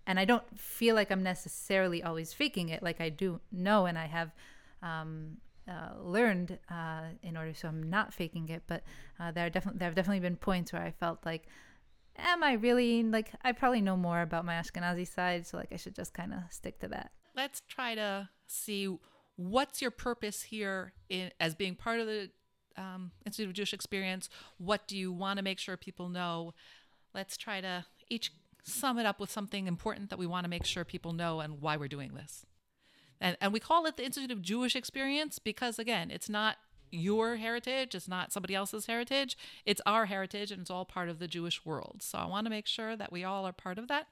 and 0.09 0.19
I 0.19 0.25
don't 0.25 0.43
feel 0.59 0.97
like 0.97 1.13
I'm 1.13 1.23
necessarily 1.23 2.03
always 2.03 2.33
faking 2.33 2.71
it. 2.71 2.83
Like 2.83 3.01
I 3.01 3.11
do 3.11 3.41
know, 3.53 3.87
and 3.87 3.97
I 3.97 4.07
have. 4.07 4.33
Um, 4.83 5.37
uh, 5.69 5.91
learned 6.03 6.59
uh, 6.71 7.03
in 7.23 7.37
order 7.37 7.53
so 7.53 7.69
I'm 7.69 7.91
not 7.91 8.15
faking 8.15 8.49
it, 8.49 8.63
but 8.67 8.83
uh, 9.21 9.33
there 9.33 9.45
are 9.45 9.51
definitely 9.51 9.79
there 9.79 9.89
have 9.89 9.95
definitely 9.95 10.21
been 10.21 10.37
points 10.37 10.73
where 10.73 10.81
I 10.81 10.93
felt 10.93 11.19
like, 11.27 11.47
am 12.17 12.43
I 12.43 12.55
really 12.55 13.03
like 13.03 13.33
I 13.45 13.53
probably 13.53 13.83
know 13.83 13.95
more 13.95 14.23
about 14.23 14.47
my 14.47 14.55
Ashkenazi 14.55 15.07
side, 15.07 15.47
so 15.47 15.59
like 15.59 15.69
I 15.71 15.77
should 15.77 15.95
just 15.95 16.15
kind 16.15 16.33
of 16.33 16.41
stick 16.49 16.79
to 16.81 16.89
that. 16.89 17.11
Let's 17.37 17.61
try 17.69 17.95
to 17.97 18.31
see 18.47 18.97
what's 19.37 19.83
your 19.83 19.91
purpose 19.91 20.41
here 20.43 20.95
in, 21.11 21.33
as 21.39 21.55
being 21.55 21.75
part 21.75 22.01
of 22.01 22.07
the 22.07 22.31
um, 22.79 23.11
Institute 23.27 23.49
of 23.49 23.53
Jewish 23.53 23.75
Experience. 23.75 24.31
What 24.57 24.89
do 24.89 24.97
you 24.97 25.13
want 25.13 25.37
to 25.37 25.43
make 25.43 25.59
sure 25.59 25.77
people 25.77 26.09
know? 26.09 26.55
Let's 27.15 27.37
try 27.37 27.61
to 27.61 27.85
each 28.09 28.33
sum 28.69 28.99
it 28.99 29.07
up 29.07 29.21
with 29.21 29.31
something 29.31 29.67
important 29.67 30.11
that 30.11 30.19
we 30.19 30.27
want 30.27 30.45
to 30.45 30.51
make 30.51 30.65
sure 30.65 30.85
people 30.85 31.13
know 31.13 31.41
and 31.41 31.61
why 31.61 31.77
we're 31.77 31.89
doing 31.89 32.15
this. 32.15 32.47
And, 33.21 33.37
and 33.41 33.53
we 33.53 33.61
call 33.61 33.87
it 33.87 33.97
the 33.97 34.05
Institute 34.05 34.31
of 34.31 34.43
Jewish 34.43 34.77
Experience 34.77 35.39
because, 35.39 35.79
again, 35.79 36.11
it's 36.11 36.29
not 36.29 36.57
your 36.91 37.37
heritage, 37.37 37.95
it's 37.95 38.09
not 38.09 38.33
somebody 38.33 38.55
else's 38.55 38.87
heritage. 38.87 39.37
It's 39.67 39.81
our 39.85 40.07
heritage 40.07 40.51
and 40.51 40.63
it's 40.63 40.71
all 40.71 40.85
part 40.85 41.09
of 41.09 41.19
the 41.19 41.29
Jewish 41.29 41.65
world. 41.65 41.97
So 42.01 42.19
I 42.19 42.27
want 42.27 42.47
to 42.47 42.51
make 42.51 42.67
sure 42.67 42.97
that 42.97 43.13
we 43.13 43.25
all 43.25 43.45
are 43.45 43.53
part 43.53 43.79
of 43.79 43.89
that. 43.89 44.07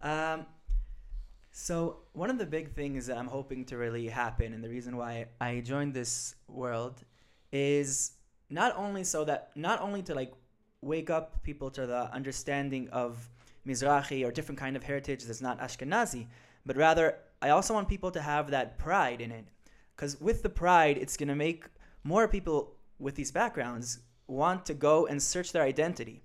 Um, 0.00 0.46
so 1.50 1.98
one 2.12 2.30
of 2.30 2.38
the 2.38 2.46
big 2.46 2.74
things 2.74 3.06
that 3.06 3.18
I'm 3.18 3.26
hoping 3.26 3.64
to 3.66 3.76
really 3.76 4.08
happen, 4.08 4.52
and 4.52 4.62
the 4.62 4.68
reason 4.68 4.96
why 4.96 5.26
I 5.40 5.60
joined 5.60 5.94
this 5.94 6.34
world, 6.48 7.02
is 7.52 8.12
not 8.50 8.76
only 8.76 9.04
so 9.04 9.24
that 9.24 9.50
not 9.54 9.80
only 9.80 10.02
to 10.02 10.14
like 10.14 10.32
wake 10.80 11.10
up 11.10 11.42
people 11.42 11.70
to 11.70 11.86
the 11.86 12.12
understanding 12.12 12.88
of 12.90 13.28
Mizrahi 13.66 14.26
or 14.26 14.30
different 14.30 14.58
kind 14.58 14.76
of 14.76 14.82
heritage 14.82 15.24
that's 15.24 15.40
not 15.40 15.60
Ashkenazi, 15.60 16.26
but 16.66 16.76
rather 16.76 17.16
I 17.40 17.50
also 17.50 17.74
want 17.74 17.88
people 17.88 18.10
to 18.12 18.20
have 18.20 18.50
that 18.50 18.78
pride 18.78 19.20
in 19.20 19.30
it, 19.30 19.46
because 19.94 20.20
with 20.20 20.42
the 20.42 20.48
pride, 20.48 20.98
it's 20.98 21.16
gonna 21.16 21.34
make 21.34 21.66
more 22.02 22.28
people 22.28 22.74
with 22.98 23.14
these 23.14 23.32
backgrounds 23.32 24.00
want 24.26 24.64
to 24.66 24.74
go 24.74 25.06
and 25.06 25.22
search 25.22 25.52
their 25.52 25.62
identity, 25.62 26.22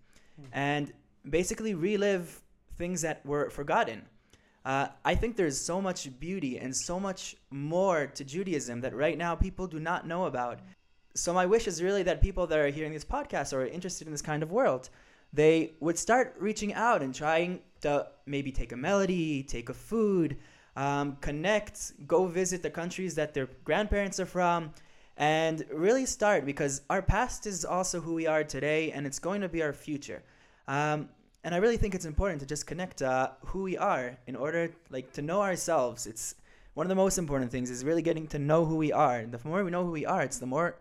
and 0.54 0.94
basically 1.30 1.74
relive 1.74 2.42
things 2.78 3.02
that 3.02 3.26
were 3.26 3.50
forgotten. 3.50 4.06
Uh, 4.64 4.88
I 5.04 5.16
think 5.16 5.36
there's 5.36 5.60
so 5.60 5.82
much 5.82 6.20
beauty 6.20 6.58
and 6.58 6.76
so 6.76 7.00
much 7.00 7.36
more 7.50 8.08
to 8.08 8.24
Judaism 8.24 8.82
that 8.82 8.96
right 8.96 9.18
now 9.18 9.36
people 9.36 9.68
do 9.68 9.80
not 9.80 10.08
know 10.08 10.26
about. 10.26 10.60
So 11.16 11.34
my 11.34 11.46
wish 11.46 11.68
is 11.68 11.82
really 11.82 12.04
that 12.04 12.22
people 12.22 12.48
that 12.48 12.60
are 12.60 12.70
hearing 12.70 12.94
this 12.94 13.04
podcast 13.04 13.52
or 13.52 13.64
are 13.64 13.68
interested 13.68 14.08
in 14.08 14.12
this 14.14 14.22
kind 14.22 14.44
of 14.44 14.52
world, 14.52 14.90
they 15.34 15.74
would 15.80 15.98
start 15.98 16.36
reaching 16.40 16.74
out 16.74 17.02
and 17.02 17.14
trying 17.14 17.60
to 17.82 18.08
maybe 18.26 18.52
take 18.52 18.72
a 18.72 18.78
melody, 18.78 19.44
take 19.44 19.70
a 19.70 19.74
food, 19.74 20.38
um, 20.76 21.18
connect, 21.22 21.94
go 22.08 22.26
visit 22.28 22.62
the 22.62 22.70
countries 22.70 23.16
that 23.16 23.34
their 23.34 23.48
grandparents 23.64 24.20
are 24.20 24.26
from, 24.26 24.74
and 25.18 25.66
really 25.72 26.06
start 26.06 26.46
because 26.46 26.82
our 26.90 27.02
past 27.02 27.46
is 27.46 27.66
also 27.66 28.00
who 28.00 28.14
we 28.14 28.28
are 28.28 28.44
today, 28.44 28.92
and 28.92 29.06
it's 29.06 29.20
going 29.20 29.42
to 29.42 29.50
be 29.50 29.62
our 29.62 29.74
future. 29.74 30.24
Um, 30.68 31.10
and 31.44 31.54
I 31.56 31.58
really 31.58 31.78
think 31.78 31.96
it's 31.96 32.06
important 32.06 32.40
to 32.42 32.46
just 32.46 32.66
connect 32.66 33.02
uh, 33.02 33.32
who 33.46 33.64
we 33.64 33.78
are 33.78 34.18
in 34.28 34.36
order, 34.36 34.72
like, 34.90 35.14
to 35.14 35.22
know 35.22 35.42
ourselves. 35.42 36.08
It's 36.08 36.36
one 36.74 36.86
of 36.86 36.90
the 36.90 36.96
most 36.96 37.18
important 37.18 37.52
things 37.52 37.70
is 37.70 37.84
really 37.84 38.02
getting 38.02 38.28
to 38.28 38.40
know 38.40 38.66
who 38.66 38.78
we 38.78 38.92
are. 38.92 39.18
And 39.18 39.32
the 39.32 39.48
more 39.48 39.64
we 39.64 39.72
know 39.72 39.86
who 39.86 39.92
we 39.92 40.06
are, 40.06 40.22
it's 40.22 40.40
the 40.40 40.46
more, 40.46 40.78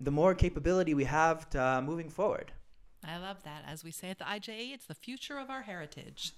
the 0.00 0.10
more 0.10 0.34
capability 0.34 0.94
we 0.94 1.04
have 1.04 1.48
to 1.50 1.62
uh, 1.62 1.80
moving 1.82 2.10
forward. 2.10 2.52
I 3.06 3.18
love 3.18 3.42
that. 3.44 3.62
As 3.66 3.84
we 3.84 3.90
say 3.90 4.10
at 4.10 4.18
the 4.18 4.24
IJE, 4.24 4.74
it's 4.74 4.86
the 4.86 4.94
future 4.94 5.38
of 5.38 5.50
our 5.50 5.62
heritage. 5.62 6.32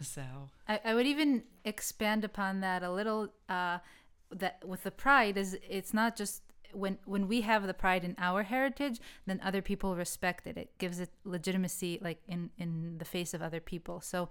So 0.00 0.22
I, 0.68 0.80
I 0.84 0.94
would 0.94 1.06
even 1.06 1.44
expand 1.64 2.24
upon 2.24 2.60
that 2.60 2.82
a 2.82 2.90
little. 2.90 3.28
Uh, 3.48 3.78
that 4.32 4.62
with 4.64 4.84
the 4.84 4.90
pride 4.92 5.36
is 5.36 5.58
it's 5.68 5.92
not 5.92 6.16
just 6.16 6.42
when 6.72 6.98
when 7.04 7.26
we 7.26 7.40
have 7.40 7.66
the 7.66 7.74
pride 7.74 8.04
in 8.04 8.14
our 8.18 8.42
heritage, 8.44 9.00
then 9.26 9.40
other 9.42 9.62
people 9.62 9.96
respect 9.96 10.46
it. 10.46 10.56
It 10.56 10.78
gives 10.78 11.00
it 11.00 11.10
legitimacy, 11.24 11.98
like 12.00 12.20
in 12.28 12.50
in 12.58 12.98
the 12.98 13.04
face 13.04 13.34
of 13.34 13.42
other 13.42 13.60
people. 13.60 14.00
So. 14.00 14.28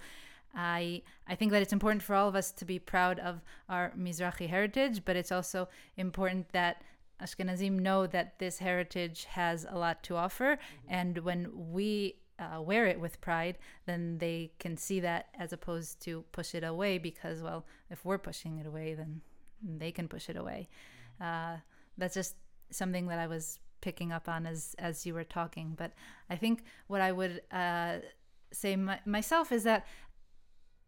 I 0.56 1.04
I 1.28 1.36
think 1.36 1.52
that 1.52 1.62
it's 1.62 1.74
important 1.74 2.02
for 2.02 2.16
all 2.16 2.28
of 2.28 2.36
us 2.36 2.52
to 2.54 2.66
be 2.66 2.80
proud 2.80 3.20
of 3.20 3.40
our 3.70 3.94
Mizrahi 3.96 4.50
heritage, 4.50 5.06
but 5.06 5.16
it's 5.16 5.32
also 5.32 5.70
important 5.96 6.50
that 6.54 6.82
Ashkenazim 7.22 7.80
know 7.80 8.08
that 8.08 8.40
this 8.40 8.60
heritage 8.60 9.26
has 9.26 9.66
a 9.70 9.78
lot 9.78 10.04
to 10.04 10.16
offer, 10.16 10.58
and 10.88 11.18
when 11.20 11.52
we 11.72 12.16
uh, 12.40 12.62
wear 12.62 12.86
it 12.86 13.00
with 13.00 13.20
pride, 13.22 13.58
then 13.86 14.18
they 14.18 14.52
can 14.60 14.78
see 14.78 15.00
that 15.02 15.28
as 15.38 15.52
opposed 15.52 16.02
to 16.02 16.24
push 16.32 16.56
it 16.56 16.64
away. 16.64 16.98
Because 16.98 17.42
well, 17.42 17.66
if 17.90 18.06
we're 18.06 18.18
pushing 18.18 18.58
it 18.60 18.66
away, 18.66 18.94
then 18.94 19.22
they 19.62 19.92
can 19.92 20.08
push 20.08 20.30
it 20.30 20.38
away. 20.38 20.70
Uh, 21.20 21.58
that's 21.98 22.14
just 22.14 22.36
something 22.72 23.08
that 23.08 23.20
I 23.20 23.28
was 23.28 23.60
picking 23.82 24.12
up 24.12 24.30
on 24.30 24.46
as 24.46 24.76
as 24.80 25.06
you 25.06 25.14
were 25.14 25.24
talking. 25.24 25.74
But 25.78 25.92
I 26.30 26.36
think 26.36 26.64
what 26.88 27.02
I 27.02 27.12
would 27.12 27.42
uh, 27.52 27.98
say 28.52 28.76
my, 28.76 29.00
myself 29.06 29.52
is 29.52 29.64
that 29.64 29.86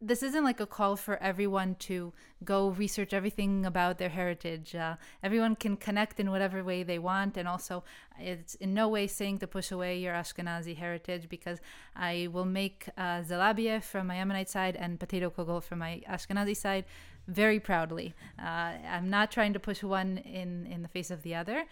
this 0.01 0.23
isn't 0.23 0.43
like 0.43 0.59
a 0.59 0.65
call 0.65 0.95
for 0.95 1.21
everyone 1.21 1.75
to 1.75 2.11
go 2.43 2.69
research 2.69 3.13
everything 3.13 3.65
about 3.67 3.99
their 3.99 4.09
heritage. 4.09 4.73
Uh, 4.73 4.95
everyone 5.21 5.55
can 5.55 5.77
connect 5.77 6.19
in 6.19 6.31
whatever 6.31 6.63
way 6.63 6.81
they 6.81 6.97
want, 6.97 7.37
and 7.37 7.47
also 7.47 7.83
it's 8.19 8.55
in 8.55 8.73
no 8.73 8.87
way 8.87 9.05
saying 9.05 9.37
to 9.39 9.47
push 9.47 9.71
away 9.71 9.99
your 9.99 10.13
Ashkenazi 10.13 10.75
heritage 10.75 11.29
because 11.29 11.59
I 11.95 12.29
will 12.31 12.45
make 12.45 12.89
uh, 12.97 13.21
from 13.21 14.07
my 14.07 14.15
Yemenite 14.15 14.49
side 14.49 14.75
and 14.75 14.99
potato 14.99 15.29
kugel 15.29 15.61
from 15.61 15.79
my 15.79 16.01
Ashkenazi 16.09 16.57
side 16.57 16.85
very 17.27 17.59
proudly. 17.59 18.15
Uh, 18.39 18.73
I'm 18.89 19.09
not 19.09 19.31
trying 19.31 19.53
to 19.53 19.59
push 19.59 19.83
one 19.83 20.17
in 20.17 20.65
in 20.65 20.81
the 20.81 20.87
face 20.87 21.11
of 21.11 21.21
the 21.21 21.35
other. 21.35 21.65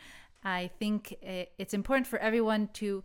I 0.43 0.69
think 0.79 1.17
it's 1.21 1.73
important 1.73 2.05
for 2.05 2.19
everyone 2.19 2.69
to 2.73 3.03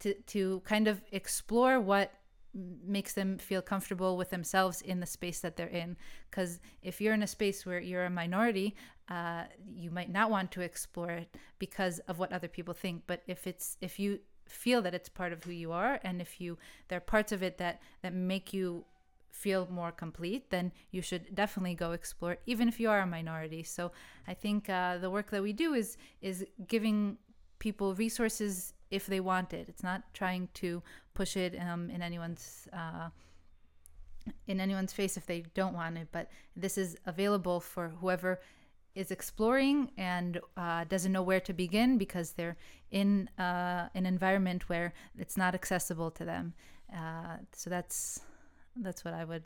to 0.00 0.14
to 0.14 0.60
kind 0.64 0.88
of 0.88 1.00
explore 1.10 1.80
what 1.80 2.12
makes 2.54 3.14
them 3.14 3.38
feel 3.38 3.62
comfortable 3.62 4.16
with 4.16 4.30
themselves 4.30 4.82
in 4.82 5.00
the 5.00 5.06
space 5.06 5.40
that 5.40 5.56
they're 5.56 5.68
in. 5.68 5.96
Because 6.30 6.60
if 6.82 7.00
you're 7.00 7.14
in 7.14 7.22
a 7.22 7.26
space 7.26 7.64
where 7.64 7.80
you're 7.80 8.04
a 8.04 8.10
minority, 8.10 8.74
uh, 9.08 9.44
you 9.74 9.90
might 9.90 10.10
not 10.10 10.30
want 10.30 10.50
to 10.52 10.60
explore 10.60 11.10
it 11.10 11.36
because 11.58 11.98
of 12.00 12.18
what 12.18 12.32
other 12.32 12.48
people 12.48 12.74
think. 12.74 13.02
But 13.06 13.22
if 13.26 13.46
it's 13.46 13.76
if 13.80 13.98
you 13.98 14.20
feel 14.46 14.82
that 14.82 14.94
it's 14.94 15.08
part 15.08 15.32
of 15.32 15.44
who 15.44 15.52
you 15.52 15.72
are, 15.72 16.00
and 16.04 16.20
if 16.20 16.40
you 16.40 16.58
there 16.88 16.98
are 16.98 17.00
parts 17.00 17.32
of 17.32 17.42
it 17.42 17.58
that 17.58 17.80
that 18.02 18.14
make 18.14 18.52
you 18.52 18.84
feel 19.30 19.66
more 19.70 19.90
complete, 19.90 20.50
then 20.50 20.72
you 20.90 21.00
should 21.00 21.34
definitely 21.34 21.74
go 21.74 21.92
explore, 21.92 22.36
even 22.46 22.68
if 22.68 22.78
you 22.78 22.90
are 22.90 23.00
a 23.00 23.06
minority. 23.06 23.62
So 23.62 23.90
I 24.28 24.34
think 24.34 24.68
uh, 24.68 24.98
the 24.98 25.10
work 25.10 25.30
that 25.30 25.42
we 25.42 25.52
do 25.52 25.74
is 25.74 25.96
is 26.20 26.44
giving 26.68 27.16
people 27.58 27.94
resources 27.94 28.74
if 28.92 29.06
they 29.06 29.20
want 29.20 29.52
it. 29.54 29.68
It's 29.68 29.82
not 29.82 30.02
trying 30.12 30.48
to 30.54 30.82
push 31.14 31.36
it 31.36 31.58
um, 31.58 31.90
in 31.90 32.02
anyone's 32.02 32.68
uh, 32.72 33.08
in 34.46 34.60
anyone's 34.60 34.92
face 34.92 35.16
if 35.16 35.26
they 35.26 35.40
don't 35.54 35.74
want 35.74 35.98
it. 35.98 36.08
But 36.12 36.30
this 36.54 36.78
is 36.78 36.96
available 37.06 37.58
for 37.58 37.88
whoever 38.00 38.40
is 38.94 39.10
exploring 39.10 39.90
and 39.96 40.38
uh, 40.56 40.84
doesn't 40.84 41.10
know 41.10 41.22
where 41.22 41.40
to 41.40 41.52
begin 41.54 41.96
because 41.96 42.32
they're 42.32 42.58
in 42.90 43.28
uh, 43.38 43.88
an 43.94 44.04
environment 44.04 44.68
where 44.68 44.92
it's 45.18 45.36
not 45.36 45.54
accessible 45.54 46.10
to 46.10 46.24
them. 46.24 46.52
Uh, 46.94 47.38
so 47.52 47.70
that's 47.70 48.20
that's 48.76 49.04
what 49.04 49.14
I 49.14 49.24
would 49.24 49.44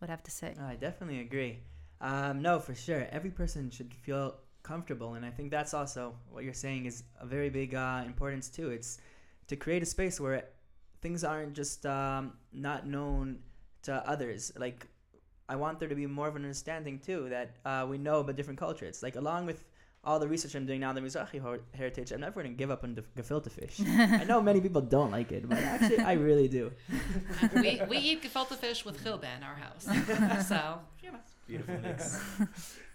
would 0.00 0.10
have 0.10 0.22
to 0.22 0.30
say. 0.30 0.54
I 0.60 0.76
definitely 0.76 1.20
agree. 1.20 1.58
Um, 2.00 2.40
no, 2.40 2.60
for 2.60 2.74
sure. 2.74 3.08
Every 3.10 3.30
person 3.30 3.70
should 3.70 3.92
feel 3.92 4.36
comfortable, 4.66 5.14
and 5.14 5.24
I 5.24 5.30
think 5.30 5.50
that's 5.50 5.74
also 5.74 6.14
what 6.30 6.42
you're 6.44 6.60
saying 6.66 6.86
is 6.86 7.04
a 7.20 7.26
very 7.26 7.50
big 7.50 7.74
uh, 7.74 8.02
importance 8.04 8.48
too. 8.48 8.70
It's 8.70 8.98
to 9.46 9.54
create 9.56 9.82
a 9.82 9.86
space 9.86 10.18
where 10.20 10.44
things 11.02 11.22
aren't 11.22 11.54
just 11.54 11.86
um, 11.86 12.32
not 12.52 12.86
known 12.86 13.38
to 13.82 13.92
others. 14.14 14.52
Like 14.58 14.88
I 15.48 15.56
want 15.56 15.78
there 15.78 15.88
to 15.88 15.94
be 15.94 16.06
more 16.06 16.28
of 16.28 16.36
an 16.36 16.42
understanding 16.42 16.98
too 16.98 17.28
that 17.30 17.48
uh, 17.64 17.86
we 17.88 17.96
know 17.96 18.20
about 18.20 18.36
different 18.36 18.58
cultures. 18.58 19.02
Like 19.02 19.16
along 19.16 19.46
with 19.46 19.64
all 20.02 20.18
the 20.18 20.28
research 20.28 20.54
I'm 20.54 20.66
doing 20.66 20.80
now 20.80 20.90
in 20.90 20.96
the 20.96 21.00
Mizrahi 21.00 21.38
heritage, 21.74 22.12
I'm 22.12 22.20
never 22.20 22.42
going 22.42 22.52
to 22.52 22.58
give 22.58 22.70
up 22.70 22.82
on 22.84 22.94
the 22.94 23.04
gefilte 23.16 23.50
fish. 23.50 23.80
I 23.80 24.24
know 24.24 24.40
many 24.40 24.60
people 24.60 24.80
don't 24.80 25.10
like 25.10 25.30
it, 25.32 25.48
but 25.48 25.58
actually 25.58 25.98
I 25.98 26.14
really 26.14 26.48
do. 26.48 26.72
we, 27.54 27.80
we 27.88 27.98
eat 27.98 28.22
gefilte 28.22 28.56
fish 28.56 28.84
with 28.84 29.02
chilba 29.02 29.28
in 29.36 29.42
our 29.42 29.56
house. 29.56 30.48
so. 30.52 30.80
Beautiful 31.46 31.78
mix. 31.80 32.20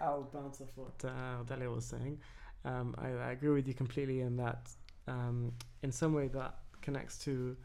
I'll 0.00 0.28
bounce 0.32 0.60
off 0.60 0.68
what 0.74 1.04
uh, 1.04 1.44
Dalya 1.44 1.74
was 1.74 1.84
saying. 1.84 2.18
Um, 2.64 2.94
I, 2.98 3.08
I, 3.08 3.32
agree 3.32 3.50
with 3.50 3.66
you 3.66 3.74
completely 3.74 4.20
in 4.20 4.36
that, 4.36 4.70
um, 5.06 5.52
in 5.82 5.92
some 5.92 6.12
way, 6.12 6.28
that 6.28 6.56
connects 6.82 7.18
to 7.24 7.56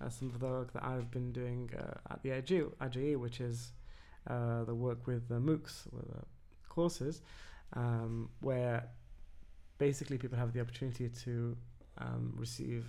uh, 0.00 0.08
some 0.08 0.28
of 0.28 0.40
the 0.40 0.46
work 0.46 0.72
that 0.74 0.84
I've 0.84 1.10
been 1.10 1.32
doing 1.32 1.70
uh, 1.78 2.12
at 2.12 2.22
the 2.22 2.30
IJE, 2.30 3.16
which 3.18 3.40
is 3.40 3.72
uh, 4.28 4.64
the 4.64 4.74
work 4.74 5.06
with 5.06 5.28
the 5.28 5.40
MOOCs, 5.40 5.92
with 5.92 6.06
the 6.06 6.22
courses, 6.68 7.22
um, 7.74 8.28
where 8.40 8.88
basically 9.78 10.18
people 10.18 10.38
have 10.38 10.52
the 10.52 10.60
opportunity 10.60 11.08
to 11.08 11.56
um, 11.98 12.32
receive 12.36 12.86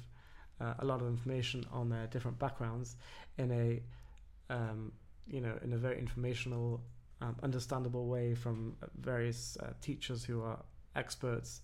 uh, 0.62 0.74
a 0.80 0.86
lot 0.86 1.02
of 1.02 1.08
information 1.08 1.66
on 1.72 1.90
their 1.90 2.08
different 2.08 2.38
backgrounds 2.40 2.96
in 3.38 3.52
a 3.52 4.54
um, 4.54 4.92
you 5.28 5.42
know 5.42 5.58
in 5.64 5.74
a 5.74 5.78
very 5.78 5.98
informational 5.98 6.82
um, 7.24 7.36
understandable 7.42 8.08
way 8.08 8.36
from 8.36 8.76
various 9.00 9.58
uh, 9.62 9.68
teachers 9.82 10.24
who 10.24 10.42
are 10.44 10.60
experts 10.96 11.62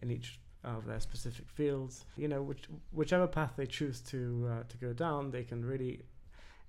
in 0.00 0.10
each 0.10 0.40
of 0.64 0.86
their 0.86 1.00
specific 1.00 1.48
fields. 1.48 2.04
You 2.16 2.28
know, 2.28 2.42
which, 2.42 2.64
whichever 2.92 3.26
path 3.26 3.52
they 3.56 3.66
choose 3.66 4.00
to 4.02 4.48
uh, 4.50 4.62
to 4.68 4.76
go 4.78 4.92
down, 4.92 5.30
they 5.30 5.44
can 5.44 5.64
really 5.64 6.02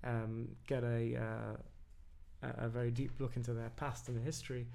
um, 0.03 0.49
get 0.67 0.83
a, 0.83 1.17
uh, 1.17 2.47
a 2.57 2.67
very 2.67 2.91
deep 2.91 3.11
look 3.19 3.35
into 3.37 3.53
their 3.53 3.69
past 3.77 4.09
and 4.09 4.23
history 4.23 4.67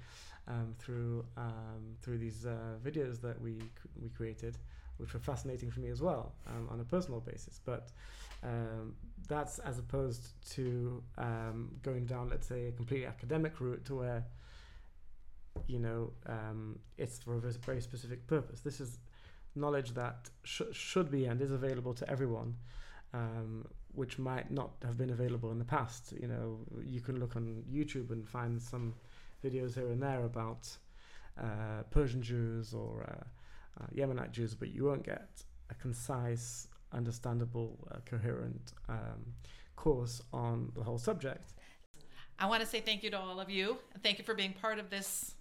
um, 0.47 0.73
through 0.79 1.25
um, 1.37 1.95
through 2.01 2.17
these 2.17 2.45
uh, 2.45 2.77
videos 2.83 3.21
that 3.21 3.39
we 3.39 3.59
we 4.01 4.09
created, 4.09 4.57
which 4.99 5.13
were 5.13 5.19
fascinating 5.19 5.71
for 5.71 5.79
me 5.79 5.89
as 5.89 6.01
well 6.01 6.33
um, 6.47 6.67
on 6.71 6.79
a 6.79 6.83
personal 6.83 7.19
basis. 7.19 7.59
But 7.65 7.89
um, 8.43 8.95
that's 9.27 9.59
as 9.59 9.79
opposed 9.79 10.33
to 10.51 11.03
um, 11.17 11.71
going 11.81 12.05
down, 12.05 12.29
let's 12.29 12.47
say, 12.47 12.67
a 12.67 12.71
completely 12.71 13.07
academic 13.07 13.59
route 13.59 13.85
to 13.85 13.95
where 13.95 14.23
you 15.67 15.79
know 15.79 16.11
um, 16.27 16.79
it's 16.97 17.19
for 17.19 17.35
a 17.35 17.39
very- 17.39 17.81
specific 17.81 18.25
purpose. 18.27 18.61
This 18.61 18.79
is 18.79 18.99
knowledge 19.55 19.93
that 19.93 20.29
sh- 20.43 20.61
should 20.71 21.09
be 21.11 21.25
and 21.25 21.41
is 21.41 21.51
available 21.51 21.93
to 21.95 22.09
everyone, 22.09 22.55
um, 23.13 23.65
which 23.93 24.19
might 24.19 24.51
not 24.51 24.71
have 24.83 24.97
been 24.97 25.09
available 25.09 25.51
in 25.51 25.59
the 25.59 25.65
past. 25.65 26.13
You 26.19 26.27
know, 26.27 26.59
you 26.83 27.01
can 27.01 27.19
look 27.19 27.35
on 27.35 27.63
YouTube 27.69 28.11
and 28.11 28.27
find 28.27 28.61
some 28.61 28.93
videos 29.43 29.73
here 29.73 29.87
and 29.87 30.01
there 30.01 30.23
about 30.25 30.69
uh, 31.41 31.83
Persian 31.91 32.21
Jews 32.21 32.73
or 32.73 33.03
uh, 33.09 33.23
uh, 33.79 33.85
Yemenite 33.95 34.31
Jews, 34.31 34.55
but 34.55 34.69
you 34.69 34.85
won't 34.85 35.03
get 35.03 35.43
a 35.69 35.75
concise, 35.75 36.67
understandable, 36.93 37.87
uh, 37.91 37.97
coherent 38.05 38.73
um, 38.87 39.33
course 39.75 40.21
on 40.33 40.71
the 40.75 40.83
whole 40.83 40.97
subject. 40.97 41.53
I 42.37 42.45
want 42.45 42.61
to 42.61 42.67
say 42.67 42.79
thank 42.79 43.03
you 43.03 43.09
to 43.11 43.19
all 43.19 43.39
of 43.39 43.49
you. 43.49 43.77
and 43.93 44.01
Thank 44.01 44.17
you 44.17 44.23
for 44.23 44.33
being 44.33 44.53
part 44.53 44.79
of 44.79 44.89
this 44.89 45.35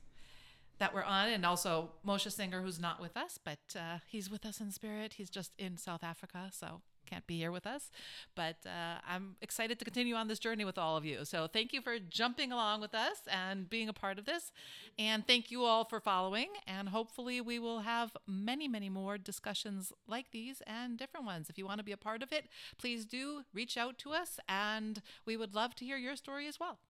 that 0.78 0.94
we're 0.94 1.02
on, 1.02 1.28
and 1.28 1.44
also 1.44 1.90
Moshe 2.06 2.30
Singer, 2.30 2.62
who's 2.62 2.78
not 2.80 3.00
with 3.00 3.16
us, 3.16 3.38
but 3.42 3.58
uh, 3.76 3.98
he's 4.06 4.30
with 4.30 4.46
us 4.46 4.60
in 4.60 4.70
spirit. 4.70 5.14
He's 5.14 5.30
just 5.30 5.52
in 5.58 5.76
South 5.76 6.04
Africa, 6.04 6.50
so 6.52 6.82
can't 7.08 7.26
be 7.26 7.38
here 7.38 7.52
with 7.52 7.66
us. 7.66 7.90
But 8.34 8.56
uh, 8.66 8.98
I'm 9.08 9.36
excited 9.40 9.78
to 9.78 9.84
continue 9.84 10.14
on 10.14 10.28
this 10.28 10.38
journey 10.38 10.64
with 10.64 10.78
all 10.78 10.96
of 10.96 11.04
you. 11.04 11.24
So 11.24 11.46
thank 11.46 11.72
you 11.72 11.80
for 11.80 11.98
jumping 11.98 12.52
along 12.52 12.80
with 12.80 12.94
us 12.94 13.18
and 13.30 13.68
being 13.68 13.88
a 13.88 13.92
part 13.92 14.18
of 14.18 14.24
this. 14.24 14.52
And 14.98 15.26
thank 15.26 15.50
you 15.50 15.64
all 15.64 15.84
for 15.84 16.00
following. 16.00 16.48
And 16.66 16.88
hopefully, 16.88 17.40
we 17.40 17.58
will 17.58 17.80
have 17.80 18.16
many, 18.26 18.68
many 18.68 18.88
more 18.88 19.18
discussions 19.18 19.92
like 20.06 20.30
these 20.32 20.62
and 20.66 20.98
different 20.98 21.26
ones. 21.26 21.48
If 21.48 21.58
you 21.58 21.66
want 21.66 21.78
to 21.78 21.84
be 21.84 21.92
a 21.92 21.96
part 21.96 22.22
of 22.22 22.32
it, 22.32 22.46
please 22.78 23.06
do 23.06 23.42
reach 23.54 23.76
out 23.76 23.98
to 23.98 24.12
us, 24.12 24.38
and 24.48 25.02
we 25.24 25.36
would 25.36 25.54
love 25.54 25.74
to 25.76 25.84
hear 25.84 25.96
your 25.96 26.16
story 26.16 26.46
as 26.46 26.60
well. 26.60 26.78